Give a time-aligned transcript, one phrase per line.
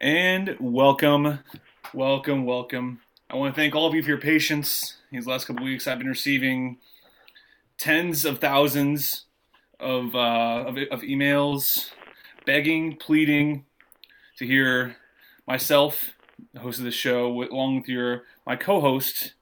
[0.00, 1.38] And welcome,
[1.94, 3.00] welcome, welcome.
[3.30, 4.98] I want to thank all of you for your patience.
[5.10, 6.78] These last couple weeks, I've been receiving
[7.78, 9.24] tens of thousands
[9.80, 11.90] of, uh, of, of emails
[12.44, 13.64] begging, pleading
[14.38, 14.96] to hear
[15.46, 16.12] myself,
[16.52, 19.32] the host of the show, along with your my co-host,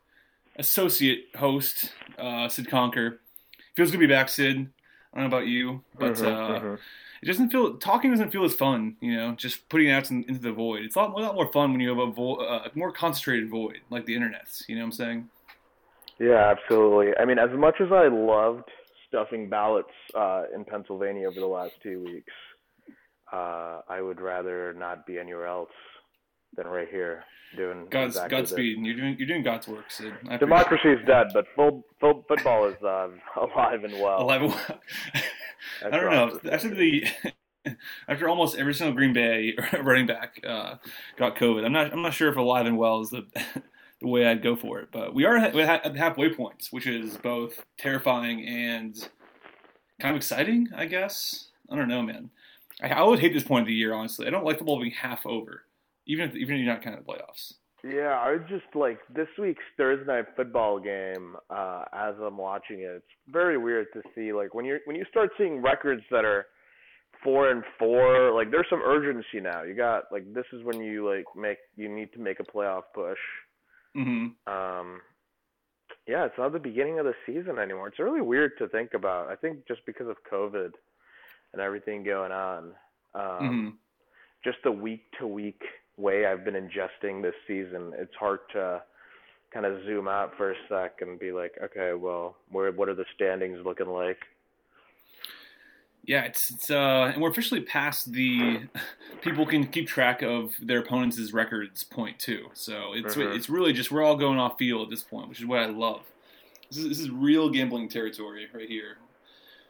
[0.57, 3.19] associate host, uh, Sid Conker.
[3.75, 4.57] Feels good to be back, Sid.
[5.13, 6.79] I don't know about you, but Mhm, uh, mhm.
[7.25, 8.97] It doesn't feel talking doesn't feel as fun.
[9.01, 10.85] You know, just putting it out in, into the void.
[10.85, 13.49] It's a lot, a lot more fun when you have a vo- uh, more concentrated
[13.49, 14.63] void, like the internet's.
[14.69, 15.29] You know what I'm saying?
[16.21, 17.13] Yeah, absolutely.
[17.19, 18.69] I mean, as much as I loved
[19.09, 22.33] stuffing ballots uh, in Pennsylvania over the last two weeks,
[23.33, 25.71] uh, I would rather not be anywhere else
[26.57, 27.25] than right here
[27.57, 28.39] doing God's exactly.
[28.39, 28.79] Godspeed.
[28.87, 30.13] You're doing you're doing God's work, Sid.
[30.29, 33.09] I Democracy is dead, but full, full football is uh,
[33.41, 34.23] alive and well.
[34.23, 34.81] Alive and well.
[35.85, 36.51] I don't know.
[36.51, 37.07] After the
[38.09, 40.77] after almost every single Green Bay running back uh,
[41.17, 43.27] got COVID, I'm not I'm not sure if alive and well is the
[44.01, 44.89] the way I'd go for it.
[44.93, 48.97] But we are at at halfway points, which is both terrifying and
[50.01, 51.49] kind of exciting, I guess.
[51.71, 52.31] I don't know, man.
[52.83, 54.27] I, I would hate this point of the year, honestly.
[54.27, 55.63] I don't like football being half over,
[56.07, 57.55] even if even if you're not kind of playoffs.
[57.83, 61.37] Yeah, I just like this week's Thursday night football game.
[61.51, 64.97] Uh, as I'm watching it, it's very weird to see like when you are when
[64.97, 66.47] you start seeing records that are
[67.23, 68.33] four and four.
[68.33, 69.63] Like there's some urgency now.
[69.65, 72.85] You got like this is when you like make you need to make a playoff
[72.95, 73.19] push.
[73.95, 75.01] hmm Um,
[76.07, 77.89] yeah, it's not the beginning of the season anymore.
[77.89, 79.29] It's really weird to think about.
[79.29, 80.71] I think just because of COVID
[81.53, 82.73] and everything going on.
[83.15, 83.69] Um, hmm
[84.45, 85.63] just the week to week
[85.97, 88.83] way I've been ingesting this season, it's hard to
[89.53, 92.95] kind of zoom out for a sec and be like, okay, well, where what are
[92.95, 94.19] the standings looking like?
[96.07, 98.63] Yeah, it's it's uh, and we're officially past the
[99.23, 102.49] people can keep track of their opponents' records point too.
[102.53, 103.35] So it's Mhm.
[103.35, 105.67] it's really just we're all going off field at this point, which is what I
[105.67, 106.03] love.
[106.69, 108.99] This is this is real gambling territory right here.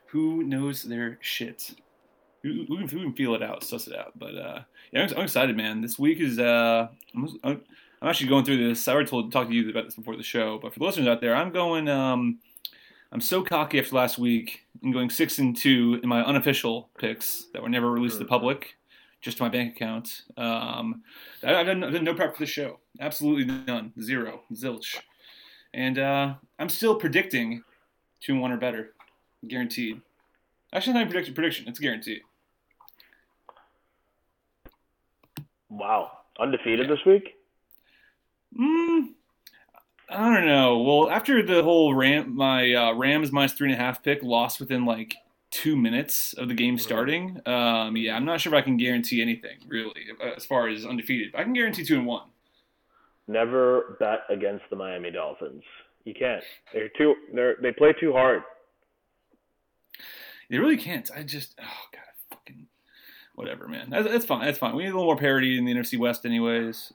[0.07, 1.75] Who knows their shit?
[2.45, 4.13] Who, who, who can feel it out, suss it out?
[4.17, 4.61] But uh,
[4.93, 5.81] yeah, I'm, I'm excited, man.
[5.81, 7.61] This week is uh, I'm, I'm
[8.03, 8.87] I'm actually going through this.
[8.87, 11.09] I already told talked to you about this before the show, but for the listeners
[11.09, 11.89] out there, I'm going.
[11.89, 12.39] Um,
[13.13, 17.47] I'm so cocky after last week and going six and two in my unofficial picks
[17.53, 18.75] that were never released to the public,
[19.23, 20.23] just to my bank account.
[20.37, 21.03] Um,
[21.45, 24.99] I- I've done, I've done no prep for the show, absolutely none, zero, zilch,
[25.73, 27.63] and uh, I'm still predicting
[28.21, 28.93] two and one or better,
[29.49, 30.01] guaranteed.
[30.73, 31.69] Actually, not even prediction, prediction.
[31.69, 32.21] It's guaranteed.
[35.71, 37.35] Wow, undefeated this week.
[38.59, 39.09] Mm,
[40.09, 40.79] I don't know.
[40.79, 44.61] Well, after the whole Ram, my uh, Rams minus three and a half pick lost
[44.61, 45.17] within like
[45.51, 47.41] two minutes of the game starting.
[47.47, 50.85] Um, yeah, I'm not sure if I can guarantee anything really uh, as far as
[50.85, 51.33] undefeated.
[51.33, 52.29] But I can guarantee two and one.
[53.27, 55.63] Never bet against the Miami Dolphins.
[56.05, 56.45] You can't.
[56.73, 57.15] They're too.
[57.33, 58.43] They're they play too hard.
[60.51, 61.11] They really can't.
[61.17, 61.94] I just oh
[63.35, 63.91] whatever, man.
[63.91, 64.45] That's, that's fine.
[64.45, 64.75] That's fine.
[64.75, 66.93] We need a little more parity in the NFC West, anyways.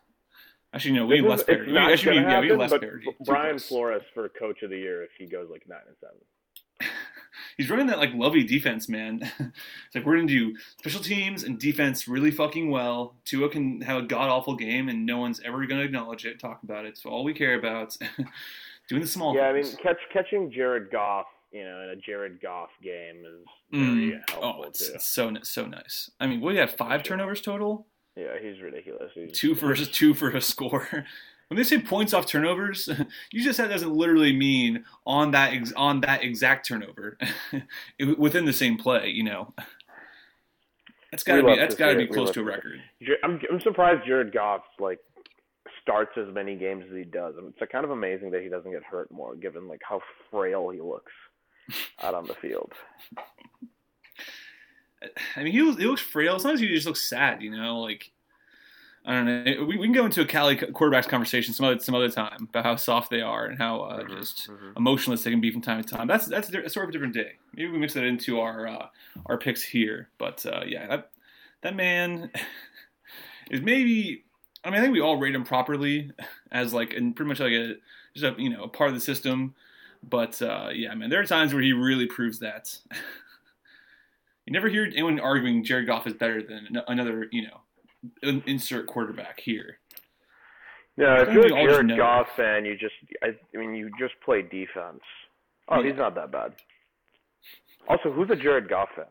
[0.73, 1.71] Actually, no, we need less parity.
[1.71, 3.07] We, actually, gonna yeah, we need less parity.
[3.25, 3.67] Brian close.
[3.67, 6.17] Flores for Coach of the Year if he goes like nine and seven.
[7.57, 9.19] He's running that like lovey defense, man.
[9.39, 13.15] it's like we're gonna do special teams and defense really fucking well.
[13.25, 16.61] Tua can have a god awful game, and no one's ever gonna acknowledge it, talk
[16.61, 16.99] about it.
[16.99, 17.97] So all we care about
[18.87, 22.39] doing the small Yeah, I mean, catch catching Jared Goff, you know, in a Jared
[22.41, 24.29] Goff game is very Mm.
[24.29, 24.93] helpful Oh, it's, too.
[24.95, 26.09] it's so so nice.
[26.19, 29.11] I mean, we had five turnovers total, Yeah, he's ridiculous.
[29.15, 31.05] He's, two for two for a score.
[31.49, 32.87] When they say points off turnovers,
[33.31, 37.17] you just said doesn't literally mean on that ex- on that exact turnover
[38.19, 39.07] within the same play.
[39.09, 39.53] You know,
[41.09, 42.53] that's got to We be that's to got to be close to a to see
[42.53, 42.55] it.
[42.55, 42.81] record.
[43.23, 44.99] I'm I'm surprised Jared Goff like
[45.81, 47.33] starts as many games as he does.
[47.39, 50.79] It's kind of amazing that he doesn't get hurt more, given like how frail he
[50.81, 51.11] looks
[52.01, 52.73] out on the field.
[55.35, 56.39] I mean, he looks, he looks frail.
[56.39, 57.79] Sometimes he just looks sad, you know.
[57.79, 58.11] Like
[59.05, 59.65] I don't know.
[59.65, 62.65] We, we can go into a Cali quarterbacks conversation some other some other time about
[62.65, 64.75] how soft they are and how uh, Mhm, just mhm.
[64.75, 66.07] emotionless they can be from time to time.
[66.07, 67.33] That's that's a, a sort of a different day.
[67.53, 68.87] Maybe we mix that into our uh,
[69.27, 70.09] our picks here.
[70.17, 71.11] But uh, yeah, that
[71.61, 72.31] that man
[73.51, 74.25] is maybe.
[74.65, 76.11] I mean, I think we all rate him properly
[76.51, 77.75] as like and pretty much like a
[78.13, 79.55] just a you know a part of the system.
[80.01, 82.77] But uh, yeah, man, there are times where he really proves that.
[84.45, 89.39] you never hear anyone arguing Jared Goff is better than another you know insert quarterback
[89.39, 89.79] here.
[90.97, 91.97] Yeah, I if you're a Jared.
[91.97, 95.01] Goff fan, you just I, I mean you just play defense.
[95.67, 95.89] Oh, Yeah.
[95.89, 96.53] he's not that bad.
[97.87, 99.05] Also, who's a Jared Goff fan?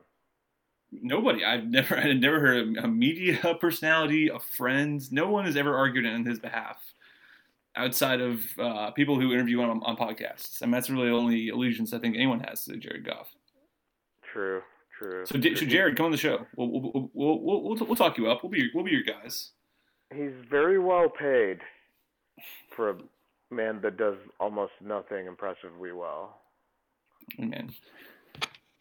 [0.90, 1.44] Nobody.
[1.44, 1.96] I've never.
[1.99, 5.00] I've never heard a, a media personality, a friend.
[5.12, 6.82] No one has ever argued on his behalf,
[7.78, 10.62] outside of uh, people who interview him on, on podcasts.
[10.62, 13.28] I mean, that's really the only allegiance I think anyone has to Jared Goff.
[14.32, 14.62] True.
[14.98, 15.25] True.
[15.26, 16.44] So, so Jared, come on the show.
[16.56, 18.42] We'll we'll, we'll, we'll, we'll, we'll talk you up.
[18.42, 19.52] We'll be your, we'll be your guys.
[20.12, 21.60] He's very well paid
[22.75, 22.96] for a
[23.50, 26.40] man that does almost nothing impressively well.
[27.38, 27.70] Man,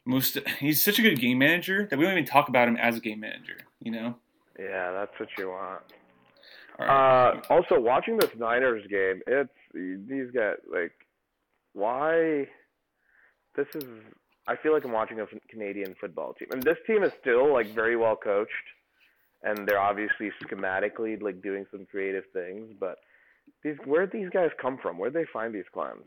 [0.05, 2.95] most he's such a good game manager that we don't even talk about him as
[2.95, 3.57] a game manager.
[3.79, 4.15] You know.
[4.57, 5.81] Yeah, that's what you want.
[6.79, 10.93] Uh, also, watching this Niners game, it's these guys like
[11.73, 12.47] why
[13.55, 13.83] this is
[14.47, 16.47] I feel like I'm watching a Canadian football team.
[16.51, 18.51] And this team is still like very well coached,
[19.43, 22.73] and they're obviously schematically like doing some creative things.
[22.79, 22.97] But
[23.63, 24.97] these, where do these guys come from?
[24.97, 26.05] Where do they find these clowns?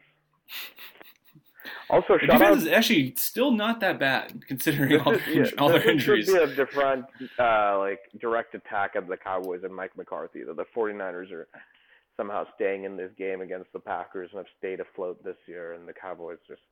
[1.88, 5.68] Also, the defense out, is actually still not that bad considering all, is, yeah, all
[5.68, 6.26] their injuries.
[6.26, 7.04] This should be a different,
[7.38, 10.42] uh, like direct attack of the Cowboys and Mike McCarthy.
[10.44, 11.48] That the 49ers are
[12.16, 15.86] somehow staying in this game against the Packers and have stayed afloat this year, and
[15.86, 16.62] the Cowboys just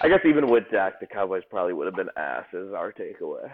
[0.00, 2.46] I guess even with Dak, the Cowboys probably would have been ass.
[2.52, 3.50] Is our takeaway.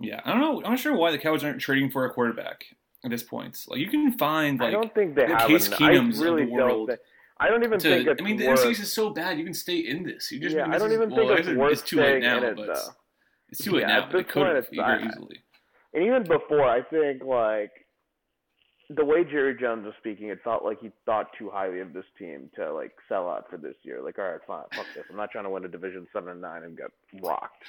[0.00, 0.62] Yeah, I don't know.
[0.64, 2.64] I'm not sure why the Cowboys aren't trading for a quarterback
[3.04, 3.58] at this point.
[3.68, 6.54] Like you can find like I don't think they have Case Keenums really of the
[6.54, 6.88] world.
[6.88, 7.00] Think,
[7.38, 9.38] I don't even to, think it's I mean, the worth, NFC is so bad.
[9.38, 10.32] You can stay in this.
[10.32, 10.68] You just yeah.
[10.70, 12.90] I don't even well, think it's worth it's too late now, it, but it's,
[13.50, 14.18] it's too late yeah, now.
[14.18, 15.40] It could have very easily.
[15.92, 17.72] And even before, I think like
[18.88, 22.04] the way Jerry Jones was speaking, it felt like he thought too highly of this
[22.18, 24.02] team to like sell out for this year.
[24.02, 25.04] Like, all right, fine, fuck this.
[25.10, 26.90] I'm not trying to win a division seven and nine and get
[27.22, 27.64] rocked.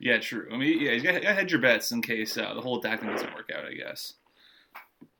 [0.00, 0.48] Yeah, true.
[0.52, 2.98] I mean, yeah, you got to hedge your bets in case uh, the whole thing
[2.98, 3.64] doesn't work out.
[3.64, 4.14] I guess.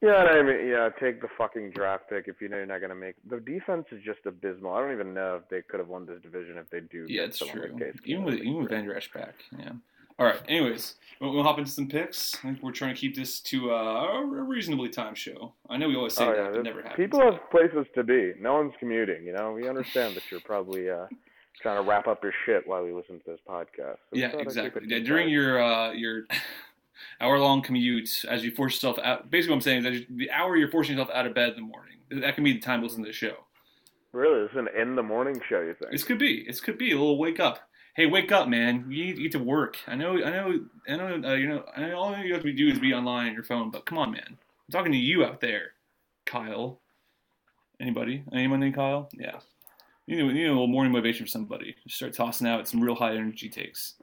[0.03, 2.95] Yeah, I mean, yeah, take the fucking draft pick if you know you're not gonna
[2.95, 3.17] make.
[3.29, 4.73] The defense is just abysmal.
[4.73, 7.07] I don't even know if they could have won this division if they do.
[7.09, 7.77] Yeah, it's true.
[8.05, 9.73] Even with even with Vander Esch back, yeah.
[10.19, 10.41] All right.
[10.49, 12.35] Anyways, we'll, we'll, hop into some picks.
[12.37, 15.53] I think we're trying to keep this to uh, a reasonably timed show.
[15.69, 16.51] I know we always say oh, that, yeah.
[16.53, 16.97] but never happens.
[16.97, 18.33] People have places to be.
[18.41, 19.27] No one's commuting.
[19.27, 21.07] You know, we understand that you're probably uh,
[21.61, 23.99] trying to wrap up your shit while we listen to this podcast.
[24.11, 24.83] So yeah, exactly.
[24.87, 26.25] Yeah, during your uh, your
[27.21, 29.31] hour long commute, as you force yourself out.
[29.31, 31.57] Basically, what I'm saying is that the hour you're forcing yourself out of bed in
[31.57, 31.97] the morning.
[32.11, 33.35] That can be the time to listen to the show.
[34.13, 35.61] Really, this is an in the morning show.
[35.61, 35.91] You think?
[35.91, 36.45] This could be.
[36.47, 37.61] This could be a little wake up
[37.97, 38.85] hey, wake up, man.
[38.89, 39.79] You need, you need to work.
[39.87, 41.29] I know, I know, I know.
[41.29, 43.43] Uh, you know, I know all you have to do is be online on your
[43.43, 43.71] phone.
[43.71, 44.27] But come on, man.
[44.29, 45.73] I'm talking to you out there,
[46.27, 46.81] Kyle.
[47.81, 48.23] Anybody?
[48.33, 49.09] Anyone named Kyle?
[49.13, 49.39] Yeah.
[50.07, 51.75] You need, you need a little morning motivation for somebody.
[51.85, 53.95] Just start tossing out some real high energy takes.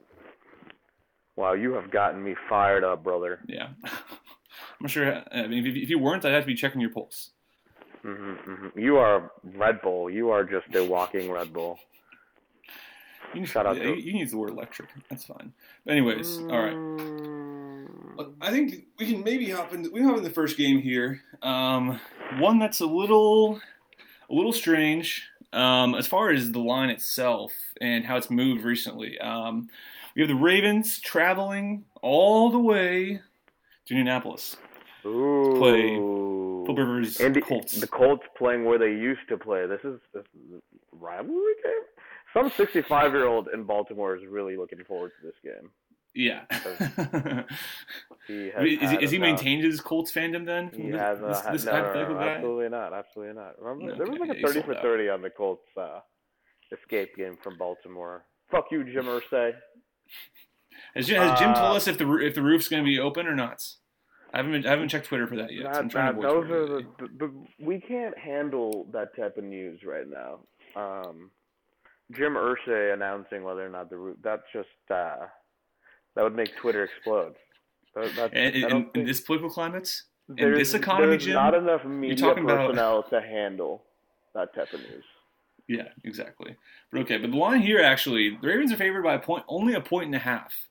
[1.36, 3.40] Wow, you have gotten me fired up, brother.
[3.46, 3.68] Yeah.
[4.80, 5.22] I'm sure.
[5.32, 7.30] I mean, if, if you weren't, I'd have to be checking your pulse.
[8.04, 8.78] Mm-hmm, mm-hmm.
[8.78, 10.10] You are Red Bull.
[10.10, 11.78] You are just a walking Red Bull.
[13.32, 14.90] You can, Shout out to you can use the word electric.
[15.10, 15.52] That's fine.
[15.84, 16.74] But anyways, all right.
[16.74, 18.34] Mm.
[18.40, 21.20] I think we can maybe hop into we hop in the first game here.
[21.42, 21.98] Um,
[22.38, 23.60] one that's a little
[24.30, 29.18] a little strange um, as far as the line itself and how it's moved recently.
[29.18, 29.68] Um,
[30.14, 33.20] we have the Ravens traveling all the way
[33.86, 34.56] to Indianapolis
[35.04, 35.52] Ooh.
[35.52, 35.88] to play
[36.66, 37.80] Phil Rivers and Colts.
[37.80, 39.66] The Colts playing where they used to play.
[39.66, 41.82] This is, this is a rivalry game
[42.34, 45.70] some 65 year old in Baltimore is really looking forward to this game.
[46.14, 46.42] Yeah.
[48.26, 50.70] he is, he, is he maintained his Colts fandom then?
[50.74, 52.18] He this, has this, this no, no, no?
[52.20, 52.92] Absolutely not.
[52.92, 53.60] Absolutely not.
[53.60, 56.00] Remember, okay, there was like a 30 for 30 on the Colts uh,
[56.72, 58.24] escape game from Baltimore.
[58.50, 59.52] Fuck you, Jim Irsay.
[60.94, 63.26] Has, has Jim uh, told us if the if the roof's going to be open
[63.26, 63.62] or not?
[64.32, 65.74] I haven't been, I haven't checked Twitter for that yet.
[65.74, 70.06] So that, those are the, the, the, we can't handle that type of news right
[70.08, 70.40] now.
[70.74, 71.30] Um,
[72.12, 75.26] Jim Irsay announcing whether or not the roof that's just uh,
[76.16, 77.34] that would make Twitter explode.
[77.94, 79.88] That, and, in, think, in, this political climate,
[80.36, 83.10] in this economy, there's Jim, not enough media personnel about...
[83.10, 83.84] to handle
[84.34, 85.04] that type of news.
[85.68, 86.56] Yeah, exactly.
[86.90, 89.74] But okay, but the line here actually, the Ravens are favored by a point, only
[89.74, 90.68] a point and a half.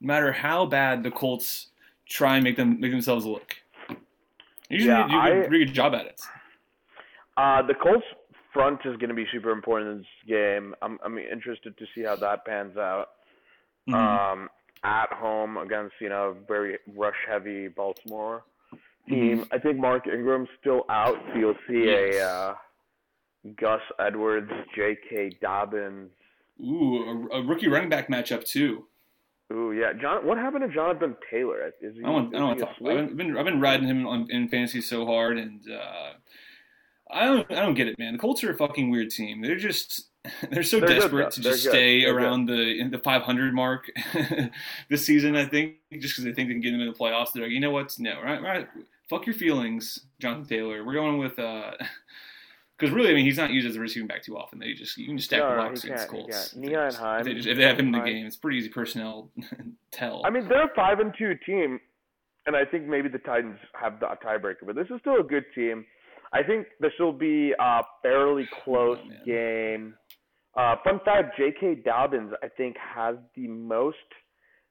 [0.00, 1.68] No matter how bad the Colts
[2.08, 3.56] try and make them make themselves look.
[4.68, 6.20] Usually, yeah, do a pretty good job at it.
[7.36, 8.04] Uh, the Colts
[8.52, 10.74] front is going to be super important in this game.
[10.82, 13.10] I'm I'm interested to see how that pans out.
[13.88, 13.94] Mm-hmm.
[13.94, 14.48] Um,
[14.84, 18.44] at home against you know very rush heavy Baltimore
[19.08, 19.40] team.
[19.40, 19.54] Mm-hmm.
[19.54, 22.14] I think Mark Ingram's still out, so you'll see yes.
[22.16, 22.54] a uh,
[23.56, 25.38] Gus Edwards, J.K.
[25.40, 26.10] Dobbins.
[26.60, 28.84] Ooh, a, a, rookie running back matchup too.
[29.52, 29.92] Ooh, yeah.
[29.92, 31.70] John, what happened to Jonathan Taylor?
[31.80, 32.02] Is he?
[32.02, 32.74] I don't, I don't talk.
[32.84, 36.12] I've been I've been riding him on, in fantasy so hard, and uh,
[37.10, 38.14] I don't I don't get it, man.
[38.14, 39.40] The Colts are a fucking weird team.
[39.40, 40.08] They're just
[40.50, 43.90] they're so They're desperate to just stay They're around the the 500 mark
[44.90, 45.36] this season.
[45.36, 47.32] I think just because they think they can get them in the playoffs.
[47.32, 47.94] They're like, you know what?
[47.98, 48.68] No, right, right.
[49.08, 50.84] Fuck your feelings, Jonathan Taylor.
[50.84, 51.72] We're going with uh,
[52.78, 54.58] because really, I mean, he's not used as a receiving back too often.
[54.58, 56.52] They just you can just stack No, the box against Colts.
[56.54, 56.64] can't.
[56.64, 58.58] If they just- If they, just, if they have him in the game, it's pretty
[58.58, 59.30] easy personnel
[59.90, 60.22] tell.
[60.24, 61.80] I mean, they're a five and two team,
[62.46, 65.44] and I think maybe the Titans have the tiebreaker, but this is still a good
[65.54, 65.84] team.
[66.32, 69.94] I think this will be a fairly close Oh, game.
[70.56, 71.76] Uh, fun fact: J.K.
[71.84, 73.96] Dobbins, I think, has the most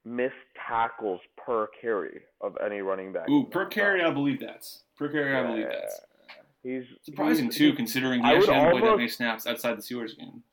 [0.06, 0.34] missed
[0.68, 3.30] tackles per carry of any running back.
[3.30, 4.66] Ooh, per carry, I believe that.
[4.98, 5.70] Per carry, I believe Yeah.
[5.82, 5.92] that.
[6.68, 10.18] He's Surprising he's- too, considering he actually hasn't played that many snaps outside the Steelers
[10.18, 10.44] game.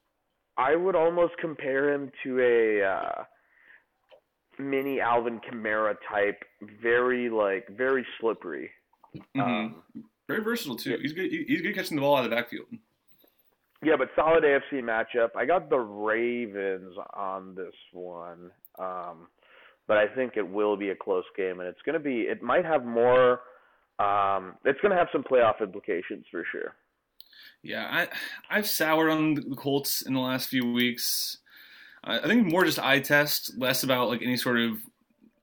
[0.56, 3.24] I would almost compare him to a uh,
[4.58, 8.70] mini Alvin Kamara type, very like very slippery.
[9.36, 9.40] Mhm.
[9.40, 9.82] Um,
[10.28, 10.96] Very versatile too.
[11.02, 11.30] He's good.
[11.30, 12.66] He's good catching the ball out of the backfield.
[13.82, 15.30] Yeah, but solid AFC matchup.
[15.36, 19.28] I got the Ravens on this one, um,
[19.86, 22.22] but I think it will be a close game, and it's going to be.
[22.22, 23.40] It might have more.
[23.98, 26.74] Um, it's going to have some playoff implications for sure.
[27.62, 28.08] Yeah, I
[28.50, 31.38] I've soured on the Colts in the last few weeks.
[32.04, 34.78] I, think more just eye test, less about like any sort of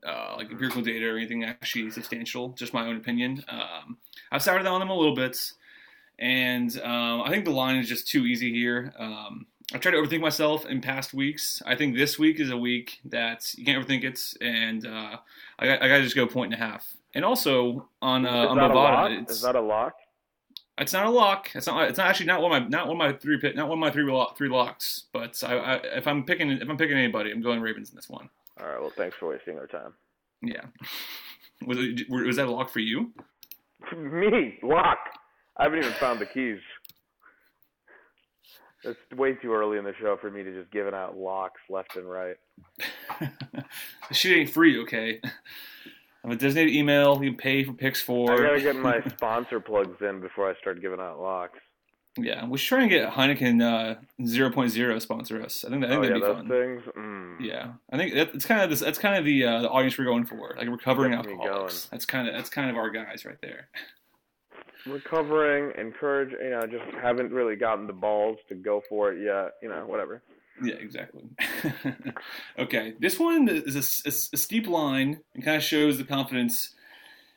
[0.05, 2.49] uh, like empirical data or anything actually substantial.
[2.49, 3.43] Just my own opinion.
[3.49, 3.97] Um,
[4.31, 5.51] I've soured on them a little bit,
[6.19, 8.93] and um, I think the line is just too easy here.
[8.99, 11.63] Um, I tried to overthink myself in past weeks.
[11.65, 15.17] I think this week is a week that you can't overthink it, and uh,
[15.57, 16.95] I I got to just go point and a half.
[17.13, 19.09] And also on uh, on that a lock?
[19.09, 19.93] Bovada, it's, Is that a lock?
[20.77, 21.49] it's not a lock.
[21.53, 21.89] It's not.
[21.89, 23.79] It's not actually not one of my not one of my three not one of
[23.79, 25.03] my three three locks.
[25.11, 28.09] But I, I, if I'm picking if I'm picking anybody, I'm going Ravens in this
[28.09, 28.29] one.
[28.59, 28.79] All right.
[28.79, 29.93] Well, thanks for wasting our time.
[30.41, 30.65] Yeah.
[31.65, 33.11] Was it, was that a lock for you?
[33.95, 34.97] Me lock.
[35.57, 36.57] I haven't even found the keys.
[38.83, 41.95] It's way too early in the show for me to just giving out locks left
[41.97, 42.35] and right.
[44.11, 45.21] shit ain't free, okay?
[46.23, 48.31] I have a designated email you can pay for picks for.
[48.31, 51.59] I gotta get my sponsor plugs in before I start giving out locks.
[52.17, 55.63] Yeah, we should try and get Heineken uh, 0.0 sponsor us.
[55.63, 56.49] I think, I think oh that'd yeah, be those fun.
[56.49, 56.83] things.
[56.97, 57.35] Mm.
[57.39, 58.81] Yeah, I think that, it's kind of this.
[58.81, 61.85] That's kind of the uh, the audience we're going for, like recovering me alcoholics.
[61.85, 63.69] That's kind of that's kind of our guys right there.
[64.85, 69.53] recovering, encourage, you know, just haven't really gotten the balls to go for it yet.
[69.63, 70.21] You know, whatever.
[70.63, 71.23] Yeah, exactly.
[72.59, 76.75] okay, this one is a, a- a steep line and kind of shows the confidence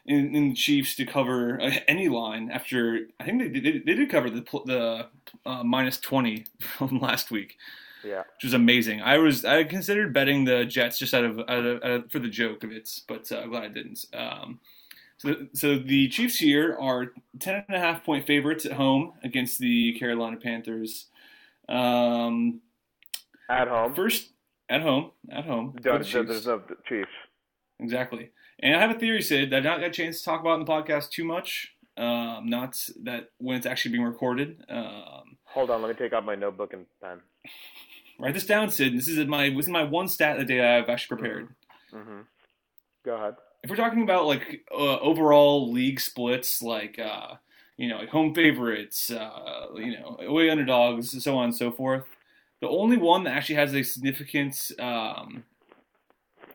[0.07, 3.95] in, in the Chiefs to cover uh, any line after I think they did, they
[3.95, 5.07] did cover the the
[5.47, 7.57] uh, minus twenty from last week,
[8.04, 8.19] Yeah.
[8.37, 9.00] which was amazing.
[9.00, 12.19] I was I considered betting the Jets just out of, out of, out of for
[12.19, 14.04] the joke of it, but uh, I'm glad I didn't.
[14.12, 14.61] Um,
[15.16, 19.59] so, so the Chiefs here are ten and a half point favorites at home against
[19.59, 21.07] the Carolina Panthers.
[21.66, 22.61] Um,
[23.49, 23.95] At home.
[23.95, 24.31] First,
[24.69, 25.73] at home, at home.
[25.73, 26.29] for the Chiefs.
[26.29, 27.11] there's no Chiefs.
[27.81, 28.31] Exactly.
[28.61, 30.59] And I have a theory, Sid, that I not got a chance to talk about
[30.61, 31.73] in the podcast too much.
[31.97, 34.65] Um, not that when it's actually being recorded.
[34.69, 37.21] Um, Hold on, let me take out my notebook and pen.
[38.19, 38.97] write this down, Sid.
[38.97, 41.49] This is my this is my one stat of the day I've actually prepared.
[41.93, 42.21] hmm
[43.05, 43.35] Go ahead.
[43.63, 47.35] If we're talking about like uh, overall league splits, like uh,
[47.77, 52.05] you know, like home favorites, uh, you know, away underdogs, so on and so forth,
[52.64, 55.44] the only one that actually has a significant um,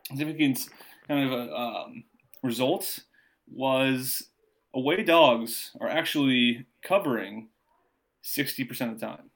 [0.08, 0.68] significant
[1.06, 2.04] kind of a, um,
[2.42, 2.98] result
[3.48, 4.26] was
[4.74, 7.48] away dogs are actually covering
[8.22, 9.30] sixty percent of the time.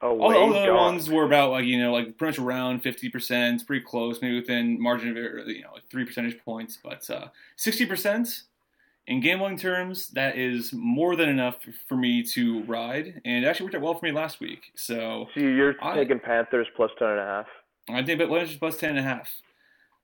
[0.00, 2.80] Away All, all the other ones were about like you know like pretty much around
[2.80, 6.78] fifty percent, pretty close, maybe within margin of error, you know like three percentage points.
[6.82, 7.06] But
[7.56, 8.44] sixty percent
[9.08, 11.56] in gambling terms, that is more than enough
[11.88, 14.70] for me to ride, and it actually worked out well for me last week.
[14.76, 17.46] So So you're I- taking Panthers plus ten and a half.
[17.88, 19.30] I think Atlanta's plus ten and a half.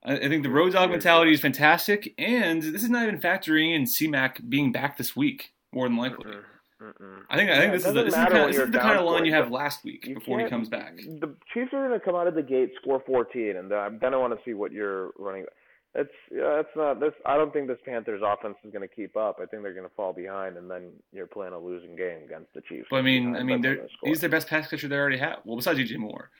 [0.04, 3.76] I, I think the road dog mentality is fantastic, and this is not even factoring
[3.76, 6.32] in CMAC being back this week, more than likely.
[6.32, 7.18] Mm-mm, mm-mm.
[7.28, 8.70] I think I think it this is the, this is the kind, when this is
[8.70, 10.96] the kind of line you have last week before he comes back.
[10.96, 14.16] The Chiefs are going to come out of the gate score 14, and then I
[14.16, 15.44] want to see what you're running.
[15.94, 17.12] That's yeah, that's not this.
[17.24, 19.36] I don't think this Panthers offense is going to keep up.
[19.40, 22.52] I think they're going to fall behind, and then you're playing a losing game against
[22.52, 22.88] the Chiefs.
[22.90, 25.38] But I mean, I mean, they're, he's their best pass catcher they already have.
[25.44, 26.30] Well, besides DJ Moore.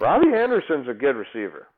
[0.00, 1.68] Robbie Anderson's a good receiver.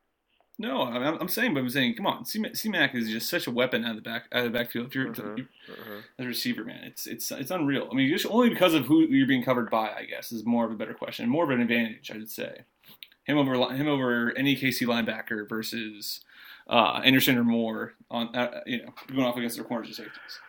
[0.58, 3.30] No, I mean, I'm, I'm saying, but I'm saying, come on, C Mac is just
[3.30, 4.87] such a weapon out of the back out of the backfield.
[4.88, 5.99] If you're Mhm, you- mhm.
[6.18, 7.88] as a receiver, man, it's it's it's unreal.
[7.90, 10.66] I mean, just only because of who you're being covered by, I guess, is more
[10.66, 12.60] of a better question, more of an advantage, I would say.
[13.30, 16.20] Him over him over any KC linebacker versus
[16.68, 20.40] uh, Anderson or Moore on uh, you know going off against their corners and safeties.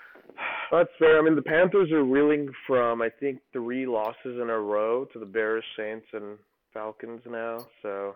[0.71, 1.19] That's fair.
[1.19, 5.19] I mean, the Panthers are reeling from I think three losses in a row to
[5.19, 6.37] the Bears, Saints, and
[6.73, 7.57] Falcons now.
[7.81, 8.15] So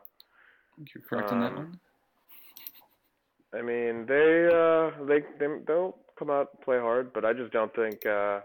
[0.77, 1.79] you're correct on that Um, one.
[3.53, 7.51] I mean, they uh they they they'll come out and play hard, but I just
[7.53, 8.39] don't think uh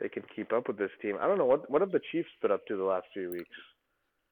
[0.00, 1.16] they can keep up with this team.
[1.20, 3.48] I don't know what what have the Chiefs been up to the last few weeks.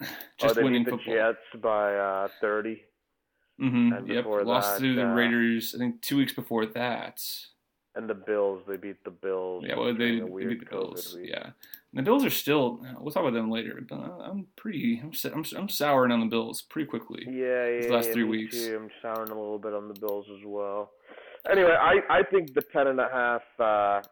[0.41, 1.15] Just oh, winning beat the football.
[1.15, 2.83] Jets by uh 30.
[3.59, 4.25] hmm and Yep.
[4.45, 5.75] Lost that, to the uh, Raiders.
[5.75, 7.21] I think two weeks before that.
[7.97, 9.65] And the Bills, they beat the Bills.
[9.65, 11.15] Yeah, well, they, they beat the Bills.
[11.17, 11.31] week.
[11.31, 11.53] Yeah, and
[11.95, 12.85] the Bills are still.
[12.99, 13.81] We'll talk about them later.
[13.89, 15.01] But I'm pretty.
[15.01, 17.23] I'm I'm, I'm souring on the Bills pretty quickly.
[17.25, 18.57] Yeah, yeah, These last yeah, three weeks.
[18.57, 18.81] Too.
[18.83, 20.91] I'm souring a little bit on the Bills as well.
[21.49, 24.03] Anyway, I I think the ten and a half uh,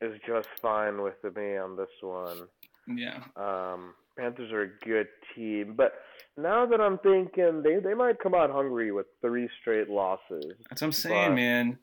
[0.00, 2.48] is just fine with me on this one.
[2.88, 3.22] Yeah.
[3.36, 5.92] Um, Panthers are a good team, but
[6.36, 10.44] now that I'm thinking they they might come out hungry with three straight losses.
[10.68, 11.78] That's what I'm saying, But- man.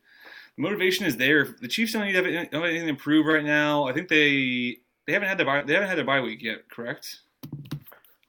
[0.57, 1.53] The motivation is there.
[1.59, 3.83] The Chiefs don't need to have don't have anything to prove right now.
[3.85, 6.69] I think they they haven't had their bye, they haven't had their bye week yet.
[6.69, 7.19] Correct?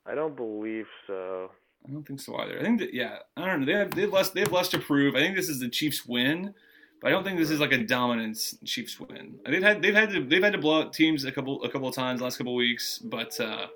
[0.04, 1.50] I don't believe so.
[1.88, 2.58] I don't think so either.
[2.58, 3.66] I think that yeah, I don't know.
[3.66, 5.14] They have they have less they have less to prove.
[5.14, 6.52] I think this is the Chiefs win,
[7.00, 9.38] but I don't think this is like a dominance Chiefs win.
[9.46, 11.86] They've had they've had to they've had to blow out teams a couple a couple
[11.86, 13.68] of times last couple of weeks, but uh,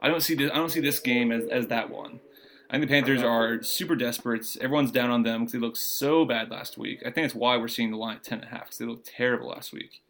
[0.00, 2.20] I don't see this I don't see this game as, as that one.
[2.68, 4.56] I think the Panthers are super desperate.
[4.60, 6.98] Everyone's down on them because they looked so bad last week.
[7.02, 8.86] I think that's why we're seeing the line at ten and a half because they
[8.86, 10.02] looked terrible last week.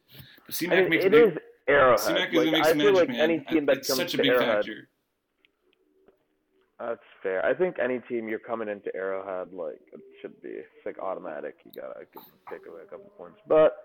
[0.47, 1.39] But I C-Mac mean, makes it big, is
[1.69, 2.01] Arrowhead.
[2.01, 3.21] C-Mac is Like, gonna make I some feel magic, like man.
[3.21, 4.89] any team that it's comes such a big Arrowhead, factor.
[6.79, 7.45] That's fair.
[7.45, 11.57] I think any team you're coming into Arrowhead like it should be it's like automatic.
[11.65, 12.07] You gotta
[12.51, 13.77] take away a couple points, but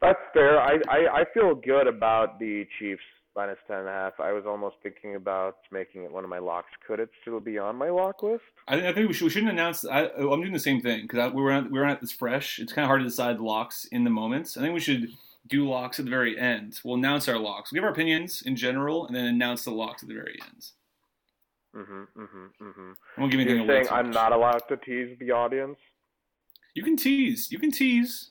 [0.00, 0.60] that's fair.
[0.60, 3.02] I, I I feel good about the Chiefs
[3.36, 4.14] minus ten and a half.
[4.20, 6.70] I was almost thinking about making it one of my locks.
[6.86, 8.42] Could it still be on my lock list?
[8.68, 9.84] I, think- I think we, should, we shouldn't announce.
[9.84, 12.58] I, I'm doing the same thing because we were at, we were at this fresh.
[12.58, 14.56] It's kind of hard to decide locks in the moments.
[14.56, 15.08] I think we should
[15.48, 16.78] do locks at the very end.
[16.84, 17.72] We'll announce our locks.
[17.72, 20.66] We'll give our opinions in general, and then announce the locks at the very end.
[21.74, 22.94] Mm-hmm, mhm, mhm.
[23.16, 23.84] I won't give You're anything away.
[23.84, 25.78] saying I'm not allowed to tease the audience?
[26.74, 27.50] You can tease.
[27.50, 28.30] You can tease.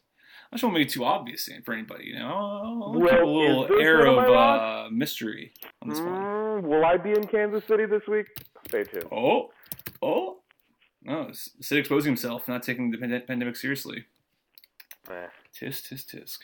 [0.52, 2.08] I just won't make it too obvious for anybody.
[2.08, 6.10] You know, Well, a little air of uh, mystery on this one.
[6.10, 8.28] Mm, will I be in Kansas City this week?
[8.68, 9.06] Stay tuned.
[9.12, 9.52] Oh,
[10.02, 10.40] oh.
[11.04, 14.06] No, Sid exposing himself, not taking the pande- pandemic seriously.
[15.10, 16.38] Eh, Tisk, tisk, tisk.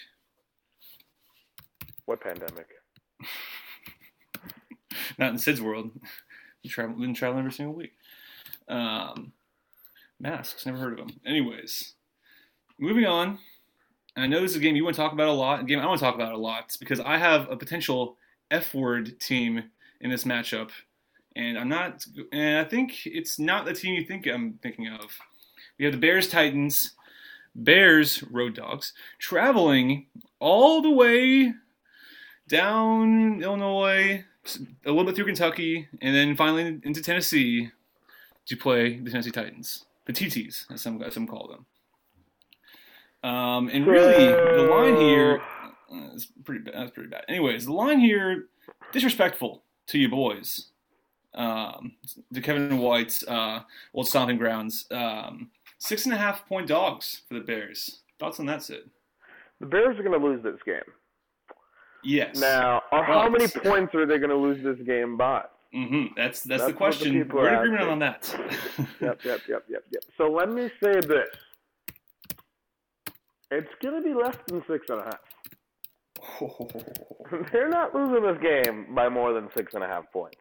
[2.05, 2.67] what pandemic?
[5.19, 5.91] Not in Sid's world.
[6.63, 7.93] Been traveling, been traveling every single week.
[8.67, 9.31] Um,
[10.19, 11.19] masks, never heard of them.
[11.25, 11.93] Anyways,
[12.79, 13.39] moving on.
[14.17, 15.61] And I know this is a game you want to talk about a lot.
[15.61, 18.17] A game I want to talk about a lot because I have a potential
[18.49, 19.63] F word team
[20.01, 20.71] in this matchup,
[21.35, 22.03] and I'm not.
[22.31, 25.15] And I think it's not the team you think I'm thinking of.
[25.77, 26.95] We have the Bears Titans.
[27.53, 30.07] Bears road dogs traveling
[30.39, 31.53] all the way
[32.47, 34.23] down Illinois,
[34.85, 37.69] a little bit through Kentucky, and then finally into Tennessee
[38.47, 41.65] to play the Tennessee Titans, the TTs, as some as some call them.
[43.23, 45.41] Um, and really, the line here
[45.91, 46.75] uh, is pretty bad.
[46.75, 47.25] That's pretty bad.
[47.27, 48.45] Anyways, the line here
[48.91, 50.67] disrespectful to you boys.
[51.33, 51.93] Um,
[52.33, 53.61] to Kevin White's uh,
[53.93, 54.85] old stomping grounds.
[54.91, 57.99] Um, six and a half point dogs for the Bears.
[58.19, 58.89] Thoughts on that, Sid?
[59.59, 60.81] The Bears are going to lose this game.
[62.03, 62.39] Yes.
[62.39, 65.43] Now, or how many points are they going to lose this game by?
[65.73, 67.29] hmm That's, that's That's the what the question.
[67.31, 68.33] We're in agreement on that.
[69.01, 70.03] Yep, yep, yep, yep, yep.
[70.17, 71.29] So let me say this.
[73.51, 75.19] It's going to be less than six and a half.
[77.51, 80.37] They're not losing this game by more than six and a half points.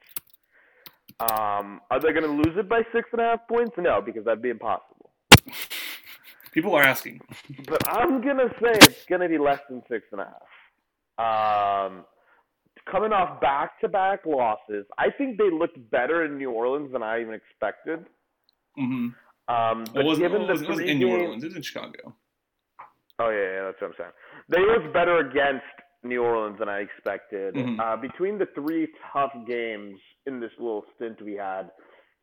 [1.18, 3.72] Um, are they going to lose it by six and a half points?
[3.78, 5.10] No, because that'd be impossible.
[6.52, 7.20] People are asking.
[7.68, 10.24] But I'm gonna say it's gonna be less than six and a
[11.18, 11.90] half.
[11.92, 12.06] Um,
[12.90, 17.34] coming off back-to-back losses, I think they looked better in New Orleans than I even
[17.34, 18.06] expected.
[18.78, 19.08] Mm-hmm.
[19.54, 21.44] Um, but wasn't, given the it wasn't in New Orleans.
[21.44, 22.14] It was in Chicago.
[23.18, 24.12] Oh yeah, yeah, that's what I'm saying.
[24.48, 25.64] They looked better against
[26.02, 27.54] New Orleans than I expected.
[27.54, 27.80] Mhm.
[27.80, 31.70] Uh, between the three tough games in this little stint we had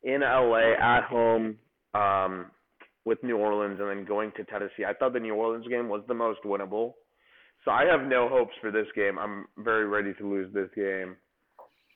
[0.02, 1.58] in LA at home
[1.94, 2.50] um,
[3.04, 6.02] with New Orleans and then going to Tennessee, I thought the New Orleans game was
[6.06, 6.94] the most winnable.
[7.64, 9.18] So I have no hopes for this game.
[9.18, 11.16] I'm very ready to lose this game.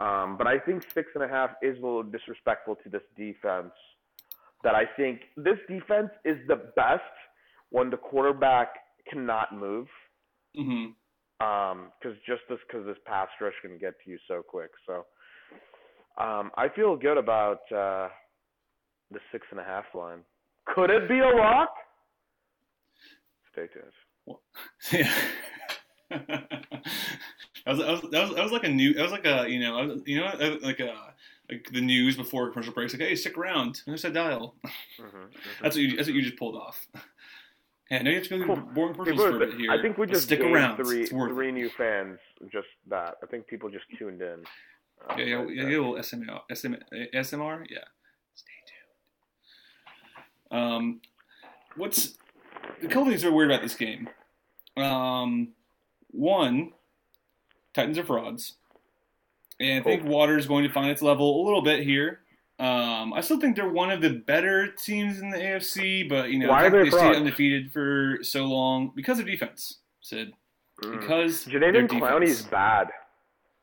[0.00, 3.72] Um, but I think six and a half is a little disrespectful to this defense.
[4.64, 7.02] That I think this defense is the best
[7.70, 8.68] when the quarterback
[9.10, 9.86] cannot move.
[10.56, 10.86] hmm
[11.40, 14.70] Um, because just this because this pass rush can get to you so quick.
[14.86, 15.06] So,
[16.22, 18.08] um, I feel good about uh,
[19.10, 20.20] the six and a half line.
[20.66, 21.70] Could it be a lock?
[23.52, 23.92] Stay tuned.
[24.92, 25.12] yeah.
[26.10, 26.56] that,
[27.66, 29.60] was, that, was, that, was, that was like a new that was like a you
[29.60, 30.94] know you know like a
[31.50, 35.26] like the news before commercial breaks like hey stick around there's that dial mm-hmm, mm-hmm.
[35.62, 36.86] that's what you that's what you just pulled off
[37.90, 39.98] yeah I know you have to go boring commercials for a bit here I think
[39.98, 40.76] we just stick around.
[40.76, 42.18] three three new fans
[42.52, 43.16] just that.
[43.22, 44.44] I think people just tuned in
[45.08, 46.74] um, yeah yeah, yeah, yeah little SMR, SM,
[47.14, 47.78] SMR yeah.
[48.34, 48.52] Stay
[50.50, 50.60] tuned.
[50.60, 51.00] Um
[51.76, 52.18] what's
[52.82, 54.08] a couple things are weird about this game.
[54.76, 55.48] Um
[56.10, 56.72] one,
[57.74, 58.54] Titans are frauds.
[59.60, 62.20] And I think Water is going to find its level a little bit here.
[62.58, 66.40] Um, I still think they're one of the better teams in the AFC, but you
[66.40, 69.76] know Why they stayed undefeated for so long because of defense.
[70.00, 70.32] Sid,
[70.82, 71.00] mm.
[71.00, 72.88] because Jadeveon Clowney's bad.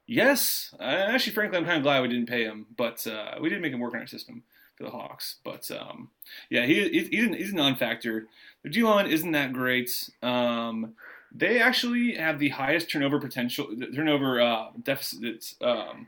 [0.08, 3.62] Yes, actually, frankly, I'm kind of glad we didn't pay him, but uh, we did
[3.62, 4.44] make him work on our system
[4.78, 5.38] for the Hawks.
[5.44, 6.10] But um,
[6.50, 8.28] yeah, he, he's, an, he's a non-factor.
[8.64, 10.10] The D line isn't that great.
[10.22, 10.94] Um,
[11.34, 15.56] they actually have the highest turnover potential, turnover uh, deficit.
[15.60, 16.08] Um,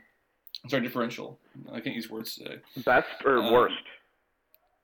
[0.66, 1.38] sorry, differential.
[1.72, 2.56] I can't use words today.
[2.84, 3.74] Best or um, worst?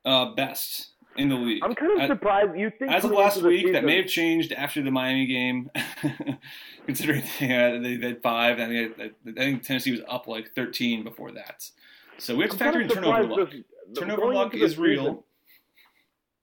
[0.04, 1.62] Uh, best in the league.
[1.62, 2.58] I'm kind of as, surprised.
[2.58, 5.70] You think as of last week, season, that may have changed after the Miami game,
[6.86, 8.58] considering they had, they had five.
[8.58, 11.68] I think, I think Tennessee was up like 13 before that.
[12.18, 13.50] So we have to factor in turnover luck.
[13.50, 13.62] This,
[13.98, 15.24] turnover luck is real.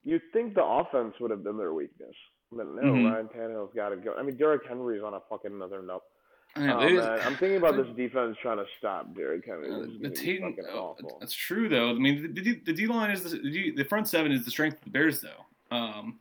[0.04, 2.16] You'd think the offense would have been their weakness.
[2.52, 3.06] But no, mm-hmm.
[3.06, 4.14] Ryan Tannehill's got to go.
[4.18, 6.04] I mean, Derrick Henry's on a fucking another note.
[6.58, 7.00] Oh, man.
[7.00, 9.72] I'm thinking about this defense trying to stop Derrick Henry.
[9.72, 11.92] Uh, the team, oh, that's true though.
[11.92, 14.52] I mean, the, the, the D line is the, the, the front seven is the
[14.52, 15.76] strength of the Bears though.
[15.76, 16.20] Um,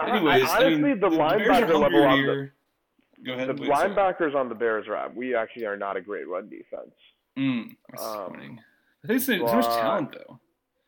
[0.00, 2.54] anyways, I, honestly, I mean, the, the linebacker level on here.
[3.16, 3.48] the Go ahead.
[3.48, 6.94] The linebackers on the Bears are we actually are not a great run defense.
[7.36, 8.60] Mm, um,
[9.04, 10.38] I think it's much talent though.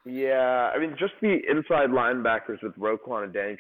[0.04, 3.32] Yeah, I mean, just the inside linebackers with Roquan and.
[3.32, 3.56] Danny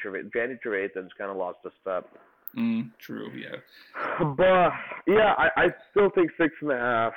[0.64, 2.08] Trevathan's kind of lost a step.
[2.56, 3.56] Mm, true, yeah.
[4.18, 4.72] But
[5.06, 7.12] yeah, I, I still think six and a half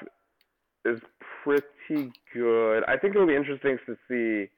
[0.85, 0.99] is
[1.43, 2.83] pretty good.
[2.87, 4.49] I think it'll be interesting to see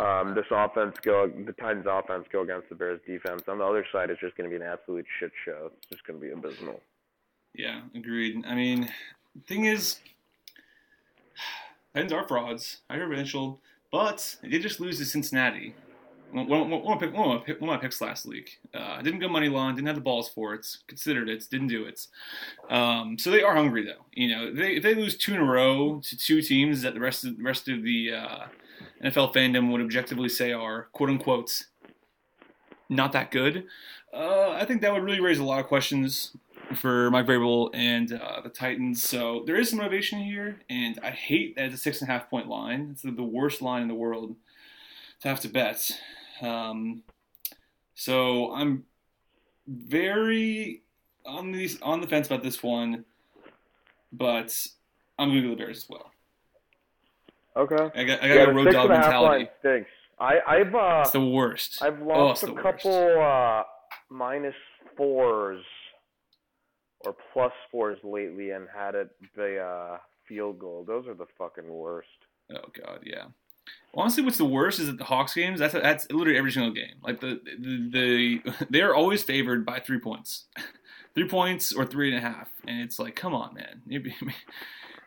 [0.00, 3.42] um, this offense go, the Titans' offense go against the Bears' defense.
[3.48, 5.70] On the other side, it's just going to be an absolute shit show.
[5.76, 6.80] It's just going to be abysmal.
[7.54, 8.44] Yeah, agreed.
[8.46, 8.90] I mean,
[9.46, 10.00] thing is,
[11.94, 12.78] Titans are frauds.
[12.88, 13.60] I heard Mitchell
[13.92, 15.74] but they did just lose to Cincinnati.
[16.32, 18.58] One, one, one, pick, of my picks last week.
[18.72, 21.84] Uh, didn't go money line, didn't have the balls for it, considered it, didn't do
[21.84, 22.06] it.
[22.70, 24.04] Um, so they are hungry though.
[24.12, 27.00] You know, they, if they lose two in a row to two teams that the
[27.00, 28.38] rest of the rest of the uh,
[29.04, 31.64] NFL fandom would objectively say are quote unquote
[32.88, 33.66] not that good,
[34.14, 36.34] uh, I think that would really raise a lot of questions
[36.74, 39.02] for Mike Vrabel and uh, the Titans.
[39.02, 42.12] So there is some motivation here, and I hate that it's a six and a
[42.12, 42.90] half point line.
[42.92, 44.36] It's the worst line in the world
[45.20, 45.98] to have to bet.
[46.42, 47.02] Um,
[47.94, 48.84] so I'm
[49.66, 50.82] very
[51.24, 53.04] on these on the fence about this one,
[54.12, 54.54] but
[55.18, 56.10] I'm going to go the Bears as well.
[57.56, 57.90] Okay.
[57.94, 59.48] I got, I got yeah, a road dog mentality.
[59.62, 59.90] Thanks.
[60.18, 61.82] I, I've uh, it's the worst.
[61.82, 63.62] I've lost oh, a couple uh,
[64.08, 64.54] minus
[64.96, 65.62] fours
[67.00, 70.84] or plus fours lately and had it the uh, field goal.
[70.86, 72.08] Those are the fucking worst.
[72.52, 73.24] Oh god, yeah.
[73.94, 75.60] Honestly, what's the worst is that the Hawks games.
[75.60, 76.94] That's that's literally every single game.
[77.02, 77.90] Like the the,
[78.44, 80.46] the they're always favored by three points,
[81.14, 83.82] three points or three and a half, and it's like, come on, man.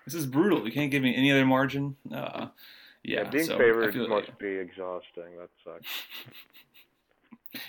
[0.06, 0.66] this is brutal.
[0.66, 1.96] You can't give me any other margin.
[2.14, 2.48] Uh,
[3.04, 4.34] yeah, yeah, being so favored must yeah.
[4.40, 5.38] be exhausting.
[5.40, 5.88] That sucks.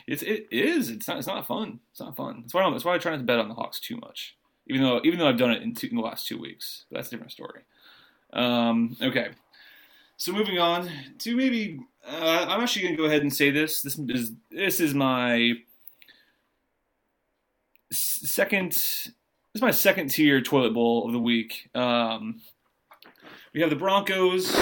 [0.07, 0.91] It's it is.
[0.91, 1.19] It's not.
[1.19, 1.81] It's not fun.
[1.93, 2.43] It's not fun.
[2.43, 2.63] That's why.
[2.63, 4.37] I'm that's why I try not to bet on the Hawks too much.
[4.67, 6.97] Even though even though I've done it in, two, in the last two weeks, but
[6.97, 7.63] that's a different story.
[8.33, 9.31] Um, okay.
[10.17, 13.83] So moving on to maybe uh, I'm actually going to go ahead and say this.
[13.83, 15.53] This is this is my
[17.93, 18.71] second.
[18.73, 19.13] This
[19.55, 21.69] is my second tier toilet bowl of the week.
[21.75, 22.41] Um,
[23.53, 24.57] we have the Broncos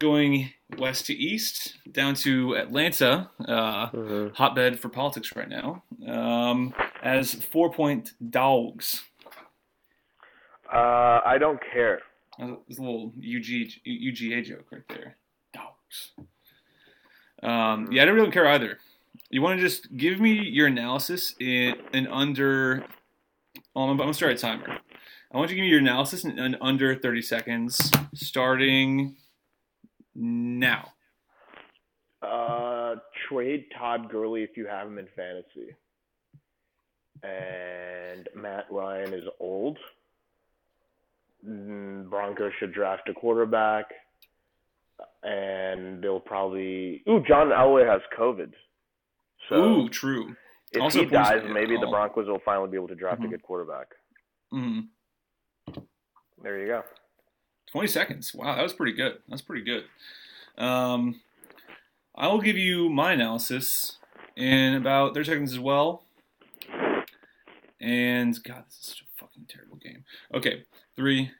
[0.00, 4.34] going west to east down to Atlanta, uh, mm-hmm.
[4.34, 9.02] hotbed for politics right now, um, as four point dogs.
[10.72, 12.00] Uh, I don't care.
[12.68, 15.16] It's a little UG, UGA joke right there.
[15.52, 16.12] Dogs.
[17.42, 18.78] Um, yeah, I don't really care either.
[19.30, 22.84] You want to just give me your analysis in, in under.
[23.76, 24.78] I'm, I'm going to start a timer.
[25.32, 29.16] I want you to give me your analysis in, in under 30 seconds, starting
[30.14, 30.92] now.
[32.22, 32.96] Uh,
[33.28, 35.74] trade Todd Gurley if you have him in fantasy.
[37.22, 39.78] And Matt Ryan is old.
[41.46, 43.86] Mm, Broncos should draft a quarterback.
[45.22, 47.02] And they'll probably.
[47.08, 48.52] Ooh, John Elway has COVID.
[49.48, 50.36] So Ooh, true.
[50.72, 53.26] if also he dies, maybe the Broncos will finally be able to draft Mhm.
[53.26, 53.88] a good quarterback.
[54.50, 54.80] hmm
[56.42, 56.82] There you go.
[57.72, 58.34] 20 seconds.
[58.34, 59.22] Wow, that was pretty good.
[59.28, 59.84] That's pretty good.
[60.58, 61.20] Um,
[62.16, 63.98] I will give you my analysis
[64.36, 66.04] in about 30 seconds as well.
[67.80, 70.04] And God, this is such a fucking terrible game.
[70.34, 70.64] Okay,
[70.96, 71.30] three,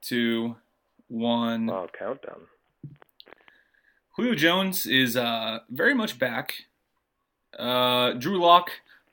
[0.00, 0.56] two,
[1.08, 1.68] one.
[1.68, 2.42] Oh, countdown.
[4.12, 6.54] Julio Jones is uh, very much back.
[7.58, 8.70] Uh, Drew Lock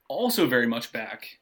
[0.08, 1.40] also very much back,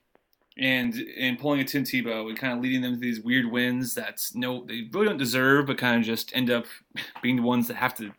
[0.57, 3.93] and and pulling a Tim Tebow and kind of leading them to these weird wins
[3.93, 6.65] that's no they really don't deserve, but kind of just end up
[7.21, 8.11] being the ones that have to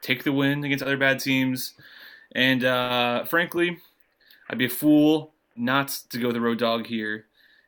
[0.00, 1.74] take the win against other bad teams.
[2.34, 3.78] And uh, frankly,
[4.48, 7.26] I'd be a fool not to go the road dog here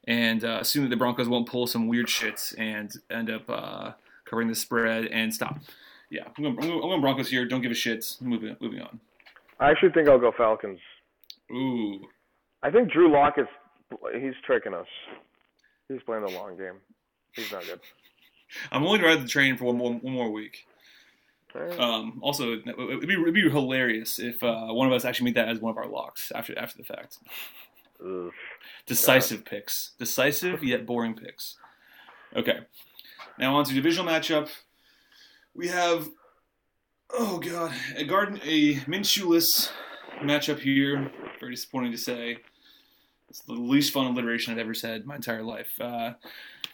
[0.08, 3.92] and uh, assume that the Broncos won't pull some weird shit and end up uh,
[4.24, 5.58] covering the spread and stop.
[6.10, 7.46] Yeah, I'm going, I'm going, I'm going Broncos here.
[7.46, 8.16] Don't give a shit.
[8.20, 9.00] Moving, moving on.
[9.60, 10.80] I actually think I'll go Falcons.
[11.52, 12.00] Ooh,
[12.62, 13.46] I think Drew Lock is
[14.14, 14.86] he's tricking us.
[15.88, 16.76] He's playing the long game.
[17.32, 17.80] He's not good.
[18.72, 20.66] I'm willing to ride the train for one more, one more week.
[21.78, 25.48] Um, also, it'd be, it'd be hilarious if uh, one of us actually made that
[25.48, 27.18] as one of our locks after after the fact.
[28.86, 31.56] Decisive picks, decisive yet boring picks.
[32.34, 32.60] Okay,
[33.38, 34.48] now on to divisional matchup.
[35.54, 36.08] We have,
[37.10, 39.70] oh god, a Gardner Minshewless
[40.20, 41.10] matchup here.
[41.40, 42.38] Very disappointing to say.
[43.28, 45.78] It's the least fun alliteration I've ever said my entire life.
[45.80, 46.14] Uh,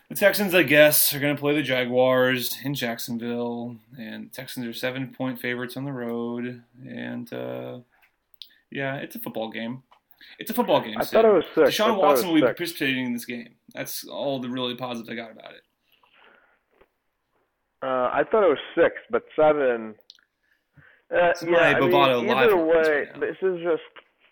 [0.08, 4.72] the Texans, I guess, are going to play the Jaguars in Jacksonville, and Texans are
[4.72, 6.62] seven point favorites on the road.
[6.86, 7.78] And uh,
[8.70, 9.82] yeah, it's a football game.
[10.38, 10.96] It's a football game.
[10.98, 11.70] I thought it was six.
[11.70, 12.48] Deshaun Watson will be six.
[12.48, 13.54] participating in this game.
[13.74, 15.62] That's all the really positives I got about it.
[17.82, 19.94] Uh, I thought it was six, but seven.
[21.14, 23.82] Uh, yeah, I mean, either way, right this is just.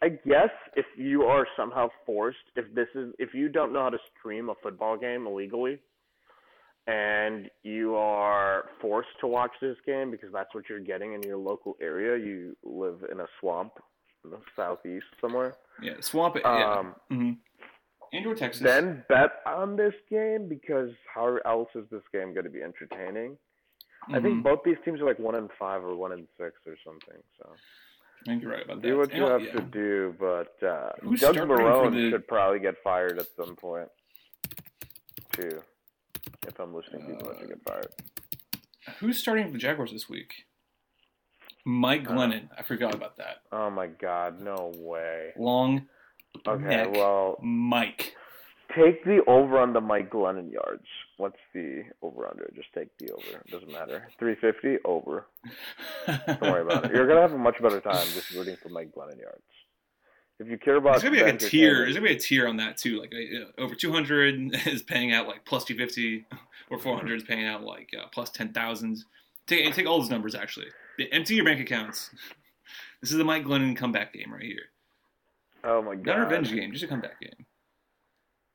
[0.00, 3.90] I guess if you are somehow forced, if this is, if you don't know how
[3.90, 5.78] to stream a football game illegally,
[6.88, 11.36] and you are forced to watch this game because that's what you're getting in your
[11.36, 13.74] local area, you live in a swamp
[14.56, 15.54] southeast somewhere.
[15.82, 16.42] Yeah, swamp it.
[16.44, 16.72] Yeah.
[16.78, 17.30] Um, hmm
[18.12, 18.62] Indoor Texas.
[18.62, 23.38] then bet on this game because how else is this game going to be entertaining?
[24.08, 24.42] I think Mhm.
[24.42, 27.22] both these teams are like one and five or one and six or something.
[27.38, 28.86] So I think you're right about that.
[28.86, 29.52] do what you have yeah.
[29.52, 33.88] to do, but uh, Who's Doug Marrone the- should probably get fired at some point
[35.32, 35.62] too.
[36.46, 37.88] If I'm listening, people to Uh, get fired.
[38.98, 40.44] Who's starting for the Jaguars this week?
[41.64, 42.48] Mike Uh, Glennon.
[42.56, 43.42] I forgot about that.
[43.52, 45.30] Oh my God, no way.
[45.36, 45.86] Long
[46.46, 48.14] Okay, neck well, Mike.
[48.74, 50.86] take the over on the Mike Glennon yards.
[51.18, 52.50] What's the over under?
[52.56, 53.38] Just take the over.
[53.44, 54.08] It doesn't matter.
[54.18, 55.26] 350 over.
[56.06, 56.92] Don't worry about it.
[56.92, 59.42] You're gonna have a much better time just rooting for Mike Glennon yards.
[60.40, 61.80] If you care about There's gonna be like a tier.
[61.84, 62.98] There's gonna be a tier on that too.
[62.98, 66.24] Like uh, over 200 is paying out like plus 250,
[66.70, 69.04] or 400 is paying out like uh, plus 10,000.
[69.46, 70.66] Take take all those numbers actually.
[71.12, 72.10] Empty your bank accounts.
[73.00, 74.62] This is the Mike Glennon comeback game right here.
[75.64, 76.06] Oh my god.
[76.06, 77.46] Not a revenge game, just a comeback game.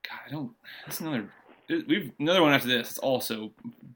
[0.10, 0.52] God, I don't.
[0.86, 1.30] That's another.
[1.70, 2.92] We've another one after this.
[2.92, 3.52] It's also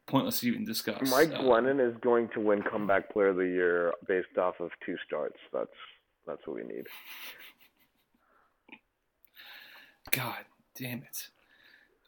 [0.07, 1.09] pointless to even discuss.
[1.09, 4.71] Mike Uh, Glennon is going to win comeback player of the year based off of
[4.85, 5.37] two starts.
[5.53, 5.69] That's
[6.27, 6.85] that's what we need.
[10.11, 10.43] God
[10.75, 11.29] damn it!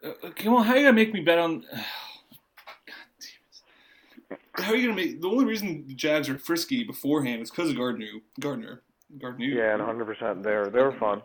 [0.06, 1.64] Uh, come on, how are you gonna make me bet on?
[4.34, 4.66] God damn it!
[4.66, 5.22] How are you gonna make?
[5.22, 8.08] The only reason the Jags are frisky beforehand is because of Gardner.
[8.40, 8.82] Gardner.
[9.20, 9.46] Gardner.
[9.46, 10.68] Yeah, and 100 percent there.
[10.68, 11.22] They were fun.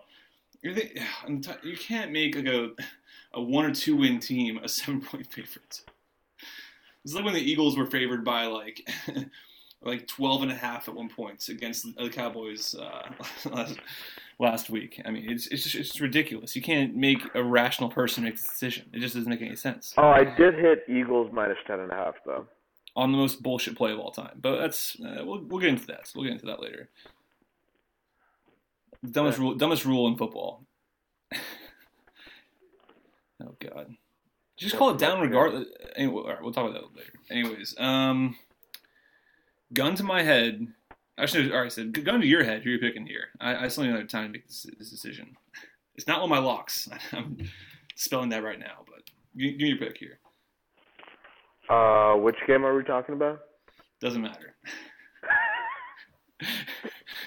[0.62, 2.70] You think- I'm you can't make like a
[3.34, 5.82] a one or two win team a seven point favorite.
[7.04, 8.88] It's like when the Eagles were favored by like
[9.82, 13.08] like 12 and a half at one point against the Cowboys uh,
[13.50, 13.78] last,
[14.40, 15.00] last week.
[15.04, 16.56] I mean, it's it's just, it's ridiculous.
[16.56, 18.86] You can't make a rational person make this decision.
[18.92, 19.94] It just doesn't make any sense.
[19.96, 22.46] Oh, I did hit Eagles minus 10 and a half though.
[22.98, 24.40] On the most bullshit play of all time.
[24.40, 26.10] But that's uh, we'll we'll get into that.
[26.16, 26.88] We'll get into that later.
[29.08, 30.64] Dumbest rule, dumbest rule in football.
[31.32, 31.38] oh
[33.60, 33.94] God!
[34.56, 35.68] Just call it down regardless.
[35.94, 37.12] Anyway, all right, we'll talk about that later.
[37.30, 38.36] Anyways, um,
[39.72, 40.66] gun to my head.
[41.16, 42.64] Actually, all right, Sid gun to your head.
[42.64, 43.28] Who are you picking here?
[43.40, 45.36] I, I still need another time to make this, this decision.
[45.94, 46.88] It's not one of my locks.
[47.12, 47.48] I'm
[47.94, 49.04] spelling that right now, but
[49.36, 50.18] give, give me your pick here.
[51.68, 53.40] Uh, which game are we talking about?
[54.00, 54.54] Doesn't matter.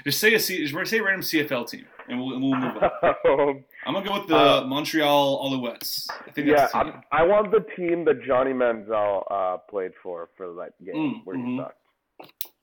[0.06, 2.78] just say a C, just say a random CFL team, and we'll, and we'll move
[2.82, 3.64] on.
[3.86, 6.08] I'm gonna go with the Uh, Montreal Alouettes.
[6.28, 6.70] I think yeah,
[7.12, 11.36] I, want the team that Johnny Manziel uh, played for for that game Mm, where
[11.36, 11.58] he mhm.
[11.58, 11.78] sucked.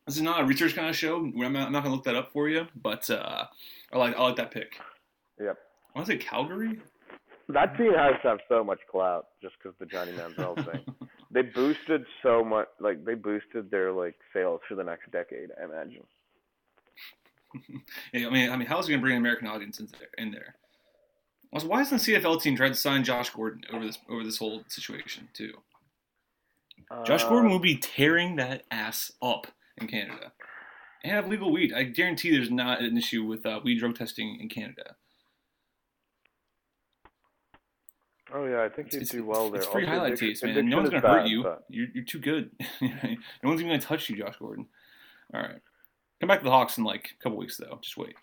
[0.07, 1.17] This is not a research kind of show.
[1.19, 3.45] I'm not, I'm not gonna look that up for you, but uh,
[3.93, 4.81] I like I like that pick.
[5.39, 5.59] Yep.
[5.95, 6.81] I want to say Calgary.
[7.51, 10.85] That team has to have so much clout just because the Johnny Manziel thing.
[11.31, 15.51] They boosted so much, like they boosted their like sales for the next decade.
[15.61, 16.05] I imagine.
[18.13, 20.09] Yeah, I mean, I mean, how is he gonna bring an American audience in there?
[20.19, 20.55] In there?
[21.53, 24.37] Also, why hasn't the CFL team tried to sign Josh Gordon over this over this
[24.37, 25.53] whole situation too?
[27.05, 29.47] Josh Uh, Gordon will be tearing that ass up
[29.79, 30.33] in Canada,
[31.03, 31.73] and have legal weed.
[31.73, 34.97] I guarantee there's not an issue with uh, weed drug testing in Canada.
[38.35, 39.61] Oh yeah, I think he'd do well there.
[39.61, 40.69] it's free highlight addiction- taste, man.
[40.69, 41.43] No one's gonna hurt you.
[41.45, 42.51] but- You're, you're too good.
[42.81, 42.89] no
[43.43, 44.67] one's even gonna touch you, Josh Gordon.
[45.35, 45.61] All right,
[46.21, 47.79] come back to the Hawks in like a couple weeks though.
[47.83, 48.15] Just wait.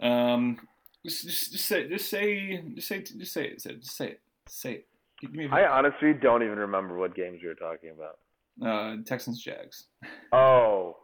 [0.00, 0.58] Um,
[1.04, 3.58] just, just, just say, just say, just say, just say it.
[3.60, 4.20] Just say it.
[4.48, 4.86] Say it.
[5.20, 8.18] Give me I honestly don't even remember what games we were talking about.
[8.66, 9.84] uh, Texans Jags.
[10.32, 10.96] Oh,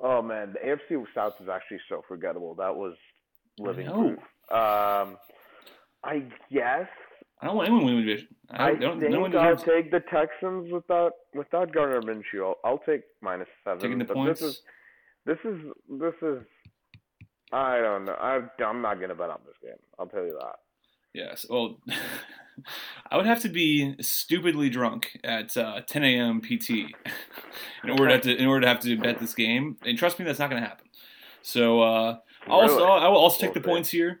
[0.00, 0.58] oh man, the
[0.94, 2.54] AFC South is actually so forgettable.
[2.56, 2.94] That was
[3.58, 4.18] living proof.
[4.50, 5.16] Um,
[6.04, 6.22] I
[6.52, 6.88] guess
[7.40, 8.28] I don't want anyone to win the division.
[8.50, 9.00] I, I, don't.
[9.00, 12.42] think no one I'll take the Texans without without Gardner Minshew.
[12.44, 13.80] I'll, I'll take minus seven.
[13.80, 14.40] taking the points.
[14.40, 14.62] This is
[15.24, 15.60] this is
[16.00, 16.38] this is.
[17.52, 18.12] I don't know.
[18.12, 19.78] I, I'm not gonna bet on this game.
[19.98, 20.56] I'll tell you that.
[21.16, 21.46] Yes.
[21.48, 21.78] Well,
[23.10, 26.40] I would have to be stupidly drunk at uh, 10 a.m.
[26.40, 26.70] PT
[27.84, 29.78] in order to, have to in order to have to bet this game.
[29.84, 30.86] And trust me, that's not going to happen.
[31.42, 34.20] So uh, I'll also, I will also take the points here,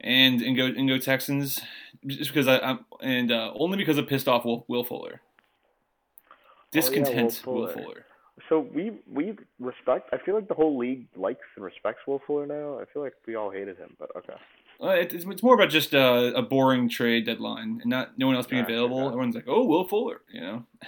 [0.00, 1.60] and and go and go Texans,
[2.06, 5.20] just because I, I'm and uh, only because of pissed off Will, Will Fuller.
[6.72, 7.82] Discontent Oh, Will Will Fuller.
[7.84, 8.06] Fuller.
[8.48, 10.10] So we we respect.
[10.12, 12.78] I feel like the whole league likes and respects Will Fuller now.
[12.80, 14.34] I feel like we all hated him, but okay.
[14.78, 18.26] Uh, it, it's, it's more about just uh, a boring trade deadline and not no
[18.26, 19.06] one else being Yeah, available.
[19.06, 20.64] Everyone's like, "Oh, Will Fuller," you know.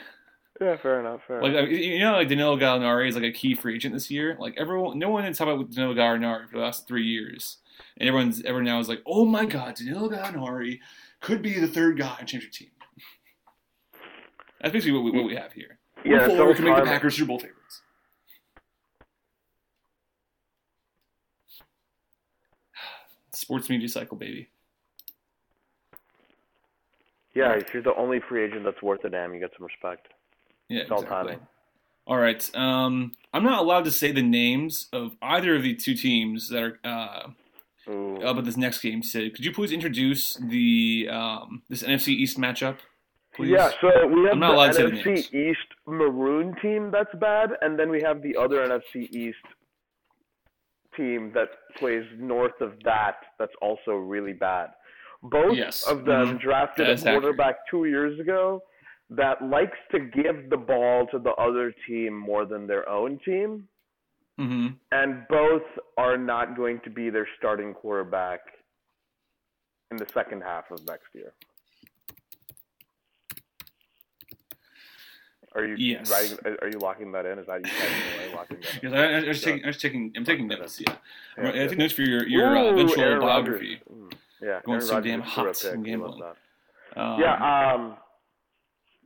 [0.60, 1.20] Yeah, fair enough.
[1.28, 1.68] Fair Like enough.
[1.68, 4.36] you know, like Danilo Gallinari is like a key free agent this year.
[4.40, 7.58] Like everyone, no one had talked about Danilo Gallinari for the last three years,
[7.96, 10.80] and everyone's everyone now is like, "Oh my God, Danilo Gallinari
[11.20, 12.70] could be the third guy on change your team."
[14.60, 15.78] That's basically what we, what we have here.
[16.04, 17.82] Yeah, Will so Fuller can make the Packers Super Bowl favorites.
[23.32, 24.48] Sports media cycle, baby.
[27.34, 30.08] Yeah, if you're the only free agent that's worth a damn, you get some respect.
[30.68, 31.32] Yeah, It's all exactly.
[31.34, 31.46] timing.
[32.06, 32.50] All right.
[32.56, 36.62] Um, I'm not allowed to say the names of either of the two teams that
[36.62, 37.28] are uh,
[37.88, 38.16] Ooh.
[38.16, 39.02] about this next game.
[39.02, 42.78] Sid, could you please introduce the um, this NFC East matchup?
[43.34, 43.50] Please?
[43.50, 44.96] Yeah, so we have I'm not allowed to say the the.
[45.02, 49.36] NFC East Maroon team that's bad, and then we have the other NFC East
[50.96, 54.70] team that plays north of that that's also really bad.
[55.22, 55.86] Both Yes.
[55.86, 56.40] of them Mhm.
[56.40, 57.22] drafted a is accurate.
[57.22, 58.62] quarterback two years ago
[59.10, 63.68] that likes to give the ball to the other team more than their own team,
[64.38, 65.62] hmm and both
[65.98, 68.40] are not going to be their starting quarterback
[69.90, 71.32] in the second half of next year.
[75.54, 76.08] Are you Yes.
[76.10, 76.38] writing?
[76.62, 77.38] Are you locking that in?
[77.38, 77.68] Is that you
[78.34, 78.82] locking that?
[78.82, 80.80] Yes, I, I, I was taking, I was taking, I'm taking notes.
[80.80, 80.94] Yeah,
[81.36, 81.66] Yeah, I yeah.
[81.66, 83.80] take notes for your your uh, eventual Aaron biography.
[83.92, 86.22] Mm, Yeah, Going Aaron so Rodgers damn hot in gambling.
[86.96, 87.96] Um, yeah, um,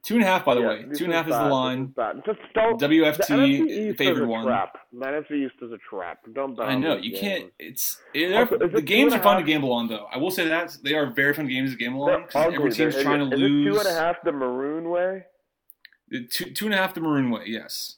[0.05, 0.85] two and a half, by the yeah, way.
[0.97, 1.45] Two and a half is, bad.
[1.47, 1.95] the line.
[2.27, 2.79] Just don't.
[2.79, 4.45] the WFT East favored one.
[4.47, 4.77] trap.
[4.93, 6.19] The NFC East is a trap.
[6.35, 7.21] Don't bet I know you games.
[7.21, 7.53] can't.
[7.59, 10.07] It's it, Also, the games are fun to gamble on, though.
[10.13, 12.95] I will say that they are very fun games to gamble on because every team's
[12.95, 13.75] They're- trying to is lose.
[13.75, 15.25] two and a half the maroon way?
[16.31, 17.45] Two, two and a half the maroon way.
[17.47, 17.97] Yes.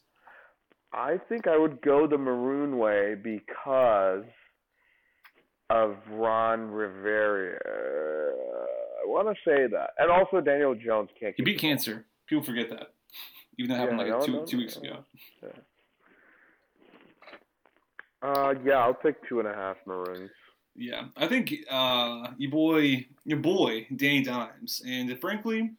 [0.92, 4.22] I think I would go the maroon way because
[5.68, 7.58] of Ron Rivera.
[9.04, 11.34] I want to say that, and also Daniel Jones can't.
[11.36, 12.06] He beat cancer.
[12.26, 12.92] People forget that.
[13.58, 14.90] Even though it happened Yeah, like no, two no, two weeks no.
[14.90, 15.04] ago.
[18.22, 20.30] Uh, yeah, I'll take two and a half maroons.
[20.74, 25.70] Yeah, I think uh, your boy, your boy, Danny Dimes, and frankly,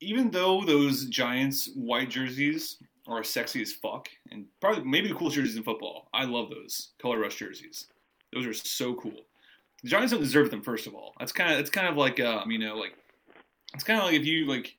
[0.00, 2.76] even though those Giants white jerseys
[3.08, 6.92] are sexy as fuck, and probably maybe the coolest jerseys in football, I love those
[7.00, 7.86] color rush jerseys.
[8.32, 9.16] Those are so cool.
[9.82, 10.62] The Giants don't deserve them.
[10.62, 12.94] First of all, that's kind of it's kind of like um, you know like
[13.74, 14.74] it's kind of like if you like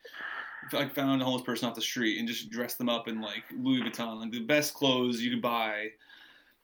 [0.67, 3.21] if, like found a homeless person off the street and just dressed them up in
[3.21, 5.87] like Louis Vuitton, like the best clothes you could buy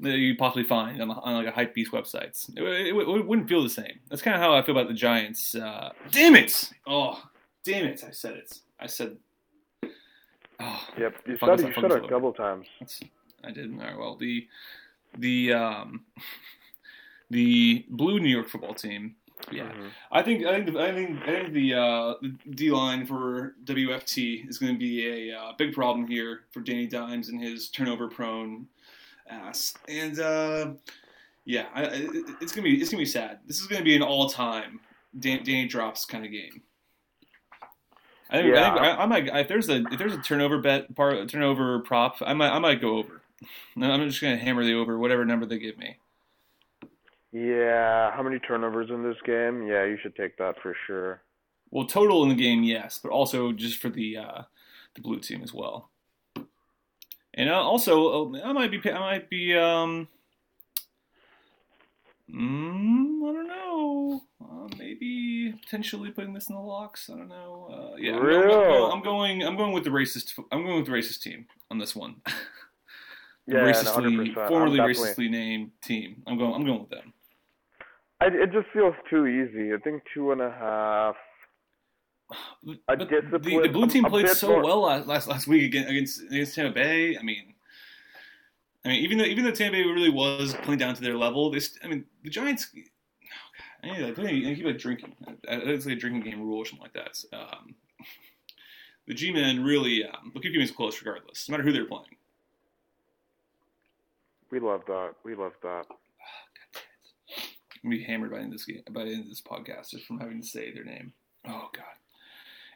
[0.01, 2.49] that you possibly find on, on like a hype beast websites.
[2.57, 3.99] It, it, it wouldn't feel the same.
[4.09, 5.55] That's kind of how I feel about the Giants.
[5.55, 6.69] Uh, damn it!
[6.85, 7.23] Oh,
[7.63, 8.03] damn it!
[8.05, 8.59] I said it.
[8.79, 9.15] I said.
[10.59, 12.09] Oh, Yep, you Fuck us said up, you fuck said it a up.
[12.09, 12.67] couple times.
[13.43, 13.71] I did.
[13.73, 13.97] All right.
[13.97, 14.47] Well, the
[15.17, 16.05] the um,
[17.29, 19.15] the blue New York football team
[19.51, 19.89] Yeah, Mhm.
[20.11, 23.55] I think I think the, I think I think the uh, the D line for
[23.65, 27.69] WFT is going to be a uh, big problem here for Danny Dimes and his
[27.69, 28.67] turnover prone
[29.29, 29.73] ass.
[29.89, 30.71] And uh,
[31.43, 32.09] yeah, I, I-
[32.41, 33.39] it's gonna be it's gonna be sad.
[33.45, 34.79] This is gonna be an all time
[35.19, 36.61] Dan, Danny drops kind of game.
[38.29, 38.71] I think, Yeah.
[38.71, 41.79] I, think I, I might if there's a if there's a turnover bet part turnover
[41.79, 43.21] prop I might I might go over.
[43.81, 45.97] I'm just gonna hammer the over whatever number they give me.
[47.35, 49.67] Yeah, how many turnovers in this game?
[49.67, 51.21] Yeah, you should take that for sure.
[51.69, 54.41] Well, total in the game, yes, but also just for the uh,
[54.95, 55.89] the blue team as well.
[57.33, 60.07] And uh, also, uh, I might be, I might be, um,
[62.33, 67.09] mm, I don't know, uh, maybe potentially putting this in the locks.
[67.13, 67.67] I don't know.
[67.69, 68.47] Uh, yeah, I'm, I'm- I'm Real?
[68.49, 70.39] going, I'm going, I'm going with the racist.
[70.53, 72.15] I'm going with the racist team on this one.
[73.47, 74.47] the Yeah, racistly, 100%.
[74.47, 76.23] Formerly racistly named team.
[76.25, 77.11] I'm going, I'm going with them.
[78.21, 79.73] I, it just feels too easy.
[79.73, 81.15] I think two and a half.
[82.87, 86.55] A the, the blue team a played so more- well last, last week against against,
[86.55, 87.15] Tampa Bay.
[87.17, 87.53] I mean,
[88.83, 91.51] I mean, even though even though Tampa Bay really was playing down to their level,
[91.51, 92.67] they st- I mean, the Giants.
[93.83, 95.13] Oh God, I like I keep like drinking.
[95.43, 97.23] It's like a drinking game rule or something like that.
[97.31, 97.75] Um,
[99.07, 102.15] the G-men really um, will keep games close regardless, no matter who they're playing.
[104.49, 105.11] We love that.
[105.23, 105.85] We love that.
[107.85, 109.91] Gonna be hammered by the end of this game, by the end of this podcast
[109.91, 111.13] just from having to say their name.
[111.47, 111.83] Oh God.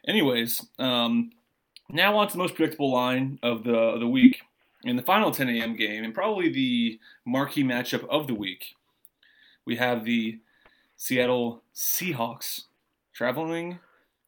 [0.06, 1.32] Anyways, um,
[1.88, 4.42] now on to the most predictable line of the of the week
[4.84, 5.74] in the final 10 a.m.
[5.74, 8.76] game, and probably the marquee matchup of the week.
[9.64, 10.38] We have the
[10.96, 12.66] Seattle Seahawks
[13.12, 13.80] traveling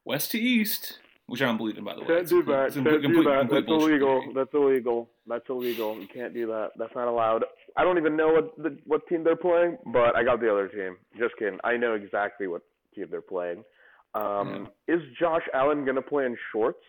[0.03, 2.07] west to east, which I don't believe in, by the way.
[2.07, 2.73] Can't It's do complete- that.
[2.73, 3.39] Can't complete- do that.
[3.39, 4.21] complete That's illegal.
[4.21, 4.33] theory.
[4.35, 5.09] That's illegal.
[5.27, 5.99] That's illegal.
[5.99, 6.71] You can't do that.
[6.77, 7.45] That's not allowed.
[7.77, 10.67] I don't even know what the, what team they're playing, but I got the other
[10.67, 10.97] team.
[11.17, 11.59] Just kidding.
[11.63, 12.61] I know exactly what
[12.93, 13.63] team they're playing.
[14.15, 16.83] Um, Is Josh Allen gonna play in shorts?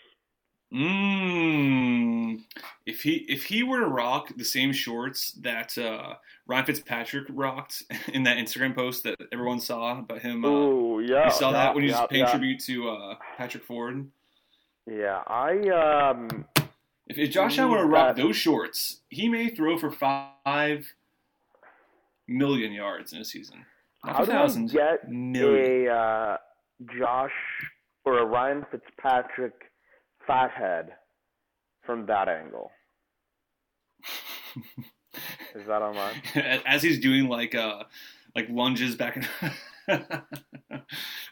[0.74, 2.38] Mmm.
[2.86, 6.14] If he if he were to rock the same shorts that uh,
[6.46, 7.82] Ryan Fitzpatrick rocked
[8.12, 11.26] in that Instagram post that everyone saw about him, uh, Ooh, yeah.
[11.26, 12.30] you saw yeah, that when he was yeah, paying yeah.
[12.30, 14.10] tribute to uh, Patrick Ford.
[14.86, 16.46] Yeah, I um,
[17.06, 20.94] If, if Josh Allen were to rock those shorts, he may throw for five
[22.28, 23.64] million yards in a season.
[24.04, 25.86] Not how do 5,000, get million.
[25.88, 26.36] a uh,
[26.98, 27.32] Josh
[28.04, 29.54] or a Ryan Fitzpatrick
[30.26, 30.90] fathead
[31.84, 32.70] from that angle?
[35.54, 36.20] Is that online?
[36.66, 37.84] as he's doing like uh
[38.34, 39.28] like lunges back and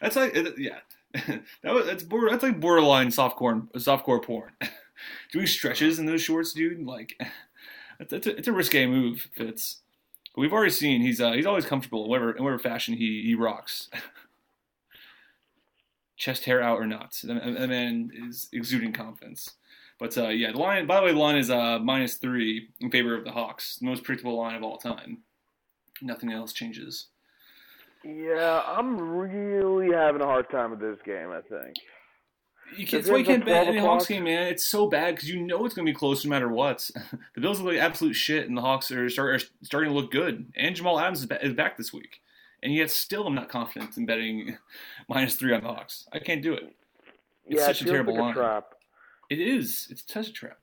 [0.01, 0.79] that's like yeah
[1.61, 4.51] that was that's border, that's like borderline softcore softcore porn
[5.31, 7.19] doing stretches in those shorts dude like
[7.99, 9.81] it's, it's, a, it's a risque move Fitz
[10.33, 13.21] but we've already seen he's uh, he's always comfortable in whatever in whatever fashion he
[13.23, 13.89] he rocks
[16.17, 19.55] chest hair out or not the man is exuding confidence
[20.03, 20.85] but uh, yeah, the line.
[20.85, 23.77] By the way, the line is uh, minus three in favor of the Hawks.
[23.77, 25.19] The most predictable line of all time.
[26.01, 27.07] Nothing else changes.
[28.03, 31.29] Yeah, I'm really having a hard time with this game.
[31.29, 31.75] I think.
[32.77, 34.47] You can't, that's why you can't bet any Hawks game, man.
[34.47, 36.89] It's so bad because you know it's going to be close no matter what.
[37.35, 40.11] the Bills look like absolute shit, and the Hawks are, start, are starting to look
[40.11, 40.51] good.
[40.55, 42.21] And Jamal Adams is, ba- is back this week,
[42.63, 44.57] and yet still I'm not confident in betting
[45.09, 46.07] minus three on the Hawks.
[46.13, 46.75] I can't do it.
[47.45, 48.33] It's yeah, such it a terrible like a line.
[48.33, 48.65] trap.
[49.29, 49.87] It is.
[49.91, 50.57] It's such a trap.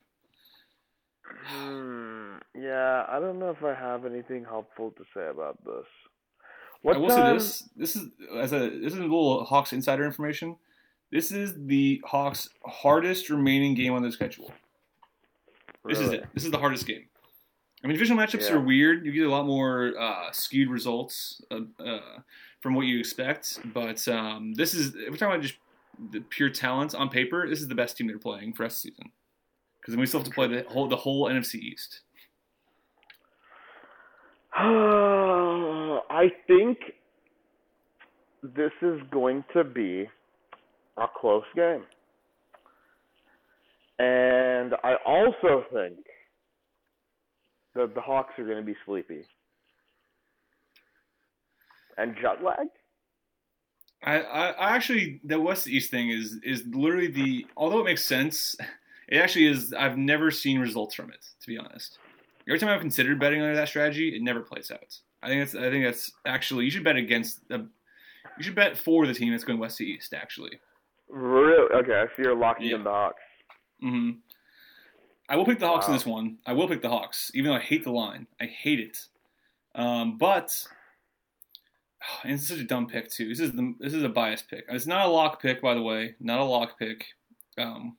[1.45, 2.36] Hmm.
[2.55, 5.86] Yeah, I don't know if I have anything helpful to say about this.
[6.83, 10.05] What I will say this: this is as a this is a little Hawks insider
[10.05, 10.57] information.
[11.12, 14.53] This is the Hawks' hardest remaining game on their schedule.
[15.85, 16.24] This is it.
[16.35, 17.07] This is the hardest game.
[17.83, 18.55] I mean, divisional matchups Yeah.
[18.57, 19.07] are weird.
[19.07, 22.20] You get a lot more uh, skewed results uh, uh,
[22.61, 25.55] from what you expect, but um, this is if we're talking about just
[26.12, 27.49] the pure talent on paper.
[27.49, 29.11] This is the best team they're playing for us season
[29.81, 32.01] because then we still have to play the whole the whole NFC East.
[34.57, 36.78] I think
[38.42, 40.09] this is going to be
[40.96, 41.84] a close game.
[43.98, 45.98] And I also think
[47.74, 49.24] that the Hawks are going to be sleepy.
[51.98, 52.70] And jet lagged?
[54.03, 58.57] I, I, actually the West East thing is is literally the although it makes sense,
[59.09, 59.74] it actually is.
[59.74, 61.98] I've never seen results from it to be honest.
[62.51, 64.98] Every time I've considered betting under that strategy, it never plays out.
[65.22, 67.68] I think that's I think that's actually you should bet against the
[68.38, 70.59] you should bet for the team that's going West to East actually.
[71.09, 71.72] Really?
[71.72, 72.76] Okay, I see you're locking Yeah.
[72.76, 73.22] in the Hawks.
[73.80, 74.11] hmm
[75.28, 76.38] I will pick the Hawks in this one.
[76.44, 78.26] I will pick the Hawks, even though I hate the line.
[78.40, 79.07] I hate it.
[79.76, 80.66] Um, but
[82.24, 83.28] and it's such a dumb pick too.
[83.28, 84.64] This is the this is a biased pick.
[84.68, 86.16] It's not a lock pick, by the way.
[86.18, 87.07] Not a lock pick.
[87.59, 87.96] Um,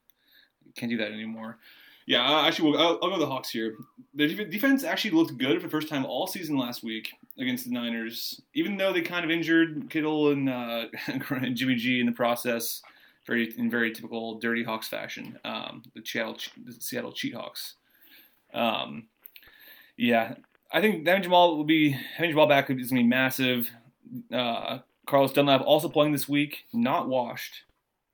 [0.76, 1.60] can't do that anymore.
[2.06, 3.76] Yeah, actually, I'll, I'll go the Hawks here.
[4.16, 7.72] The defense actually looked good for the first time all season last week against the
[7.72, 10.86] Niners, even though they kind of injured Kittle and, uh,
[11.54, 12.82] Jimmy G in the process,
[13.26, 15.38] very in very typical dirty Hawks fashion.
[15.45, 17.76] Um, the Seattle the Seattle Cheat Hawks.
[18.54, 19.08] Um,
[19.95, 20.36] yeah,
[20.74, 23.70] I think having Jamal will be having Jamal back is going to be massive.
[24.34, 27.64] Uh, Carlos Dunlap also playing this week, not washed.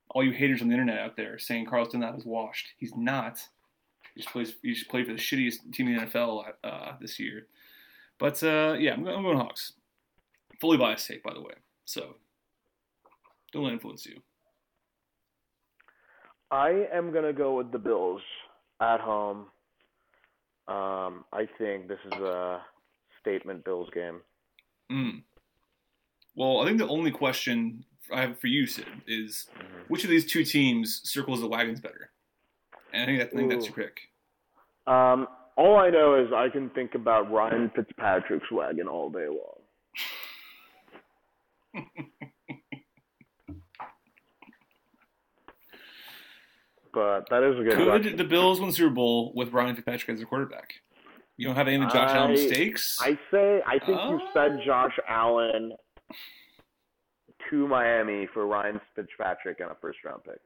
[0.09, 2.67] All you haters on the internet out there saying Carlos Dunlap is washed.
[2.77, 3.45] He's not.
[4.17, 4.55] He just plays.
[4.63, 7.45] He just played for the shittiest team in the NFL uh, this year.
[8.17, 9.73] But uh, yeah, I'm, I'm going Hawks.
[10.59, 11.53] Fully biased take, by the way.
[11.85, 12.15] So
[13.53, 14.19] don't let it influence you.
[16.49, 18.21] I am gonna go with the Bills
[18.81, 19.45] at home.
[20.67, 22.61] Um, I think this is a
[23.21, 24.21] statement Bills game.
[24.91, 25.21] Mm.
[26.35, 29.47] Well, I think the only question I have for you, Sid, is
[29.89, 32.09] which of these two teams circles the wagons better?
[33.03, 33.99] I think, that, I think that's your pick.
[34.87, 35.27] Um,
[35.57, 39.61] all I know is I can think about Ryan Fitzpatrick's wagon all day long.
[46.93, 48.17] but that is a good Could question.
[48.17, 50.73] the Bills win Super Bowl with Ryan Fitzpatrick as their quarterback?
[51.37, 52.97] You don't have any Josh Allen mistakes?
[53.01, 54.29] I say I think you Oh.
[54.33, 55.73] said Josh Allen
[57.49, 60.39] to Miami for Ryan Fitzpatrick and a first round pick.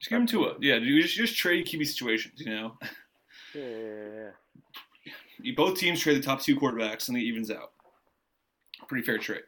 [0.00, 0.54] Just give him Tua.
[0.60, 2.76] Yeah, you just, just trade QB situations, you know?
[3.54, 5.12] Yeah, yeah, yeah.
[5.42, 7.72] You, both teams trade the top two quarterbacks and it evens out.
[8.88, 9.42] Pretty fair trade.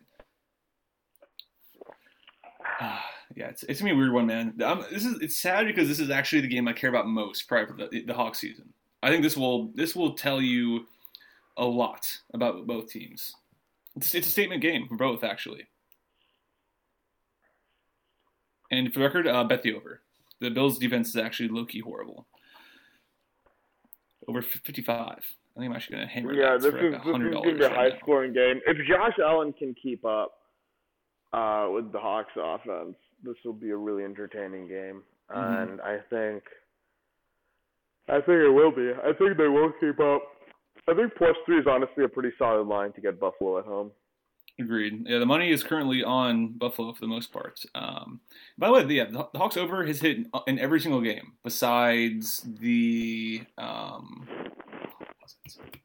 [2.80, 4.60] yeah, it's, it's gonna be a weird one, man.
[4.64, 7.48] Um this is it's sad because this is actually the game I care about most
[7.48, 8.72] prior to the, the Hawk season.
[9.02, 10.86] I think this will this will tell you
[11.56, 13.34] a lot about both teams.
[13.96, 15.66] It's, it's a statement game for both, actually.
[18.70, 20.01] And for the record, uh, bet the over.
[20.42, 22.26] The Bills' defense is actually low key horrible.
[24.26, 24.98] Over 55.
[24.98, 27.58] I think I'm actually going to hammer Yeah, this is like this is $100 gonna
[27.58, 28.60] be a high scoring game.
[28.66, 30.32] If Josh Allen can keep up
[31.32, 35.02] uh, with the Hawks offense, this will be a really entertaining game.
[35.30, 35.62] Mhm.
[35.62, 36.42] And I think
[38.08, 38.90] I think it will be.
[38.92, 40.22] I think they will keep up.
[40.88, 43.92] I think plus three is honestly a pretty solid line to get Buffalo at home.
[44.60, 45.06] Agreed.
[45.08, 47.64] Yeah, the money is currently on Buffalo for the most part.
[47.74, 48.20] Um,
[48.58, 51.32] by the way, the, yeah, the the Hawks over has hit in every single game
[51.42, 55.78] besides the um, what was it?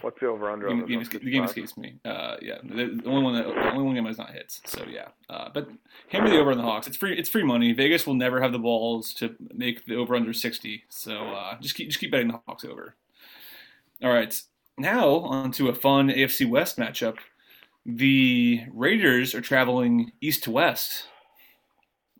[0.00, 1.98] What's the over under game, game, the game escapes me.
[2.04, 4.60] Uh, yeah, the, the only one that the only one game has not hit.
[4.64, 5.68] So yeah, uh, but
[6.08, 6.86] hammer the over on the Hawks.
[6.86, 7.18] It's free.
[7.18, 7.72] It's free money.
[7.72, 10.84] Vegas will never have the balls to make the over under sixty.
[10.88, 12.94] So uh, just keep just keep betting the Hawks over.
[14.02, 14.40] All right,
[14.76, 17.16] now on to a fun AFC West matchup.
[17.86, 21.06] The Raiders are traveling east to west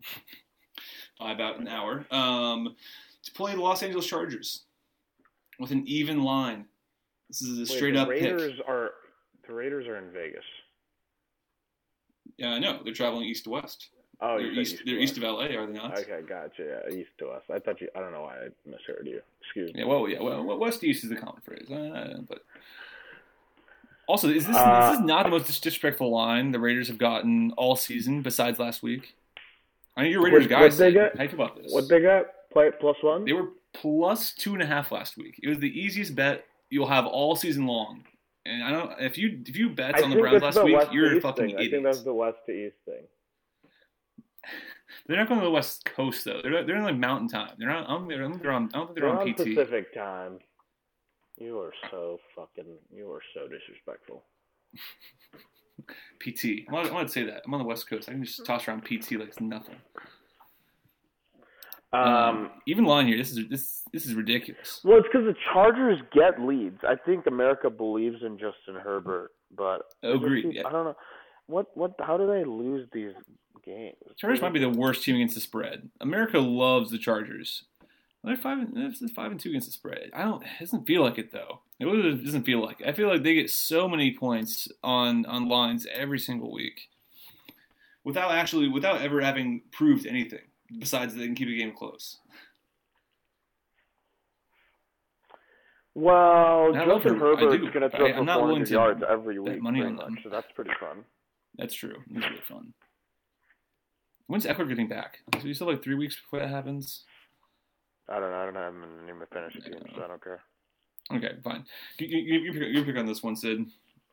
[1.21, 2.75] by about an hour um,
[3.23, 4.65] to play the Los Angeles Chargers
[5.59, 6.67] with an even line.
[7.29, 8.33] This is a straight the up pick.
[8.67, 8.93] Are
[9.47, 10.45] the Raiders are in Vegas.
[12.37, 12.81] Yeah, I know.
[12.85, 13.89] They're traveling east to west.
[14.21, 14.83] Oh, they're you said east.
[14.85, 15.13] they're West.
[15.13, 15.99] east of LA, are they not?
[15.99, 16.81] Okay, gotcha.
[16.91, 17.45] Yeah, east to west.
[17.53, 17.89] I thought you.
[17.95, 19.21] I don't know why I misheard you.
[19.43, 19.81] Excuse me.
[19.81, 19.87] Yeah.
[19.87, 20.21] Well, yeah.
[20.21, 21.71] Well, well, west to east is the common phrase.
[21.71, 22.43] Uh, but
[24.09, 27.53] also, is this Uh, this is not the most disrespectful line the Raiders have gotten
[27.53, 29.15] all season besides last week?
[29.97, 30.79] I mean, you're Raiders What- guys.
[30.79, 31.17] what'd they get?
[31.17, 31.73] How you about this?
[31.73, 32.27] What they got?
[32.51, 33.25] Play plus one.
[33.25, 35.39] They were plus two and a half last week.
[35.43, 38.05] It was the easiest bet you'll have all season long.
[38.47, 40.93] And I don't if you if you bet on the Browns last the week, west
[40.93, 41.57] you're a fucking thing.
[41.59, 43.05] I think that's the west to east thing.
[45.07, 46.41] They're not going to the West Coast though.
[46.43, 47.53] They're they're in like Mountain Time.
[47.59, 47.87] They're not.
[47.87, 48.71] I don't they're, I don't think they're on.
[48.73, 49.37] I don't think they're, They're on on PT.
[49.57, 50.39] Pacific time.
[51.39, 52.67] You are so fucking.
[52.95, 54.25] You are so disrespectful.
[56.21, 56.67] PT.
[56.69, 57.43] I'm not, I'm not say that.
[57.47, 58.09] I'm on the West Coast.
[58.09, 59.77] I can just toss around PT like it's nothing.
[61.91, 62.51] Um.
[62.67, 63.17] even line here.
[63.17, 64.81] This is this this is ridiculous.
[64.85, 66.81] Well, it's because the Chargers get leads.
[66.87, 70.67] I think America believes in Justin Herbert, but it just Agreed, seems- yeah.
[70.67, 70.97] I don't know.
[71.47, 71.93] What what?
[72.01, 73.13] How do they lose these
[73.65, 73.97] games?
[74.19, 75.89] Chargers might be the worst team against the spread.
[76.01, 77.65] America loves the Chargers.
[78.25, 78.59] They're five.
[78.59, 80.11] and- They're five and two against the spread.
[80.13, 80.43] I don't.
[80.43, 81.61] It doesn't feel like it though.
[81.79, 82.81] It really doesn't feel like.
[82.81, 82.89] It.
[82.89, 86.89] I feel like they get so many points on on lines every single week,
[88.05, 90.41] without actually without ever having proved anything
[90.79, 92.19] besides they can keep a game close.
[95.95, 97.39] Well, I Justin Herbert.
[97.39, 99.83] I Herbert's going to throw I- for I'm not willing 400 yards every week, money
[99.83, 100.23] on much.
[100.23, 101.05] So that's pretty fun.
[101.57, 101.97] That's true.
[102.11, 102.75] It's really fun.
[104.27, 105.19] When's Ekeler getting back?
[105.41, 107.05] So you still have like three weeks before that happens.
[108.09, 108.37] I don't know.
[108.37, 110.41] I don't have him in my fantasy team, so I don't care.
[111.13, 111.65] Okay, fine.
[111.99, 113.67] You, you, you, pick, you pick on this one, Sid.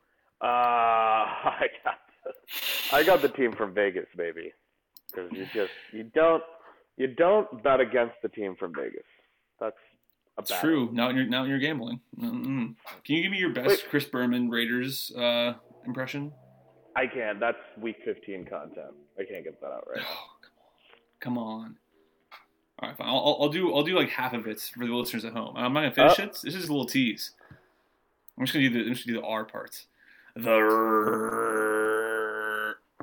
[0.41, 4.53] I got the, I got the team from Vegas, baby.
[5.07, 6.43] Because you just you don't
[6.97, 9.05] you don't bet against the team from Vegas.
[9.59, 9.77] That's
[10.37, 10.89] a It's true.
[10.91, 12.01] Now you're now you're gambling.
[12.19, 12.75] Mm-mm.
[13.05, 13.85] Can you give me your best Wait.
[13.89, 15.53] Chris Berman Raiders uh,
[15.85, 16.33] impression?
[16.95, 17.39] I can't.
[17.39, 18.93] That's week 15 content.
[19.19, 20.01] I can't get that out right.
[20.01, 20.27] Oh,
[21.19, 21.37] come on.
[21.37, 21.77] Come on.
[22.79, 23.07] All right, fine.
[23.07, 25.55] I'll, I'll- do I'll do like half of it for the listeners at home.
[25.55, 26.23] I'm not gonna finish Uh.
[26.23, 26.39] it.
[26.43, 27.31] This is a little tease.
[28.37, 29.85] I'm just gonna do the I'm just gonna do the R parts.
[30.35, 30.41] The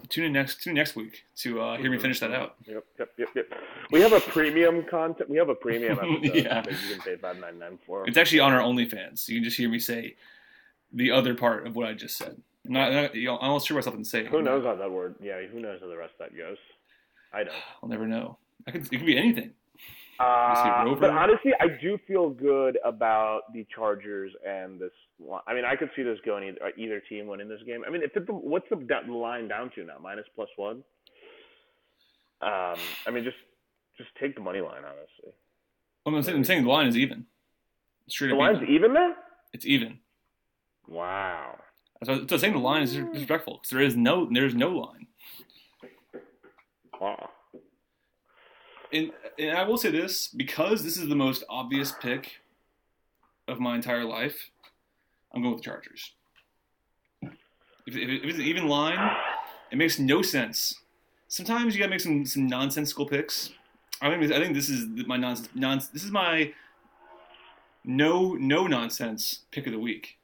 [0.08, 2.56] tune in next tune in next week to uh, hear me finish that out.
[2.66, 3.46] Yep, yep, yep, yep.
[3.90, 5.30] We have a premium content.
[5.30, 6.60] We have a premium episode Yeah.
[6.62, 8.06] that you can pay five nine nine for.
[8.06, 9.26] It's actually on our OnlyFans.
[9.28, 10.16] You can just hear me say
[10.92, 12.36] the other part of what I just said.
[12.66, 14.26] I'm not, I'm not, you know, I almost sure myself in saying.
[14.26, 15.14] Who knows how that word?
[15.20, 16.58] Yeah, who knows how the rest of that goes?
[17.32, 17.54] I don't.
[17.82, 18.36] I'll never know.
[18.66, 19.50] I could, it could be anything.
[20.22, 24.90] Uh, but honestly, I do feel good about the Chargers and this.
[25.46, 27.82] I mean, I could see this going either, either team winning this game.
[27.86, 28.76] I mean, if it, what's the
[29.12, 29.96] line down to now?
[30.00, 30.82] Minus plus one.
[32.40, 33.36] Um, I mean, just
[33.96, 35.32] just take the money line, honestly.
[36.06, 37.26] I'm saying, I'm saying the line is even.
[38.08, 38.74] Straight The line's even.
[38.74, 39.14] even now.
[39.52, 39.98] It's even.
[40.88, 41.58] Wow.
[42.04, 45.06] So I'm saying the line is disrespectful because there is no there's no line.
[47.00, 47.30] Wow.
[48.92, 52.40] And and I will say this because this is the most obvious pick
[53.48, 54.50] of my entire life.
[55.32, 56.12] I'm going with the Chargers.
[57.22, 59.16] If, if, if it's an even line,
[59.70, 60.78] it makes no sense.
[61.28, 63.50] Sometimes you gotta make some some nonsensical picks.
[64.00, 65.48] I think I think this is my nonsense.
[65.54, 66.52] Non, this is my
[67.84, 70.18] no no nonsense pick of the week.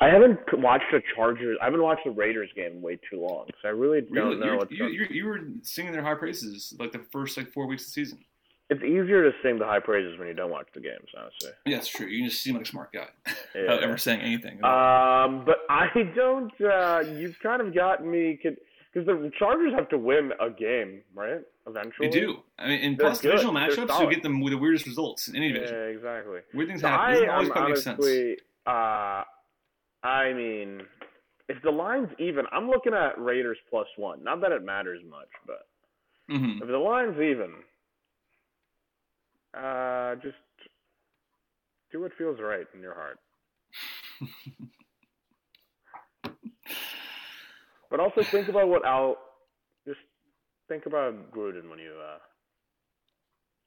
[0.00, 1.58] I haven't watched a Chargers.
[1.60, 4.36] I haven't watched the Raiders game in way too long, so I really don't Really,
[4.36, 4.70] know You're- what's.
[4.72, 7.86] you, you, you were singing their high praises like the first like four weeks of
[7.88, 8.18] the season.
[8.70, 11.50] It's easier to sing the high praises when you don't watch the games, honestly.
[11.66, 12.06] Yeah, it's true.
[12.06, 13.08] You just seem like a smart guy
[13.54, 13.62] Yeah.
[13.62, 14.62] without ever saying anything.
[14.64, 16.52] Um, but I don't.
[16.60, 18.56] Uh, you've kind of gotten me because
[19.06, 21.40] the Chargers have to win a game, right?
[21.66, 22.38] Eventually, They do.
[22.60, 25.52] I mean, in plus divisional matchups, you'll get them with the weirdest results in any
[25.52, 25.74] division.
[25.74, 26.38] Yeah, exactly.
[26.54, 27.14] Weird things So happen.
[27.16, 27.98] It I doesn't always quite make sense.
[27.98, 28.36] honestly.
[28.66, 29.24] Uh,
[30.02, 30.82] I mean,
[31.48, 34.22] if the line's even, I'm looking at Raiders plus one.
[34.24, 35.66] Not that it matters much, but
[36.28, 37.54] hmm if the line's even,
[39.56, 40.36] uh, just
[41.92, 43.18] do what feels right in your heart.
[47.90, 49.16] But also think about what Al.
[49.86, 49.98] Just
[50.68, 52.18] think about Gruden when you uh,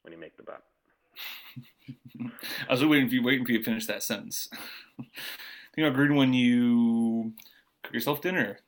[0.03, 0.63] when you make the bet.
[2.69, 4.47] I was waiting for you, waiting for you to finish that sentence.
[5.75, 7.33] Think about Gruden when you
[7.83, 8.59] cook yourself dinner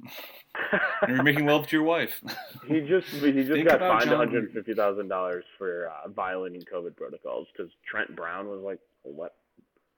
[1.02, 2.22] and you're making love to your wife.
[2.68, 6.62] he just he just Think got fined one hundred fifty thousand dollars for uh, violating
[6.62, 9.36] COVID protocols because Trent Brown was like what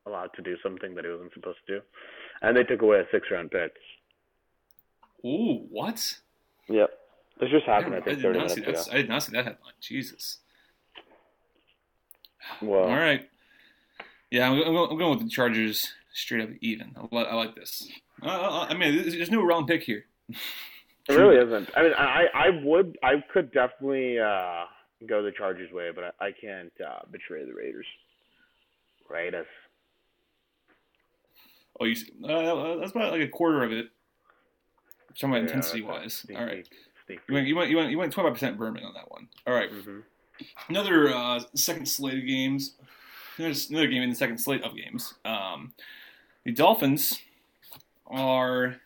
[0.05, 1.81] allowed to do something that he wasn't supposed to do,
[2.41, 3.73] and they took away a six round pick.
[5.25, 6.19] Ooh, what?
[6.67, 6.89] Yep,
[7.39, 7.95] this just I, happened.
[7.95, 8.91] I, I think did thirty not see minutes that.
[8.91, 8.97] ago.
[8.97, 9.73] I did not see that headline.
[9.79, 10.39] Jesus.
[12.61, 13.29] Well, All right.
[14.31, 16.95] Yeah, I'm I'm going with the Chargers straight up even.
[16.97, 17.87] I, li- I like this.
[18.23, 20.05] Uh, uh, I mean, there's no wrong pick here.
[20.29, 21.69] It really isn't.
[21.77, 24.65] I mean, I I would I could definitely uh,
[25.07, 27.85] go the Chargers way, but I, I can't uh, betray the Raiders.
[29.09, 29.47] Raiders.
[31.79, 33.87] Oh, you see, uh, that's about like a quarter of it.
[35.13, 36.25] Talking about Yeah, intensity wise.
[36.35, 36.67] All right,
[37.05, 37.21] sneaky.
[37.27, 39.27] you went you went you went you went twenty five percent Berman on that one.
[39.45, 40.03] All right, Mhm.
[40.69, 42.73] another uh, second slate of games.
[43.37, 45.13] There's another game in the second slate of games.
[45.23, 45.73] Um,
[46.47, 47.19] the Dolphins
[48.05, 48.77] are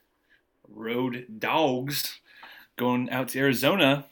[0.68, 2.20] road dogs
[2.76, 4.06] going out to Arizona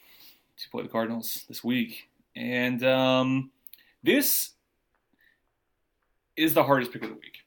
[0.60, 3.50] to play the Cardinals this week, and um,
[4.04, 4.52] this
[6.38, 7.38] is the hardest pick of the week.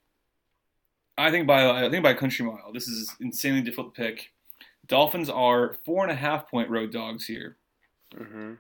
[1.17, 4.33] I think by I think by a country mile, this is insanely difficult to pick.
[4.89, 7.57] Dolphins are four and a half point road dogs here,
[8.13, 8.59] Mhm.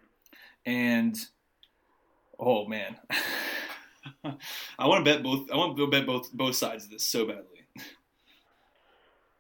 [0.65, 1.19] and
[2.39, 3.01] oh man,
[4.79, 5.51] I want to bet both.
[5.53, 7.45] I want to bet both both sides of this so badly.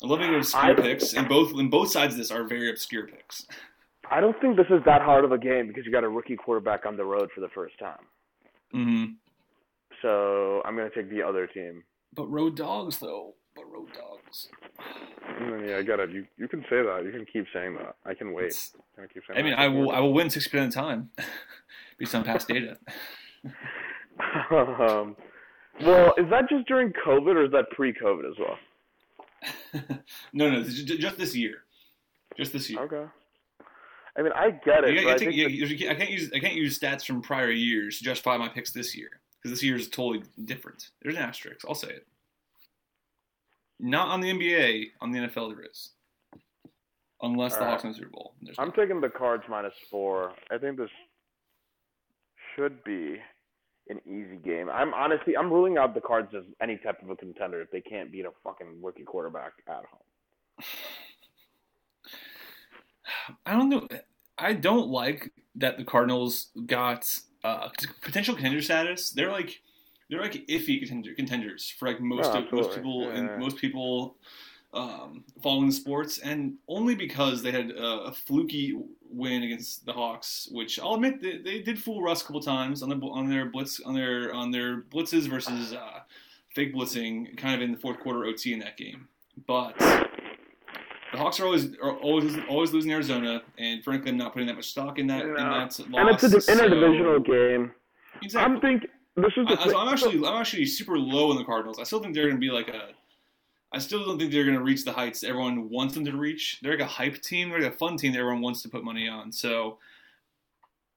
[0.03, 3.07] I love to obscure picks, and both and both sides of this are very obscure
[3.07, 3.47] picks.
[4.11, 6.37] I don't think this is that hard of a game because you got a rookie
[6.37, 8.05] quarterback on the road for the first time.
[8.73, 9.05] hmm
[10.03, 11.85] So I'm gonna take the other team.
[12.15, 13.35] But road dogs, though.
[13.55, 14.49] But road dogs.
[15.41, 16.11] Mm, Yeah, I got it.
[16.11, 17.03] You you can say that.
[17.05, 17.95] You can keep saying that.
[18.05, 18.47] I can wait.
[18.47, 19.55] It's- I, keep saying I mean.
[19.55, 19.91] I will.
[19.91, 21.11] I will win sixty percent of the time,
[21.99, 22.77] based on past data.
[24.51, 25.16] um,
[25.83, 28.59] well, is that just during COVID or is that pre-COVID as well?
[30.33, 31.64] no, no, this is just this year.
[32.37, 32.81] Just this year.
[32.83, 33.05] Okay.
[34.16, 34.95] I mean, I get it.
[35.01, 38.05] You I, take- you- I can't use I can't use stats from prior years to
[38.05, 39.09] justify my picks this year
[39.39, 40.91] because this year is totally different.
[41.01, 41.64] There's an asterisk.
[41.66, 42.07] I'll say it.
[43.81, 44.91] Not on the NBA.
[45.01, 45.91] On the NFL, there is.
[47.23, 47.70] Unless the All right.
[47.73, 48.35] Hawks win the Super Bowl.
[48.59, 48.77] I'm not.
[48.77, 50.33] taking the Cards minus four.
[50.51, 50.91] I think this
[52.55, 53.16] should be
[53.93, 54.68] an easy game.
[54.68, 57.80] I'm honestly I'm ruling out the Cards as any type of a contender if they
[57.80, 60.59] can't beat a fucking rookie quarterback at home.
[63.47, 63.86] I don't know.
[64.38, 67.07] I don't like that the Cardinals got
[67.45, 67.68] uh,
[68.01, 69.11] potential contender status.
[69.11, 69.61] They're like
[70.11, 73.57] they're like iffy contender, contenders for like most Oh, of, most people Yeah, and most
[73.57, 74.16] people
[74.75, 78.75] um, following the sports, and only because they had a, a fluky
[79.11, 82.83] win against the Hawks, which I'll admit they, they did fool Russ a couple times
[82.83, 86.01] on the on their blitz on their on their blitzes versus uh,
[86.55, 89.09] fake blitzing, kind of in the fourth quarter OT in that game,
[89.47, 89.77] but.
[91.12, 94.55] The Hawks are always are always always losing Arizona, and frankly, I'm not putting that
[94.55, 95.79] much stock in that in that loss.
[95.79, 97.70] and it's an so- interdivisional game.
[98.23, 98.55] Exactly.
[98.55, 101.45] I'm think this is the I, so I'm actually I'm actually super low on the
[101.45, 101.79] Cardinals.
[101.79, 102.93] I still think they're going to be like a.
[103.75, 106.59] I still don't think they're going to reach the heights everyone wants them to reach.
[106.62, 107.49] They're like a hype team.
[107.49, 109.33] They're like a fun team that everyone wants to put money on.
[109.33, 109.79] So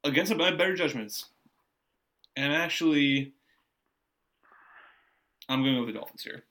[0.03, 1.25] against my better judgments,
[2.35, 3.33] and actually,
[5.47, 6.43] I'm going with the Dolphins here.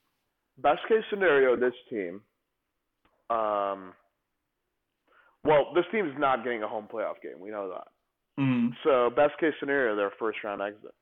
[0.58, 1.56] best case scenario.
[1.56, 2.22] This team,
[3.28, 3.92] um,
[5.44, 7.38] well, this team is not getting a home playoff game.
[7.38, 8.42] We know that.
[8.42, 8.68] Mm-hmm.
[8.82, 10.94] So best case scenario, they're first round exit.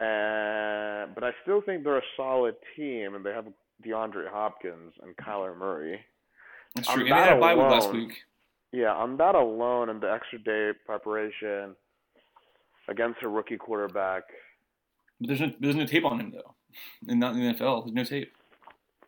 [0.00, 3.46] And but I still think they're a solid team, and they have
[3.84, 6.00] DeAndre Hopkins and Kyler Murray.
[6.74, 7.04] That's On true.
[7.04, 8.12] And they had a bye week last week.
[8.72, 11.74] Yeah, on that alone, and the extra day preparation
[12.88, 14.24] against a rookie quarterback.
[15.20, 16.54] But there's no there's no tape on him though,
[17.08, 17.84] and not in the NFL.
[17.84, 18.32] There's no tape.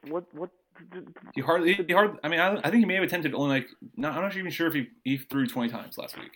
[0.08, 0.50] What what?
[0.92, 2.18] did- He hardly he hardly.
[2.24, 3.68] I mean, I, I think he may have attempted only like.
[3.96, 6.32] Not, I'm not even sure if he he threw 20 times last week.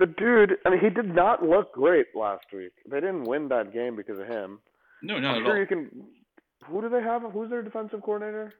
[0.00, 2.72] The dude, I mean, he did not look great last week.
[2.90, 4.58] They didn't win that game because of him.
[5.02, 5.60] No, not I'm at sure all.
[5.60, 5.90] you can.
[6.68, 7.22] Who do they have?
[7.32, 8.52] Who's their defensive coordinator?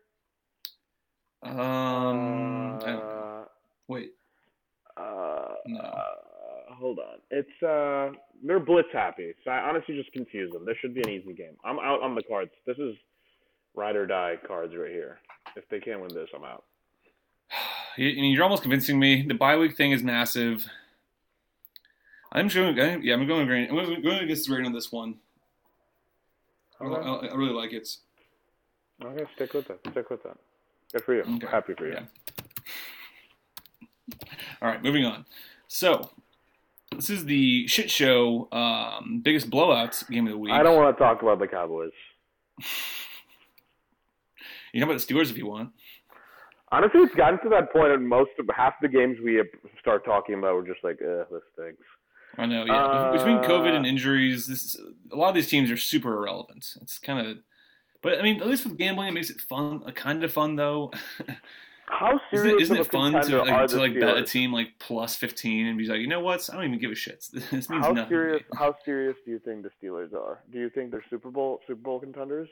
[1.42, 3.44] Um, uh,
[3.88, 4.12] wait,
[4.96, 5.78] uh, No.
[5.80, 7.18] uh, hold on.
[7.30, 9.34] It's uh, they're blitz happy.
[9.44, 10.64] So I honestly just confuse them.
[10.64, 11.56] This should be an easy game.
[11.64, 12.50] I'm out on the cards.
[12.66, 12.94] This is
[13.74, 15.18] ride or die cards right here.
[15.56, 16.64] If they can't win this, I'm out.
[17.96, 19.22] You- I mean, you're almost convincing me.
[19.22, 20.66] The bye week thing is massive.
[22.32, 23.04] I'm going.
[23.04, 23.68] Yeah, I'm going green.
[23.70, 25.14] I'm going going against the rain on this one.
[26.84, 27.28] I, Okay.
[27.28, 27.88] I, I really like it.
[29.04, 29.80] Okay, stick with it.
[29.90, 30.36] Stick with that.
[30.92, 31.22] Good for you.
[31.22, 31.46] Okay.
[31.46, 31.94] Happy for you.
[31.94, 32.04] Yeah.
[34.62, 35.24] All right, moving on.
[35.66, 36.10] So,
[36.94, 40.52] this is the shit show um, biggest blowouts game of the week.
[40.52, 41.90] I don't want to talk about the Cowboys.
[44.72, 45.70] You know about the Steelers if you want.
[46.70, 49.42] Honestly, it's gotten to that point, and most of half the games we
[49.80, 51.84] start talking about, we're just like, eh, this stinks.
[52.38, 53.12] I know, yeah.
[53.12, 54.80] Between COVID Uh, and injuries, this is,
[55.12, 56.74] a lot of these teams are super irrelevant.
[56.82, 57.38] It's kind of,
[58.02, 59.82] but I mean, at least with gambling, it makes it fun.
[59.86, 60.92] Uh, kind of fun though.
[61.86, 64.68] How isn't serious it, isn't it fun to like, to like bet a team like
[64.78, 66.48] plus fifteen and be like, you know what?
[66.50, 67.26] I don't even give a shit.
[67.32, 68.08] This means How nothing.
[68.08, 68.42] serious?
[68.56, 70.40] How serious do you think the Steelers are?
[70.50, 72.48] Do you think they're Super Bowl Super Bowl contenders?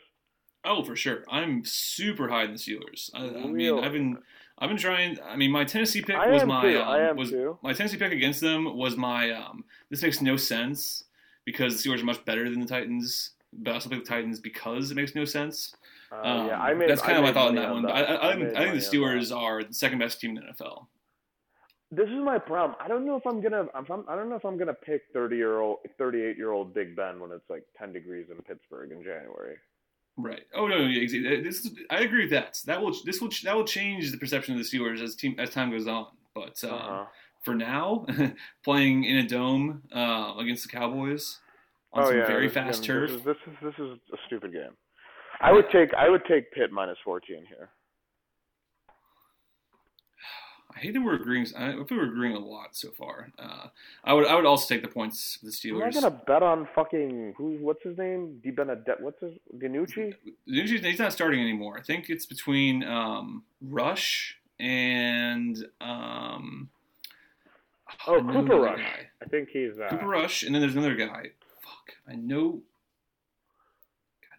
[0.65, 1.25] Oh, for sure.
[1.31, 3.11] I'm super high in the Steelers.
[3.15, 4.19] I, I mean, I've been,
[4.63, 5.19] I've been trying.
[5.29, 7.59] I mean, my Tennessee pick I was my, um, was too.
[7.63, 9.33] my Tennessee pick against them was my.
[9.33, 11.03] Um, this makes no sense
[11.45, 13.31] because the Steelers are much better than the Titans.
[13.53, 15.75] But I also pick the Titans because it makes no sense.
[16.13, 16.89] Uh, Um, yeah, I made.
[16.89, 17.79] that's kind I of my thought on that one.
[17.79, 18.97] on But I, I, I, think, I think the.
[18.97, 20.87] Steelers are the second best team in the NFL.
[21.91, 22.77] This is my problem.
[22.81, 23.65] I don't know if I'm gonna.
[23.75, 26.53] If I'm, I don't know if I'm gonna pick thirty year old, thirty eight year
[26.53, 29.57] old Big Ben when it's like ten degrees in Pittsburgh in January.
[30.17, 30.43] Right.
[30.55, 31.43] Oh no, yeah, exactly.
[31.43, 32.59] This is, I agree with that.
[32.67, 35.51] That will this will that will change the perception of the Steelers as team as
[35.51, 36.07] time goes on.
[36.35, 37.05] But uh, Uh-huh.
[37.45, 38.07] for now,
[38.65, 41.39] playing in a dome uh, against the Cowboys
[41.93, 43.11] on oh some yeah, very this, fast again, turf.
[43.11, 44.77] This is, this is this is a stupid game.
[45.41, 47.71] I would take I would take Pitt minus fourteen here.
[50.75, 51.47] I hate that we're agreeing.
[51.57, 53.31] I, feel we're agreeing a lot so far.
[53.39, 53.69] Uh,
[54.05, 55.83] I would I would also take the points for the Steelers.
[55.83, 57.59] I'm not gonna bet on fucking who?
[57.61, 58.41] What's his name?
[58.43, 58.53] Di.
[59.01, 60.15] What's his DiNucci?
[60.47, 61.79] He's he's not starting anymore.
[61.79, 66.71] I think it's between um, Rush and um,
[68.07, 68.79] Oh, Cooper Rush.
[68.79, 69.07] guy.
[69.23, 69.79] I think he's.
[69.79, 71.31] Uh, Cooper Rush, and then there's another guy.
[71.61, 72.63] Fuck, I know.
[74.23, 74.39] God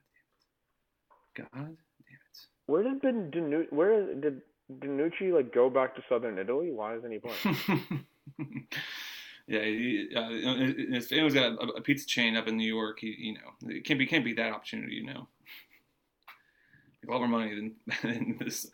[1.36, 1.52] damn it!
[1.54, 1.76] God
[2.10, 2.18] damn
[2.66, 4.42] Where did Ben Danu- Where did
[4.80, 6.72] DiNucci like go back to Southern Italy?
[6.72, 8.06] Why isn't he playing?
[9.48, 13.00] yeah, he, uh, his family's got a, a pizza chain up in New York.
[13.00, 14.96] He, you know, it can't be can't be that opportunity.
[14.96, 15.28] You know,
[17.08, 18.68] a lot more money than, than this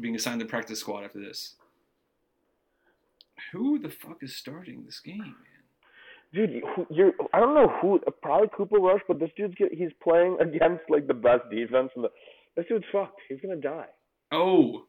[0.00, 1.54] being assigned to practice squad after this.
[3.52, 5.54] Who the fuck is starting this game, man?
[6.34, 9.92] dude, you, you're I don't know who, probably Cooper Rush, but this dude's get, he's
[10.02, 12.10] playing against like the best defense in the.
[12.56, 13.20] This dude's fucked.
[13.28, 13.86] He's gonna die.
[14.32, 14.82] Oh.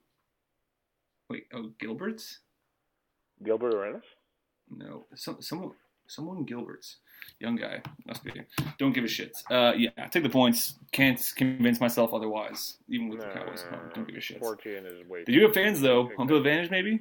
[1.30, 1.46] Wait.
[1.54, 2.40] Oh, Gilbert's.
[3.44, 4.04] Gilbert Arenas.
[4.70, 5.72] No, some someone
[6.08, 6.98] someone Gilbert's
[7.40, 8.32] young guy must be.
[8.80, 9.36] Don't give a shit.
[9.50, 10.76] Uh, yeah, take the points.
[10.92, 13.66] Can't convince myself otherwise, even with No, the Cowboys.
[13.72, 14.40] no, no, Don't give a shit.
[14.40, 15.24] Fourteen is way.
[15.26, 16.10] They do have fans though.
[16.18, 17.00] Home field advantage, maybe.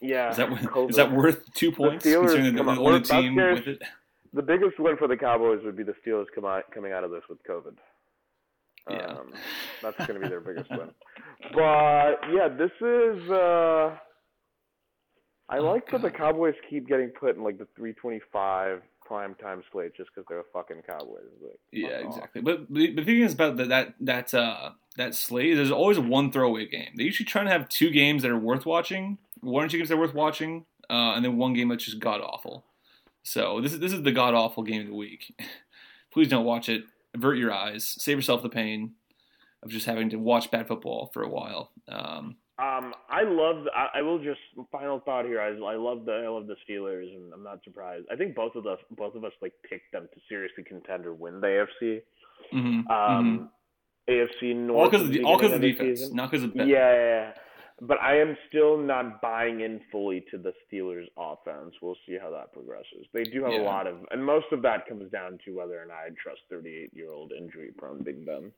[0.00, 0.30] Yeah.
[0.30, 0.48] Is that
[0.96, 2.04] that worth two points?
[2.04, 3.82] Steelers considering on, the only team with it.
[4.32, 7.10] the biggest win for the Cowboys would be the Steelers come out, coming out of
[7.10, 7.74] this with COVID.
[8.88, 9.06] Yeah.
[9.06, 9.32] Um,
[9.82, 10.90] that's going to be their biggest win.
[11.54, 13.30] But yeah, this is.
[13.30, 13.96] uh
[15.48, 19.62] I Oh, like that the Cowboys keep getting put in like the 325 prime time
[19.72, 21.24] slate just because they're a fucking Cowboys.
[21.42, 22.14] Like, Yeah, off.
[22.14, 22.40] exactly.
[22.42, 25.56] But the, the thing is about that that that uh, that slate.
[25.56, 26.90] There's always one throwaway game.
[26.96, 29.88] They usually try to have two games that are worth watching, one or two games
[29.88, 32.64] that are worth watching, uh, and then one game that's just god awful.
[33.24, 35.34] So this is this is the god awful game of the week.
[36.12, 36.84] Please don't watch it.
[37.14, 37.84] Avert your eyes.
[37.98, 38.92] Save yourself the pain
[39.62, 41.70] of just having to watch bad football for a while.
[41.88, 43.66] Um, Um, I love.
[43.74, 44.40] I, I will just
[44.70, 45.40] final thought here.
[45.40, 48.06] I, I love the I love the Steelers, and I'm not surprised.
[48.12, 51.14] I think both of us both of us like picked them to seriously contend or
[51.14, 51.46] win the
[51.82, 52.00] AFC.
[52.52, 52.90] mhm, mhm.
[52.90, 53.50] Um,
[54.08, 54.78] AFC North.
[54.78, 56.16] all because of the all because of the defense, season.
[56.16, 57.32] not because of Yeah, yeah, yeah.
[57.80, 61.74] But I am still not buying in fully to the Steelers' offense.
[61.80, 63.06] We'll see how that progresses.
[63.12, 63.62] They do have Yeah.
[63.62, 66.40] a lot of, and most of that comes down to whether or not I trust
[66.50, 68.52] 38 year old injury prone Big Ben.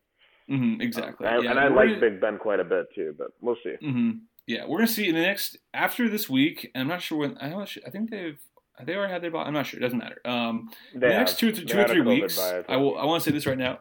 [0.50, 1.26] Mhm, exactly.
[1.26, 3.56] And, yeah, and I we're like gonna- Big Ben quite a bit too, but we'll
[3.62, 3.76] see.
[3.80, 4.10] hmm
[4.46, 6.70] Yeah, we're gonna see in the next after this week.
[6.74, 7.38] And I'm not sure when.
[7.40, 7.82] I'm not sure.
[7.86, 8.40] I think they've.
[8.82, 9.36] They already had their.
[9.36, 9.78] I'm not sure.
[9.78, 10.20] It doesn't matter.
[10.24, 12.98] Um, the next have- two, they two or three weeks, I will.
[12.98, 13.80] I want to say this right now.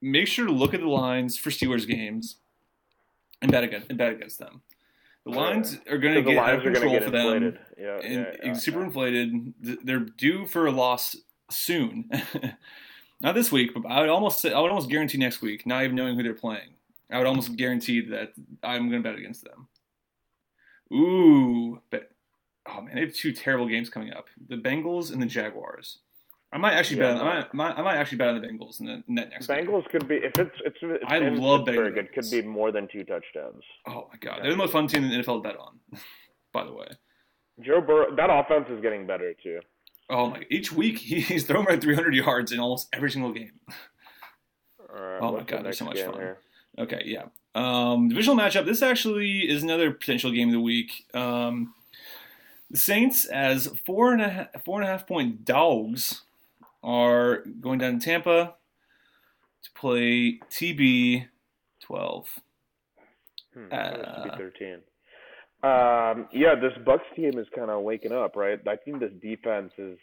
[0.00, 2.36] Make sure to look at the lines for Steelers games
[3.42, 4.62] and bet against and bet against them.
[5.24, 5.36] The Yeah.
[5.36, 7.58] lines are going to get out of are going to control for them.
[7.78, 8.86] Yeah, and yeah, yeah, super yeah.
[8.86, 9.54] inflated.
[9.60, 11.14] They're due for a loss
[11.50, 12.10] soon.
[13.20, 15.84] Not this week, but I would almost say, I would almost guarantee next week, not
[15.84, 16.70] even knowing who they're playing.
[17.08, 18.32] I would almost guarantee that
[18.64, 19.68] I'm going to bet against them.
[20.92, 22.10] Ooh, but
[22.66, 25.98] oh man, they have two terrible games coming up: the Bengals and the Jaguars.
[26.52, 27.22] I might actually Yeah, bet.
[27.22, 27.26] On.
[27.28, 29.46] I, might, I might- actually bet on the Bengals in, the, in that next.
[29.46, 29.66] game.
[29.66, 31.98] Bengals could be if it's it's, it's I in love Pittsburgh, Bengals.
[32.04, 33.62] It could be more than two touchdowns.
[33.86, 35.78] Oh my god, they're the most fun team in the NFL to bet on.
[36.52, 36.88] By the way.
[37.60, 39.60] Joe Burrow, that offense is getting better too.
[40.10, 40.42] Oh my!
[40.50, 43.52] Each week he's throwing for 300 yards in almost every single game.
[44.94, 46.14] Right, Oh my God, they're so much fun.
[46.14, 46.38] here?
[46.78, 47.24] Okay, yeah.
[47.54, 48.66] Um, divisional matchup.
[48.66, 51.06] This actually is another potential game of the week.
[51.14, 51.72] Um,
[52.70, 56.22] the Saints, as four and a half, four and a half point dogs,
[56.82, 58.54] are going down to Tampa
[59.64, 61.26] to play TB
[61.82, 62.26] 12.
[63.54, 64.78] Hmm, Uh, be thirteen.
[65.62, 68.58] Um, yeah, this Bucks team is kind of waking up, right?
[68.66, 69.98] I think this defense is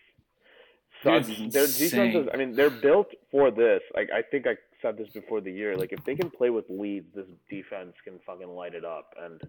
[1.04, 1.28] such.
[1.52, 2.28] Their defense is.
[2.34, 3.82] I mean, they're built for this.
[3.96, 5.76] Like, I think I said this before the year.
[5.76, 9.14] Like, if they can play with leads, this defense can fucking light it up.
[9.22, 9.42] And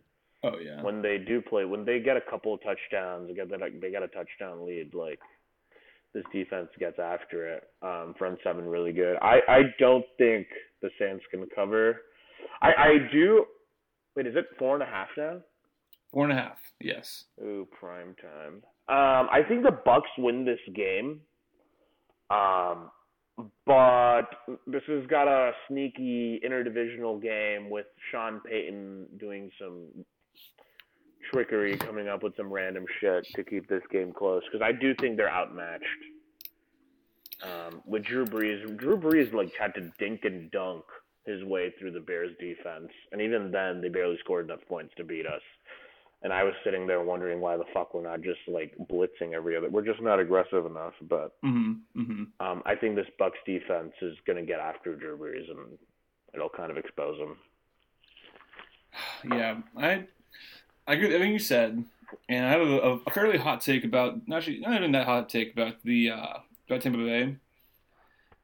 [0.43, 0.83] Oh yeah.
[0.83, 3.91] when they do play, when they get a couple of touchdowns, they get that, they
[3.93, 4.95] get a touchdown lead.
[4.95, 5.21] Like,
[6.15, 7.65] this defense gets after it.
[7.83, 9.17] Um, front seven really good.
[9.23, 10.47] I I don't think
[10.83, 12.01] the Saints can cover.
[12.63, 13.45] I I do.
[14.17, 15.39] Wait, is it four and a half now?
[16.13, 16.59] Four and a half.
[16.81, 17.25] Yes.
[17.41, 18.63] Ooh, prime time.
[18.89, 21.21] Um, I think the Bucks win this game.
[22.31, 22.91] Um,
[23.67, 24.27] but
[24.67, 30.05] this has got a sneaky interdivisional game with Sean Payton doing some
[31.33, 34.43] trickery, coming up with some random shit to keep this game close.
[34.51, 35.85] Because I do think they're outmatched.
[37.43, 40.85] Um, with Drew Brees, Drew Brees like had to dink and dunk
[41.25, 45.05] his way through the Bears defense, and even then they barely scored enough points to
[45.05, 45.41] beat us.
[46.23, 49.57] And I was sitting there wondering why the fuck we're not just like blitzing every
[49.57, 49.71] other.
[49.71, 50.93] We're just not aggressive enough.
[51.09, 52.01] But Mm-hmm.
[52.03, 52.47] Mm-hmm.
[52.47, 55.79] um, I think this Bucks defense is going to get after Drew Brees and
[56.35, 57.37] it'll kind of expose him.
[59.31, 60.07] Yeah, I
[60.91, 61.85] I agree with everything you said,
[62.29, 65.29] and I have a, a fairly hot take about not actually not even that hot
[65.29, 67.37] take about the uh, about Tampa Bay.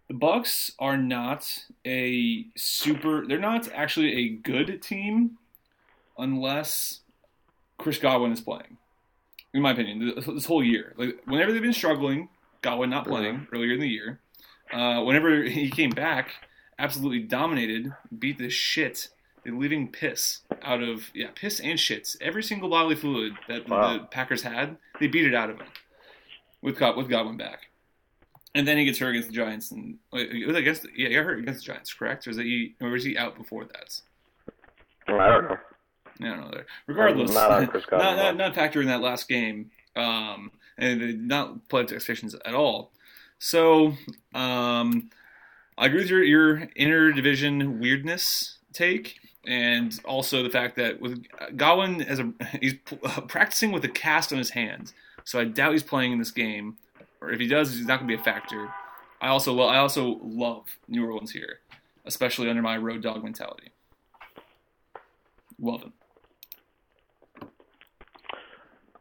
[0.06, 3.26] The Bucks are not a super.
[3.26, 5.38] They're not actually a good team
[6.18, 7.00] unless
[7.78, 8.76] Chris Godwin is playing.
[9.52, 12.28] In my opinion, this, this whole year, like whenever they've been struggling,
[12.62, 14.20] Godwin not playing earlier in the year.
[14.72, 16.30] Uh, whenever he came back,
[16.78, 19.08] absolutely dominated, beat the shit
[19.46, 22.16] the living piss out of yeah piss and shits.
[22.20, 23.92] Every single bodily fluid that Wow.
[23.92, 25.68] the Packers had they beat it out of him
[26.62, 27.68] with God, with Godwin back.
[28.54, 31.24] And then he gets hurt against the Giants and it was against yeah he got
[31.24, 32.26] hurt against the Giants correct?
[32.26, 34.00] Or is he or was he out before that?
[35.08, 35.58] Well, I don't know.
[36.20, 41.00] I don't know there regardless not not, not, not factoring that last game um, and
[41.00, 42.92] they did not play to expectations at all.
[43.38, 43.94] So
[44.34, 45.10] um,
[45.78, 51.24] I agree with your your inner division weirdness take, and also the fact that with
[51.56, 52.74] Godwin as a he's
[53.28, 56.76] practicing with a cast on his hands, so I doubt he's playing in this game,
[57.20, 58.68] or if he does, he's not going to be a factor.
[59.20, 61.60] I also lo- I also love New Orleans here,
[62.04, 63.70] especially under my road dog mentality.
[65.58, 65.92] Love him.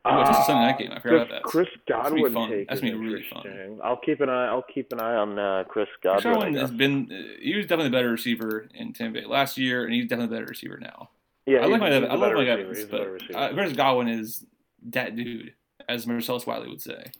[0.07, 0.91] Oh, it's a Sunday night game.
[0.91, 1.43] I forgot about that.
[1.43, 3.79] Chris Godwin that's take that's gonna be really fun.
[3.83, 4.47] I'll keep an eye.
[4.47, 6.27] I'll keep an eye on uh, Chris Godwin.
[6.27, 9.57] I Godwin has been uh, he was definitely the better receiver in Tampa Bay last
[9.57, 11.09] year, and he's definitely the better receiver now.
[11.47, 12.51] yeah, I like my Evans, love receiver.
[12.51, 14.45] Evans, He's a better but uh, Chris Godwin is
[14.89, 15.53] that dude,
[15.89, 17.11] as Marcellus Wiley would say.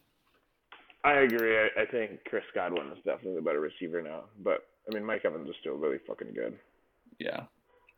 [1.03, 1.57] I agree.
[1.57, 4.25] I, I think Chris Godwin is definitely the better receiver now.
[4.43, 6.57] But I mean, Mike Evans is still really fucking good.
[7.19, 7.43] Yeah.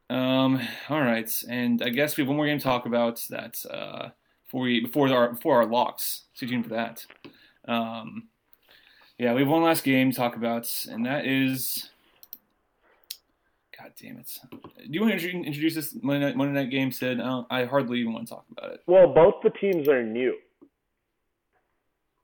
[0.10, 0.62] Um.
[0.90, 3.22] All right, and I guess we have one more game to talk about.
[3.30, 4.10] That uh,
[4.48, 6.24] before we before our before our locks.
[6.34, 7.06] Stay tuned for that.
[7.68, 8.30] Um.
[9.20, 11.90] Yeah, we have one last game to talk about, and that is.
[13.78, 14.40] God damn it!
[14.62, 16.92] Do you want to introduce this Monday night, Monday night game?
[16.92, 18.82] Sid, I, I hardly even want to talk about it.
[18.88, 20.36] Well, both the teams are new,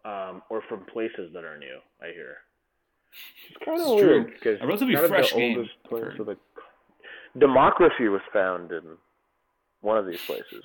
[0.05, 1.77] um, or from places that are new.
[2.01, 2.37] I hear.
[3.49, 6.19] It's kind of It's weird because A relatively fresh of the game, oldest heard.
[6.19, 6.37] of the
[7.39, 8.97] democracy was found in
[9.81, 10.63] one of these places.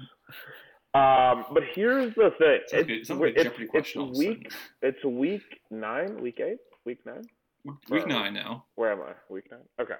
[0.98, 4.50] Um, but here's the thing: Sounds good- it's, sounds like a it's, it's week.
[4.82, 7.24] It's week nine, week eight, week nine.
[7.90, 8.64] Week nine now.
[8.76, 9.12] Where am I?
[9.32, 9.60] Week nine.
[9.80, 9.94] Okay.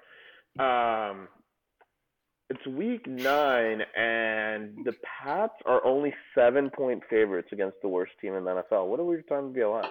[0.59, 1.29] Um,
[2.51, 8.35] it's week nine, and the Pats are only seven point favorites against the worst team
[8.35, 8.87] in the NFL.
[8.89, 9.91] What a weird time to be alive.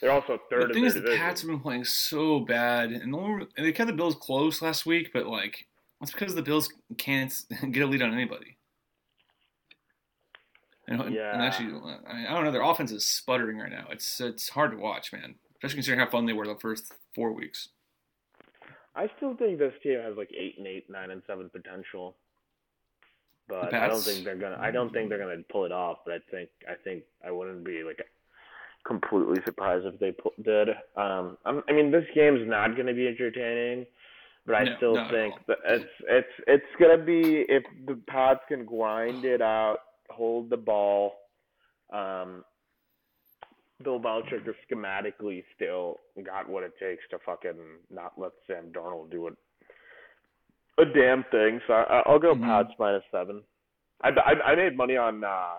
[0.00, 1.16] They're also third the in thing is, the.
[1.16, 5.10] Pats have been playing so bad, and, the they kept the Bills close last week,
[5.14, 5.66] but like
[6.00, 7.32] that's because the Bills can't
[7.70, 8.58] get a lead on anybody.
[10.88, 11.42] And, and Yeah.
[11.42, 11.68] actually,
[12.06, 12.52] I, mean, I don't know.
[12.52, 13.86] Their offense is sputtering right now.
[13.90, 15.36] It's it's hard to watch, man.
[15.56, 17.70] Especially considering how fun they were the first four weeks.
[18.94, 22.14] I still think this team has like eight and eight, nine and seven potential.
[23.48, 24.58] But I don't think they're gonna.
[24.60, 25.98] I don't think they're gonna pull it off.
[26.04, 26.50] But I think.
[26.68, 28.00] I think I wouldn't be like
[28.86, 30.68] completely surprised if they did.
[30.96, 33.86] Um, I'm, I mean, this game's not gonna be entertaining,
[34.46, 38.64] but I No, still think that it's it's it's gonna be if the Pats can
[38.64, 39.78] grind it out,
[40.10, 41.12] hold the ball.
[41.92, 42.44] Um,
[43.82, 47.58] Bill Belichick is schematically still got what it takes to fucking
[47.90, 49.34] not let Sam Darnold do it
[50.78, 51.60] a damn thing.
[51.66, 52.42] So I, I'll go Mhm.
[52.44, 53.42] Pats minus seven.
[54.02, 55.56] I, I, I made money on uh,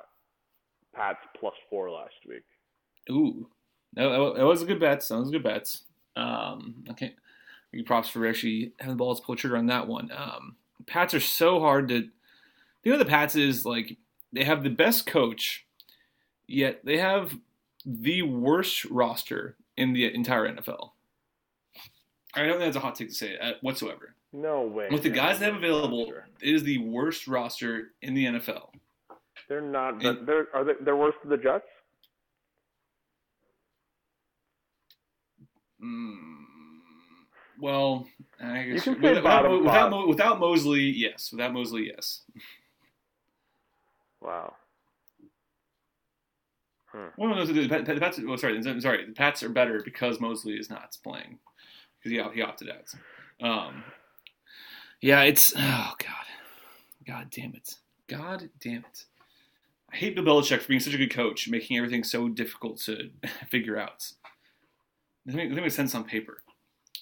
[0.94, 2.44] Pats plus four last week.
[3.10, 3.50] Ooh,
[3.94, 5.02] that, that was a good bet.
[5.08, 5.76] That was a good bet.
[6.16, 7.16] Um, okay,
[7.86, 10.12] props for actually having the balls pull trigger on that one.
[10.12, 12.10] Um, Pats are so hard to.
[12.84, 13.98] The with the Pats is like
[14.34, 15.66] they have the best coach,
[16.48, 17.38] yet they have
[17.86, 20.92] the worst roster in the entire NFL.
[22.34, 24.14] I don't think that's a hot take to say uh, whatsoever.
[24.34, 24.90] No way.
[24.92, 28.70] With the guys they have available, it is the worst roster in the NFL.
[29.48, 30.04] They're not.
[30.04, 30.74] And- they're are they?
[30.82, 31.66] They're worse than the Jets.
[35.82, 36.18] Mm,
[37.60, 38.08] well,
[38.44, 41.32] I guess can say without, bottom without, without, without Mosley, yes.
[41.32, 42.22] Without Mosley, yes.
[44.22, 44.56] Wow.
[46.92, 47.08] Hmm.
[47.18, 48.20] Well, no, the, the, the Pats.
[48.24, 49.06] Well, sorry, I'm sorry.
[49.06, 51.40] The Pats are better because Mosley is not playing
[52.00, 52.94] because he, he opted out.
[53.46, 53.84] Um,
[55.02, 56.26] yeah, it's oh god,
[57.06, 57.76] god damn it,
[58.08, 59.06] god damn it.
[59.92, 63.10] I hate Bill Belichick for being such a good coach, making everything so difficult to
[63.50, 64.12] figure out.
[65.26, 66.42] It doesn't make, it doesn't make sense on paper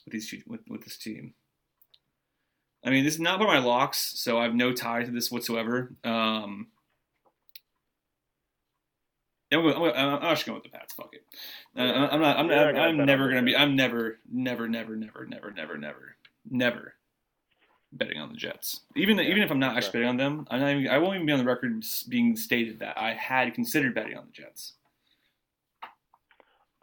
[0.06, 1.34] with these with, with this team.
[2.84, 5.12] I mean, this is not one of my locks, so I have no tie to
[5.12, 5.96] this whatsoever.
[6.04, 6.68] Um,
[9.56, 10.94] I'm, going, I'm, going, I'm actually going with the Pats.
[10.94, 11.24] Fuck it.
[11.78, 12.38] Uh, I'm not.
[12.38, 13.56] I'm, not, gonna I'm never going to be.
[13.56, 16.16] I'm never, never, never, never, never, never, never,
[16.50, 16.94] never
[17.96, 18.82] betting on the Jets.
[18.96, 21.16] Even Yeah, even if I'm not actually betting on them, I'm not even, I won't
[21.16, 24.74] even be on the record being stated that I had considered betting on the Jets.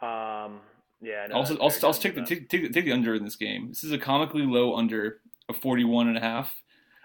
[0.01, 0.61] Um.
[1.01, 1.27] Yeah.
[1.29, 3.35] No, also, also, fair also take the take, take, the- take the under in this
[3.35, 3.69] game.
[3.69, 5.19] This is a comically low under
[5.49, 6.61] of 41 and a half.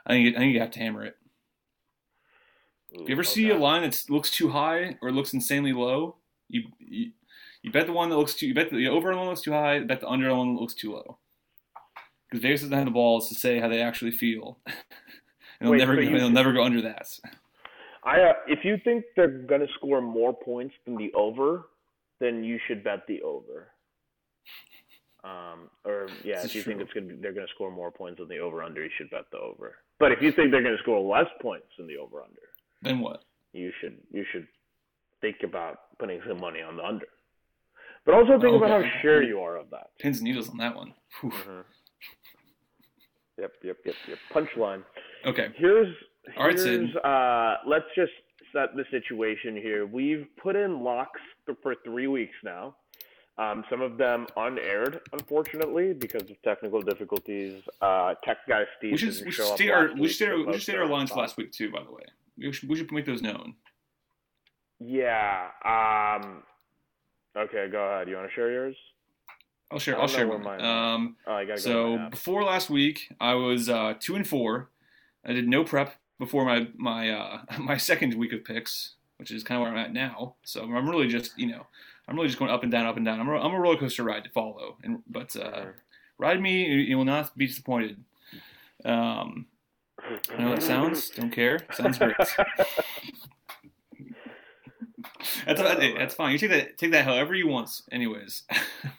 [0.06, 1.16] I think I think you have to hammer it.
[2.90, 6.16] If you ever see a line that looks too high or looks insanely low,
[6.48, 7.10] you, you
[7.62, 9.80] you bet the one that looks too you bet the over one looks too high,
[9.80, 11.18] bet the under one that looks too low.
[12.28, 14.74] Because Vegas doesn't have the balls to say how they actually feel, and
[15.60, 17.08] they'll Wait, never go, they'll never go under that.
[18.04, 21.66] I uh, if you think they're gonna score more points than the over,
[22.20, 23.68] then you should bet the over.
[25.24, 28.18] Um, or yeah, This if you think it's gonna be, they're gonna score more points
[28.18, 29.76] than the over under, you should bet the over.
[29.98, 32.47] But if you think they're gonna score less points than the over under,
[32.82, 33.24] Then what?
[33.52, 34.46] you should you should
[35.20, 37.06] think about putting some money on the under.
[38.04, 39.90] But also think about how sure you are of that.
[39.98, 40.94] Pins and needles on that one.
[41.22, 41.64] Mhm.
[43.38, 44.18] Yep, yep, yep, yep.
[44.32, 44.84] Punchline.
[45.24, 45.48] Okay.
[45.56, 45.94] Here's
[46.36, 46.96] All right, Sid.
[47.04, 48.12] uh let's just
[48.52, 49.86] set the situation here.
[49.86, 51.20] We've put in locks
[51.62, 52.76] for three weeks now.
[53.38, 57.62] Um, some of them unaired, unfortunately, because of technical difficulties.
[57.80, 60.74] Uh, tech guy Steve We should we should up our we should our, we should
[60.74, 61.70] our our lines last week too.
[61.70, 62.02] By the way,
[62.38, 63.54] we should we should make those known.
[64.80, 65.48] Yeah.
[65.64, 66.42] Um.
[67.36, 68.08] Okay, go ahead.
[68.08, 68.76] You want to share yours?
[69.70, 70.00] I'll share.
[70.00, 70.42] I'll share one.
[70.42, 70.60] mine.
[70.60, 74.70] Um, Oh, so before last week, I was uh, two and four.
[75.26, 79.42] I did no prep before my my uh, my second week of picks, which is
[79.44, 80.36] kind of where I'm at now.
[80.44, 81.66] So I'm really just you know
[82.08, 83.20] I'm really just going up and down, up and down.
[83.20, 85.72] I'm a, I'm a roller coaster ride to follow, and but uh, Mhm.
[86.18, 88.02] ride me, you, you will not be disappointed.
[88.84, 89.46] Um,
[90.36, 91.10] I know it sounds.
[91.10, 91.60] Don't care.
[91.72, 92.16] Sounds great.
[95.46, 96.32] That's that's fine.
[96.32, 97.82] You take that take that however you want.
[97.90, 98.42] Anyways,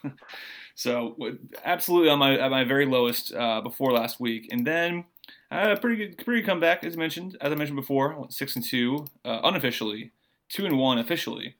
[0.74, 1.16] so
[1.64, 5.04] absolutely on my at my very lowest uh, before last week, and then
[5.50, 7.36] I had a pretty good pretty good comeback as mentioned.
[7.40, 10.12] As I mentioned before, I went six and two uh, unofficially,
[10.48, 11.56] two and one officially,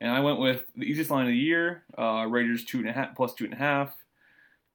[0.00, 2.92] and I went with the easiest line of the year: uh, Raiders two and a
[2.92, 3.96] half plus two and a half.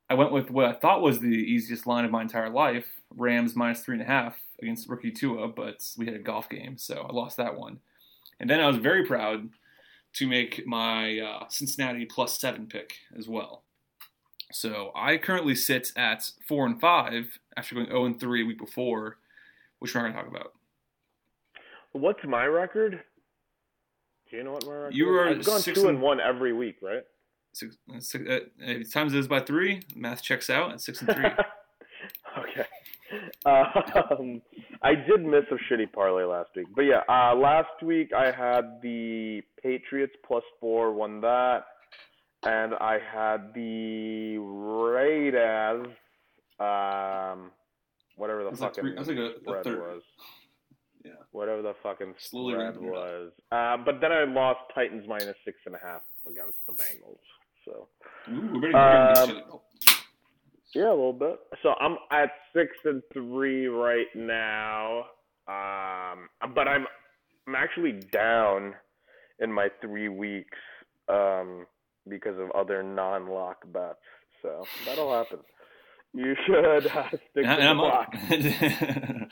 [0.10, 3.56] I went with what I thought was the easiest line of my entire life: Rams
[3.56, 7.06] minus three and a half against rookie Tua, but we had a golf game, so
[7.10, 7.80] I lost that one.
[8.40, 9.50] And then I was very proud
[10.14, 13.64] to make my uh, Cincinnati plus seven pick as well.
[14.52, 18.60] So I currently sit at four and five after going zero and three a week
[18.60, 19.18] before,
[19.80, 20.54] which we're not going to talk about.
[21.92, 23.04] What's my record?
[24.30, 24.96] Do you know what my record?
[24.96, 27.04] You are I've gone six two and- one every week, right?
[27.54, 31.14] Six, six, uh, uh, times it is by three, math checks out at six and
[31.14, 31.26] three.
[32.40, 32.66] okay.
[33.46, 34.42] Um,
[34.82, 38.80] I did miss a shitty parlay last week, but yeah, uh, last week I had
[38.82, 41.66] the Patriots plus four, won that,
[42.44, 45.88] and I had the Raiders,
[46.60, 47.52] um,
[48.16, 49.80] whatever the That's like fucking three- like a- a spread third.
[49.80, 50.04] was.
[51.04, 51.12] Yeah.
[51.32, 53.32] Whatever the fucking Slowly spread was.
[53.52, 57.20] Uh, but then I lost Titans minus six and a half against the Bengals.
[57.66, 57.88] So.
[58.32, 59.46] Ooh, we're ready, we're ready Um, shut it.
[60.76, 61.40] Yeah, a little bit.
[61.62, 65.06] So I'm at six and three right now.
[65.48, 66.88] Um, but I'm
[67.48, 68.74] I'm actually down
[69.40, 70.58] in my three weeks
[71.10, 71.66] um,
[72.08, 74.00] because of other non-lock bets.
[74.42, 75.40] So that'll happen.
[76.14, 78.12] You should uh, stick And, to and the I'm up.
[78.12, 79.30] block.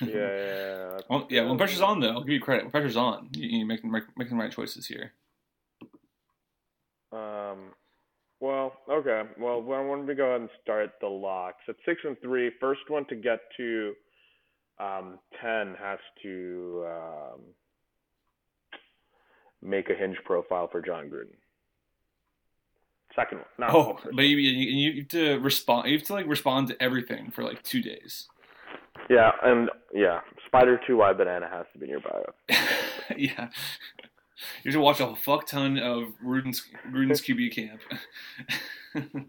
[0.00, 1.00] Yeah, yeah, yeah.
[1.08, 2.64] Well, yeah, when pressure's on, though, I'll give you credit.
[2.64, 5.12] When pressure's on, you, you make making the right choices here.
[7.12, 7.72] Um,
[8.44, 9.22] well, okay.
[9.40, 12.50] Well, why don't we go ahead and start the locks at six and three?
[12.60, 13.94] First one to get to
[14.78, 17.40] um, ten has to um,
[19.62, 21.38] make a hinge profile for Jon Gruden.
[23.16, 25.88] Second one, not Oh, but you, you you have to respond.
[25.88, 28.28] You have to like respond to everything for like two days.
[29.08, 32.26] yeah, and yeah, Spider Two Y Banana has to be in your bio.
[33.16, 33.48] yeah,
[34.62, 37.80] you should watch a fuck ton of Gruden's Gruden's QB camp.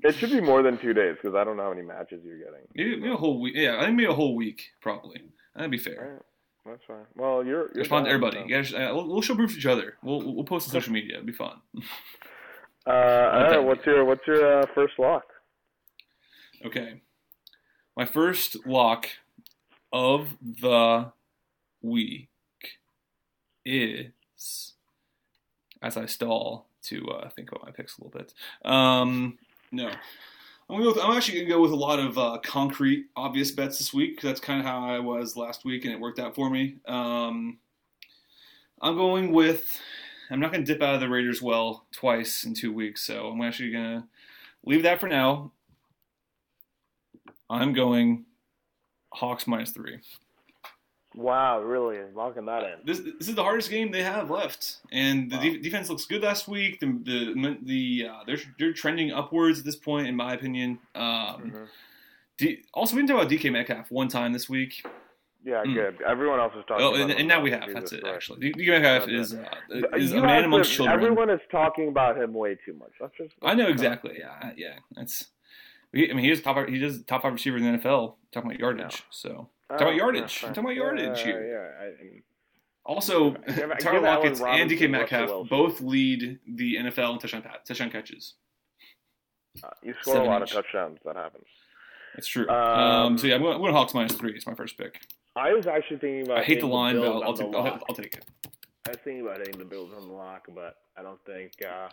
[0.03, 2.38] It should be more than two days because I don't know how many matches you're
[2.38, 2.62] getting.
[2.76, 3.56] maybe, maybe a whole week.
[3.56, 5.24] Yeah, I think maybe a whole week probably.
[5.56, 6.22] That'd be fair.
[6.66, 7.06] right, that's fine.
[7.16, 8.41] Well, you're, you're Respond to everybody.
[8.47, 9.95] You guys, uh, we'll, we'll show proof to each other.
[10.03, 11.16] We'll we'll post on social media.
[11.16, 11.62] It'd be fun.
[12.88, 15.24] Uh, all right, what's your what's your uh, first lock?
[16.64, 17.01] Okay.
[17.97, 19.08] My first lock
[19.91, 21.12] of the
[21.82, 22.30] week
[23.66, 24.74] is
[25.86, 28.34] as I stall to uh, think about my picks a little bit.
[28.70, 29.38] Um,
[29.72, 29.92] no,
[30.70, 33.78] I'm, go with, I'm actually gonna go with a lot of uh, concrete, obvious bets
[33.78, 34.22] this week.
[34.22, 36.78] That's kind of how I was last week, and it worked out for me.
[36.88, 37.60] Um,
[38.82, 39.80] I'm going with.
[40.32, 43.41] I'm not gonna dip out of the Raiders well twice in two weeks, so I'm
[43.41, 44.07] actually gonna
[44.66, 45.52] leave that for now.
[47.48, 48.26] I'm going
[49.14, 49.99] Hawks minus three.
[51.16, 52.74] Wow, really locking that in.
[52.84, 55.42] This this is the hardest game they have left, and the Wow.
[55.44, 56.80] de- defense looks good last week.
[56.82, 60.80] The the the uh, they're they're trending upwards at this point, in my opinion.
[60.94, 61.68] Um, Mhm.
[62.38, 64.86] D- also, we didn't talk about DK Metcalf one time this week.
[65.46, 65.74] Yeah, Mm.
[65.76, 66.02] good.
[66.06, 66.84] Everyone else is talking.
[66.84, 67.62] Oh, about and, him and now we have.
[67.66, 68.02] Jesus That's it.
[68.02, 68.16] Christ.
[68.16, 70.96] Actually, DK Metcalf That's is uh, is a man amongst to- children.
[71.00, 72.92] Everyone is talking about him way too much.
[73.00, 73.36] That's just.
[73.42, 74.18] I know exactly.
[74.20, 74.80] Yeah, yeah.
[74.96, 75.28] That's.
[75.94, 76.68] I mean, he is top.
[76.68, 78.18] He does top five receiver in the NFL.
[78.34, 79.04] Talking about yardage.
[79.12, 80.42] So Oh, Talking about yardage.
[80.42, 81.74] talking about yardage yeah, here.
[81.80, 82.22] Yeah, I, I-
[82.86, 83.32] Also,
[83.80, 88.36] Tyler Lockett and DK Metcalf both lead the NFL in touchdown touchdown catches.
[89.64, 90.52] uh, you score Seven a lot each.
[90.54, 91.00] of touchdowns.
[91.06, 91.46] That happens.
[92.18, 92.48] It's true.
[92.48, 94.34] Um, Um, so yeah, I'm going, I'm going Hawks minus three.
[94.34, 95.02] It's my first pick.
[95.36, 96.38] I was actually thinking about.
[96.38, 97.80] I hate the line, but I'll, I'll, the take, I'll.
[97.90, 98.26] I'll take it.
[98.88, 101.90] I was thinking about hitting the Bills on the lock, but I don't think uh,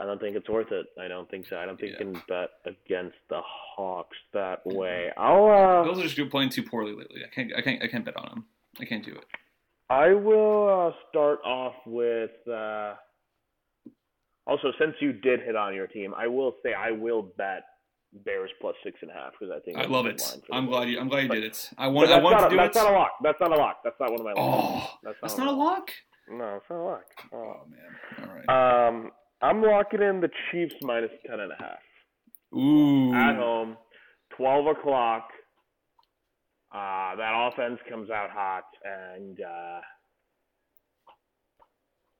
[0.00, 0.86] I don't think it's worth it.
[1.00, 1.56] I don't think so.
[1.56, 2.06] I don't think Yeah.
[2.06, 5.10] you can bet against the Hawks that way.
[5.16, 7.22] I'll uh, Bills are just playing too poorly lately.
[7.24, 7.52] I can't.
[7.56, 7.82] I can't.
[7.82, 8.44] I can't bet on them.
[8.80, 9.24] I can't do it.
[9.90, 12.30] I will uh, start off with.
[12.46, 12.94] Uh,
[14.46, 17.64] also, since you did hit on your team, I will say I will bet
[18.24, 20.20] Bears plus six and a half because I think I love it.
[20.20, 20.98] line for the I'm glad you.
[21.00, 21.70] I'm glad you But- did it.
[21.76, 22.10] I wanted.
[22.10, 22.80] I that's wanted to a, do that's it.
[22.80, 23.10] not a lock.
[23.22, 23.80] That's not a lock.
[23.84, 24.86] That's not one of my locks.
[24.92, 25.90] Oh, that's that's not, not a lock.
[26.30, 27.04] No, it's not a lock.
[27.32, 27.36] Oh.
[27.36, 28.28] Oh man.
[28.30, 28.88] All right.
[28.88, 29.10] Um,
[29.40, 33.14] I'm locking in the Chiefs minus ten and a half Ooh.
[33.14, 33.76] at home,
[34.36, 35.28] twelve o'clock.
[36.72, 39.80] Uh, that offense comes out hot, and uh,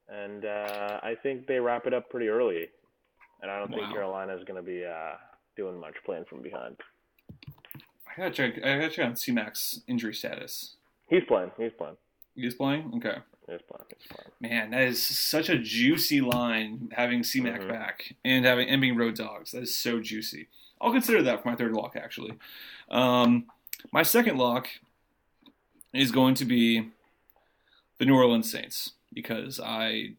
[0.09, 2.69] and uh, I think they wrap it up pretty early.
[3.41, 5.15] And I don't think Carolina is going to be uh,
[5.57, 6.77] doing much playing from behind.
[8.09, 8.55] I gotta check.
[8.65, 10.77] I gotta check on C-Mac's injury status.
[11.09, 11.53] He's playing.
[11.57, 11.97] He's playing.
[12.35, 12.93] He's playing.
[12.97, 13.19] Okay.
[13.49, 13.85] He's playing.
[13.99, 14.31] He's playing.
[14.41, 17.69] Man, that is such a juicy line having C-Mac Mhm.
[17.69, 19.53] back and having and being road dogs.
[19.53, 20.49] That is so juicy.
[20.81, 22.35] I'll consider that for my third lock actually.
[22.91, 23.47] Um,
[23.93, 24.69] my second lock
[25.93, 26.91] is going to be
[27.99, 30.13] the New Orleans Saints because I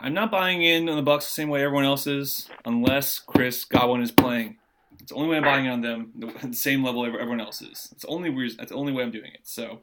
[0.00, 3.64] I'm not buying in on the Bucs the same way everyone else is unless Chris
[3.64, 4.56] Godwin is playing.
[5.00, 7.88] It's the only way I'm buying on them the, the same level everyone else is.
[7.92, 8.56] It's the only weird.
[8.58, 9.40] That's the only way I'm doing it.
[9.44, 9.80] So.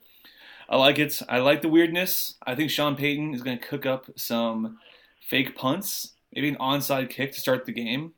[0.69, 1.21] I like it.
[1.29, 2.35] I like the weirdness.
[2.45, 4.79] I think Sean Payton is going to cook up some
[5.27, 8.13] fake punts, maybe an onside kick to start the game.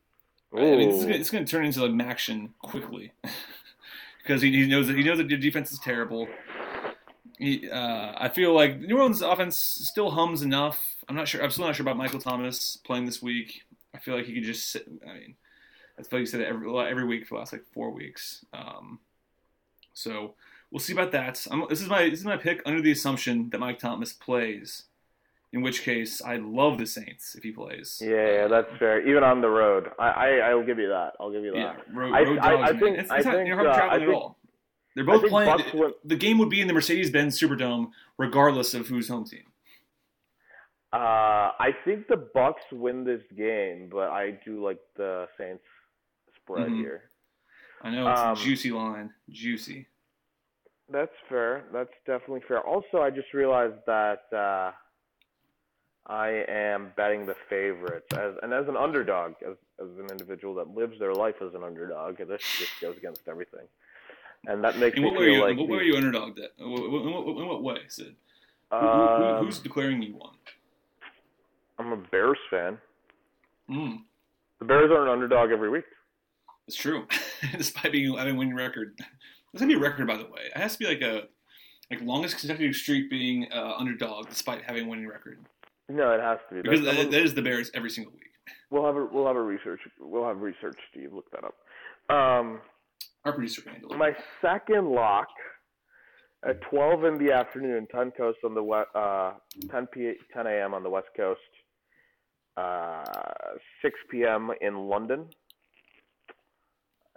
[0.55, 3.11] I mean, it's going to turn into like action quickly
[4.23, 6.27] because he, he knows that he knows that your defense is terrible.
[7.37, 10.95] He, uh, I feel like New Orleans' offense still hums enough.
[11.07, 11.43] I'm not sure.
[11.43, 13.63] I'm still not sure about Michael Thomas playing this week.
[13.93, 14.87] I feel like he could just sit.
[15.07, 15.35] I mean,
[15.95, 18.43] that's like you said it every every week for the last like four weeks.
[18.53, 18.99] Um,
[19.93, 20.35] so
[20.71, 21.45] we'll see about that.
[21.51, 24.83] I'm, this is my this is my pick under the assumption that Mike Thomas plays.
[25.53, 28.01] In which case, I love the Saints if he plays.
[28.03, 29.07] Yeah, yeah, that's fair.
[29.07, 31.13] Even on the road, I, I I'll give you that.
[31.21, 31.57] I'll give you that.
[31.57, 32.69] Yeah, road, I- road I- dogs.
[32.69, 32.79] I man.
[32.81, 34.37] think- it's, I not think, you're uh, traveling I at think- all.
[34.93, 35.93] They're both playing.
[36.05, 39.43] The game would be in the Mercedes-Benz Superdome, regardless of who's home team.
[40.91, 40.97] Uh,
[41.59, 45.63] I think the Bucs win this game, but I do like the Saints
[46.41, 46.77] spread Mhm.
[46.77, 47.09] here.
[47.83, 49.87] I know it's Um, a juicy line, juicy.
[50.91, 51.65] That's fair.
[51.73, 52.61] That's definitely fair.
[52.61, 54.71] Also, I just realized that uh,
[56.07, 60.69] I am betting the favorites as and as an underdog, as as an individual that
[60.69, 62.17] lives their life as an underdog.
[62.19, 63.67] This just goes against everything,
[64.45, 65.41] and that makes In me what feel you?
[65.41, 66.51] like what the- are you underdog at?
[66.57, 68.15] In what, in what, what way, Sid?
[68.71, 68.89] Who, who, who,
[69.23, 70.33] um, who's declaring you won?
[71.79, 72.77] I'm a Bears fan.
[73.69, 73.99] Mm,
[74.59, 75.85] The Bears are an underdog every week.
[76.67, 77.05] it's true.
[77.57, 78.97] Despite being having a winning record,
[79.57, 80.41] there's gonna be a record, by the way.
[80.55, 81.23] It has to be like a
[81.89, 85.39] like longest consecutive streak being uh, underdog despite having a winning record
[85.89, 86.61] No, it has to be.
[86.61, 88.23] because that, that is the Bears every single week.
[88.69, 91.55] We'll have a we'll have a research we'll have research Steve look that up.
[92.15, 92.61] Um,
[93.25, 94.11] Our producer can my
[94.41, 95.27] second lock
[96.47, 99.33] at 12 in the afternoon, 10 coast on the west, uh,
[99.71, 100.73] 10 p 10 a.m.
[100.73, 101.39] on the west coast,
[102.57, 103.03] uh,
[103.81, 104.51] 6 p.m.
[104.61, 105.25] in London,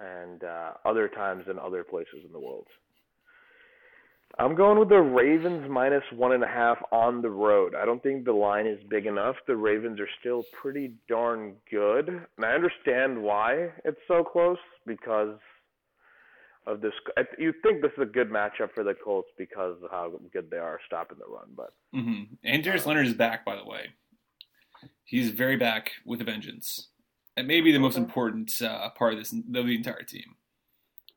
[0.01, 2.67] and uh, other times in other places in the world.
[4.39, 7.75] I'm going with the Ravens minus one and a half on the road.
[7.75, 9.37] I don't think the line is big enough.
[9.47, 15.37] The Ravens are still pretty darn good, and I understand why it's so close because
[16.67, 16.93] of this.
[17.39, 20.59] You think this is a good matchup for the Colts because of how good they
[20.59, 23.89] are stopping the run, but hmm And Leonard is back, by the way.
[25.05, 26.90] He's very back with a vengeance.
[27.41, 28.05] It may be the most Okay.
[28.05, 30.37] important uh, part of this of the entire team.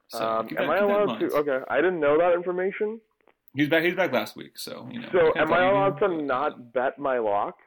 [0.07, 1.31] So um, am that- I keep that in allowed to?
[1.33, 3.01] Okay, I didn't know that information.
[3.55, 3.83] He's back.
[3.83, 5.09] He's back last week, so you know.
[5.11, 7.57] So am I allowed to not bet my lock?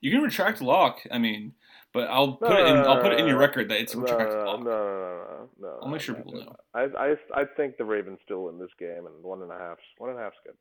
[0.00, 1.00] You can retract lock.
[1.10, 1.52] I mean,
[1.92, 2.76] but I'll put it in.
[2.78, 4.60] I'll put it in your record that it's a No, retracted no, lock.
[4.60, 5.78] no, no, no, no.
[5.82, 6.40] I'll make sure no, people no.
[6.46, 6.56] know.
[6.74, 6.82] I,
[7.36, 10.10] I, I think the Ravens still win this game, and one and a half, one
[10.10, 10.54] and a half's good.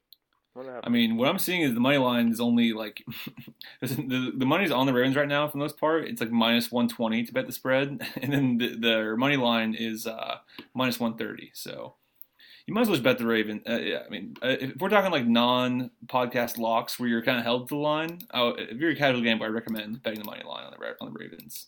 [0.54, 0.84] One and a half.
[0.86, 3.06] I mean, what I'm seeing is the money line is only like
[3.82, 6.06] the the money's on the Ravens right now for the most part.
[6.06, 10.08] It's like minus 120 to bet the spread, and then the, the money line is
[10.08, 10.38] uh,
[10.74, 11.52] minus 130.
[11.54, 11.96] So
[12.66, 13.62] you might as well just bet the Raven.
[13.70, 17.38] Uh, yeah, I mean, uh, if we're talking like non podcast locks where you're kind
[17.38, 20.44] of held to the line, if you're a casual gambler, I recommend betting the money
[20.44, 21.68] line on the on the Ravens.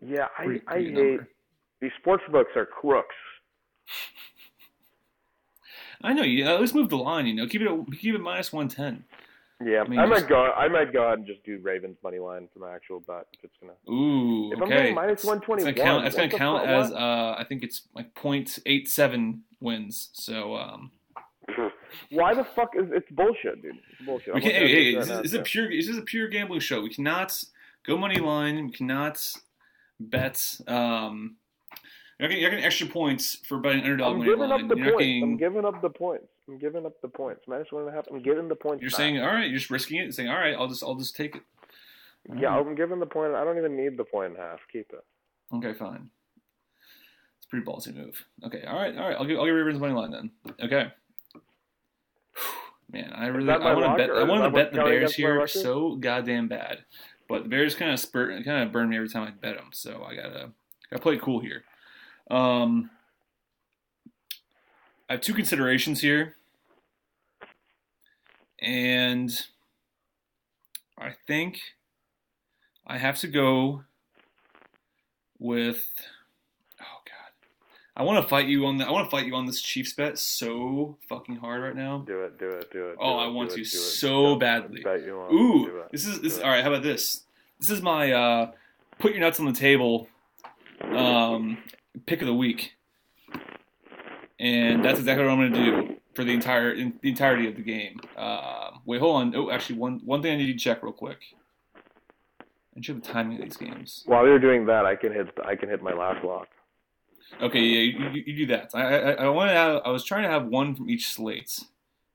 [0.00, 1.20] yeah, I, Pretty- I hate
[1.80, 3.14] these sports books are crooks.
[6.02, 6.46] I know you.
[6.46, 7.26] Uh, let's move the line.
[7.26, 7.68] You know, keep it
[8.00, 9.04] keep it minus 110.
[9.64, 10.36] Yeah, I I, might go.
[10.42, 13.44] I might go ahead and just do Ravens money line for my actual bet if
[13.44, 13.72] it's gonna.
[13.88, 14.76] Ooh, If I'm okay.
[14.76, 16.06] getting minus It's- It's gonna 121, count.
[16.06, 20.10] It's gonna count as uh, I think it's like 0.87 wins.
[20.12, 20.90] So um,
[22.10, 23.76] Why the fuck is it's bullshit, dude?
[23.92, 24.34] It's bullshit.
[24.34, 26.02] We can, hey, hey, this right is, this is now, a pure this is a
[26.02, 26.80] pure gambling show.
[26.82, 27.42] We cannot
[27.86, 28.66] go money line.
[28.66, 29.24] We cannot
[30.00, 30.60] bet.
[30.66, 31.36] Um,
[32.24, 34.62] you're getting, you're getting extra points for betting underdog I'm money giving line.
[34.62, 34.98] up the you're points.
[34.98, 35.22] getting.
[35.22, 36.26] I'm giving up the points.
[36.48, 37.42] I'm giving up the points.
[37.46, 38.06] Minus one and a half.
[38.10, 38.82] I'm giving the points.
[38.82, 39.48] you're saying all right.
[39.48, 40.14] You're just risking it.
[40.14, 40.54] Saying all right.
[40.54, 41.42] I'll just I'll just take it.
[42.36, 43.34] Yeah, I'm giving the point.
[43.34, 44.60] I don't even need the point and a half.
[44.72, 45.04] Keep it.
[45.56, 46.08] Okay, fine.
[47.36, 48.24] It's a pretty ballsy move.
[48.44, 49.16] Okay, all right, all right.
[49.18, 50.30] I'll give I'll give Ravens money line then.
[50.62, 50.90] Okay.
[52.90, 55.96] Man, I really I want to bet I want to bet the Bears here so
[55.96, 56.84] goddamn bad,
[57.28, 59.70] but the Bears kind of spurt kind of burn me every time I bet them.
[59.72, 60.52] So I gotta
[60.90, 61.64] gotta play cool here.
[62.30, 62.90] Um,
[65.08, 66.36] I have two considerations here,
[68.60, 69.30] and
[70.98, 71.60] I think
[72.86, 73.84] I have to go
[75.38, 75.84] with.
[76.80, 77.48] Oh God,
[77.96, 78.86] I want to fight you on the.
[78.86, 81.98] I want to fight you on this Chiefs bet so fucking hard right now.
[82.06, 82.38] Do it.
[82.38, 82.72] Do it.
[82.72, 82.96] Do it.
[82.98, 84.40] Oh, do I it, want to it, so it.
[84.40, 84.80] badly.
[84.82, 86.38] Bet you want Ooh, this is this.
[86.38, 87.24] All right, how about this?
[87.60, 88.52] This is my uh,
[88.98, 90.08] put your nuts on the table.
[90.80, 91.58] Um,
[92.06, 92.72] pick of the week,
[94.38, 97.56] and that's exactly what I'm going to do for the entire in, the entirety of
[97.56, 98.00] the game.
[98.16, 99.34] Uh, wait, hold on.
[99.36, 101.18] Oh, actually, one one thing I need to check real quick.
[102.76, 104.02] I should have the timing of these games.
[104.06, 105.28] While you're doing that, I can hit.
[105.44, 106.48] I can hit my last lock.
[107.40, 108.70] Okay, yeah, you, you, you do that.
[108.74, 109.82] I I, I want to have.
[109.84, 111.60] I was trying to have one from each slate.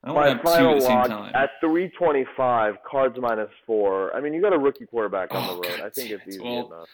[0.04, 1.36] I don't want to have two at the same time.
[1.36, 4.16] at 325, cards minus four.
[4.16, 5.78] I mean, you got a rookie quarterback on Oh, the road.
[5.78, 6.30] God I think it's it.
[6.30, 6.88] easy Well, enough.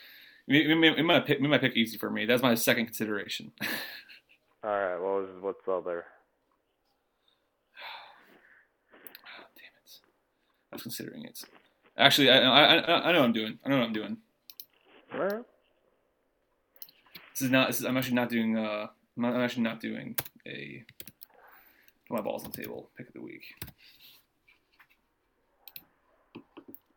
[0.47, 2.25] It might pick, might pick easy for me.
[2.25, 3.51] That's my second consideration.
[4.63, 4.97] All right.
[4.97, 6.05] What was what's other?
[9.39, 9.99] Oh, damn it!
[10.71, 11.43] I was considering it.
[11.97, 13.59] Actually, I, I, I, I know what I'm doing.
[13.65, 14.17] I know what I'm doing.
[15.13, 15.43] All right.
[17.33, 17.67] This is not.
[17.67, 18.57] This is, I'm actually not doing.
[18.57, 20.15] Uh, I'm, not, I'm actually not doing
[20.47, 20.83] a.
[22.09, 22.89] My balls on the table.
[22.97, 23.43] Pick of the week.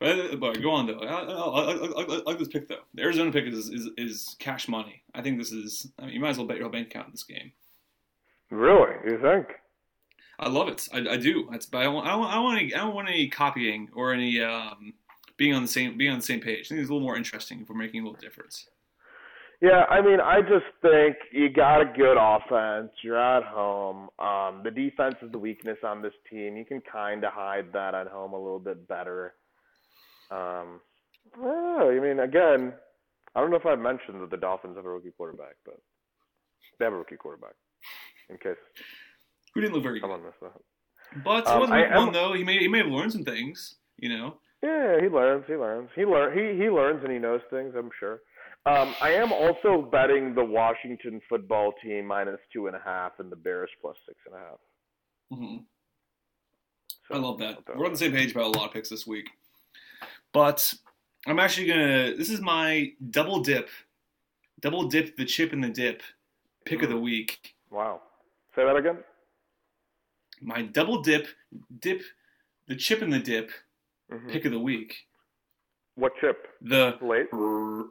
[0.01, 1.01] But, but go on though.
[1.01, 2.83] I, I, I, like this pick though.
[2.95, 5.03] The Arizona pick is, is is cash money.
[5.15, 5.89] I think this is.
[5.99, 7.53] I mean, you might as well bet your whole bank account in this game.
[8.51, 8.95] Really?
[9.05, 9.49] You think?
[10.39, 10.89] I love it.
[10.93, 11.49] I, I do.
[11.51, 12.75] That's, but I don't, want- I don't, I want any.
[12.75, 14.95] I don't want any copying or any um,
[15.37, 16.67] being on the same being on the same page.
[16.67, 18.69] I think it's a little more interesting if we're making a little difference.
[19.61, 22.93] Yeah, I mean, I just think you got a good offense.
[23.03, 24.09] You're at home.
[24.21, 26.57] Um, the defense is the weakness on this team.
[26.57, 29.35] You can kind of hide that at home a little bit better.
[30.31, 30.81] Um,
[31.39, 32.73] well, I mean, again,
[33.35, 35.79] I don't know if I mentioned that the Dolphins have a rookie quarterback, but
[36.79, 37.55] they have a rookie quarterback.
[38.31, 38.57] In case
[39.55, 40.11] Who didn't look very good.
[41.25, 42.35] But it Um, wasn't I one though.
[42.35, 43.77] He may he may have learned some things.
[43.97, 44.39] You know.
[44.63, 45.45] Yeah, he learns.
[45.47, 45.89] He learns.
[45.95, 46.37] He learn.
[46.37, 47.75] He he learns and he knows things.
[47.77, 48.21] I'm sure.
[48.67, 53.33] Um, I am also betting the Washington football team minus two and a half and
[53.33, 54.59] the Bears plus six and a half.
[55.31, 55.57] hmm
[57.09, 57.61] So, I love that.
[57.75, 59.31] We're on the same page about a lot of picks this week.
[60.33, 60.73] But
[61.27, 62.15] I'm actually gonna.
[62.17, 63.69] This is my double dip,
[64.61, 66.03] double dip the chip in the dip,
[66.65, 67.55] pick of the week.
[67.71, 68.03] Wow.
[68.55, 68.99] Say that again.
[70.41, 71.27] My double dip,
[71.81, 72.03] dip,
[72.67, 73.51] the chip in the dip,
[74.11, 75.07] hmm pick of the week.
[75.97, 76.47] What chip?
[76.63, 77.27] The Late.
[77.33, 77.87] er,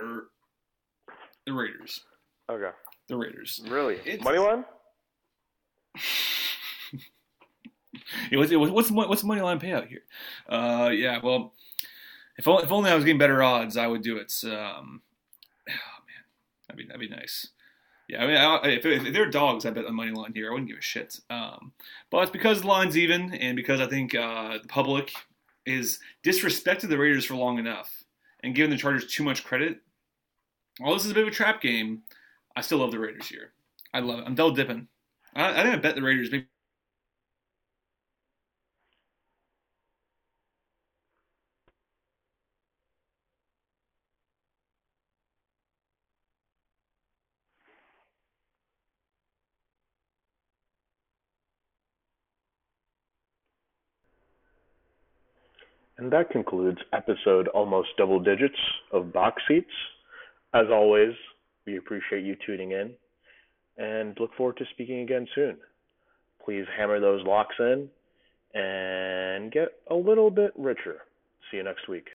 [0.00, 0.24] er,
[1.46, 2.00] the Raiders.
[2.50, 2.70] Okay.
[3.08, 3.60] The Raiders.
[3.68, 3.96] Really?
[4.04, 4.64] It's- Money line?
[8.30, 10.02] Yeah, was what's the what's the money line payout here?
[10.48, 11.54] Uh, yeah, well,
[12.36, 14.32] if only, if only I was getting better odds, I would do it.
[14.44, 15.02] Um,
[15.68, 16.24] oh man,
[16.68, 17.48] that'd be that'd be nice.
[18.08, 20.48] Yeah, I mean, I, if, if there are dogs, I bet the money line here.
[20.48, 21.18] I wouldn't give a shit.
[21.30, 21.72] Um,
[22.10, 25.12] but it's because the line's even, and because I think uh, the public
[25.64, 28.04] is disrespected the Raiders for long enough,
[28.42, 29.80] and giving the Chargers too much credit.
[30.78, 32.02] While this is a bit of a trap game,
[32.56, 33.52] I still love the Raiders here.
[33.94, 34.24] I love it.
[34.26, 34.88] I'm double dipping.
[35.34, 36.46] I, I think I bet the Raiders maybe
[56.02, 58.58] And that concludes episode almost double digits
[58.92, 59.70] of Box Seats.
[60.52, 61.12] As always,
[61.64, 62.90] we appreciate you tuning in
[63.78, 65.58] and look forward to speaking again soon.
[66.44, 67.88] Please hammer those locks in
[68.52, 71.02] and get a little bit richer.
[71.52, 72.08] See you next week.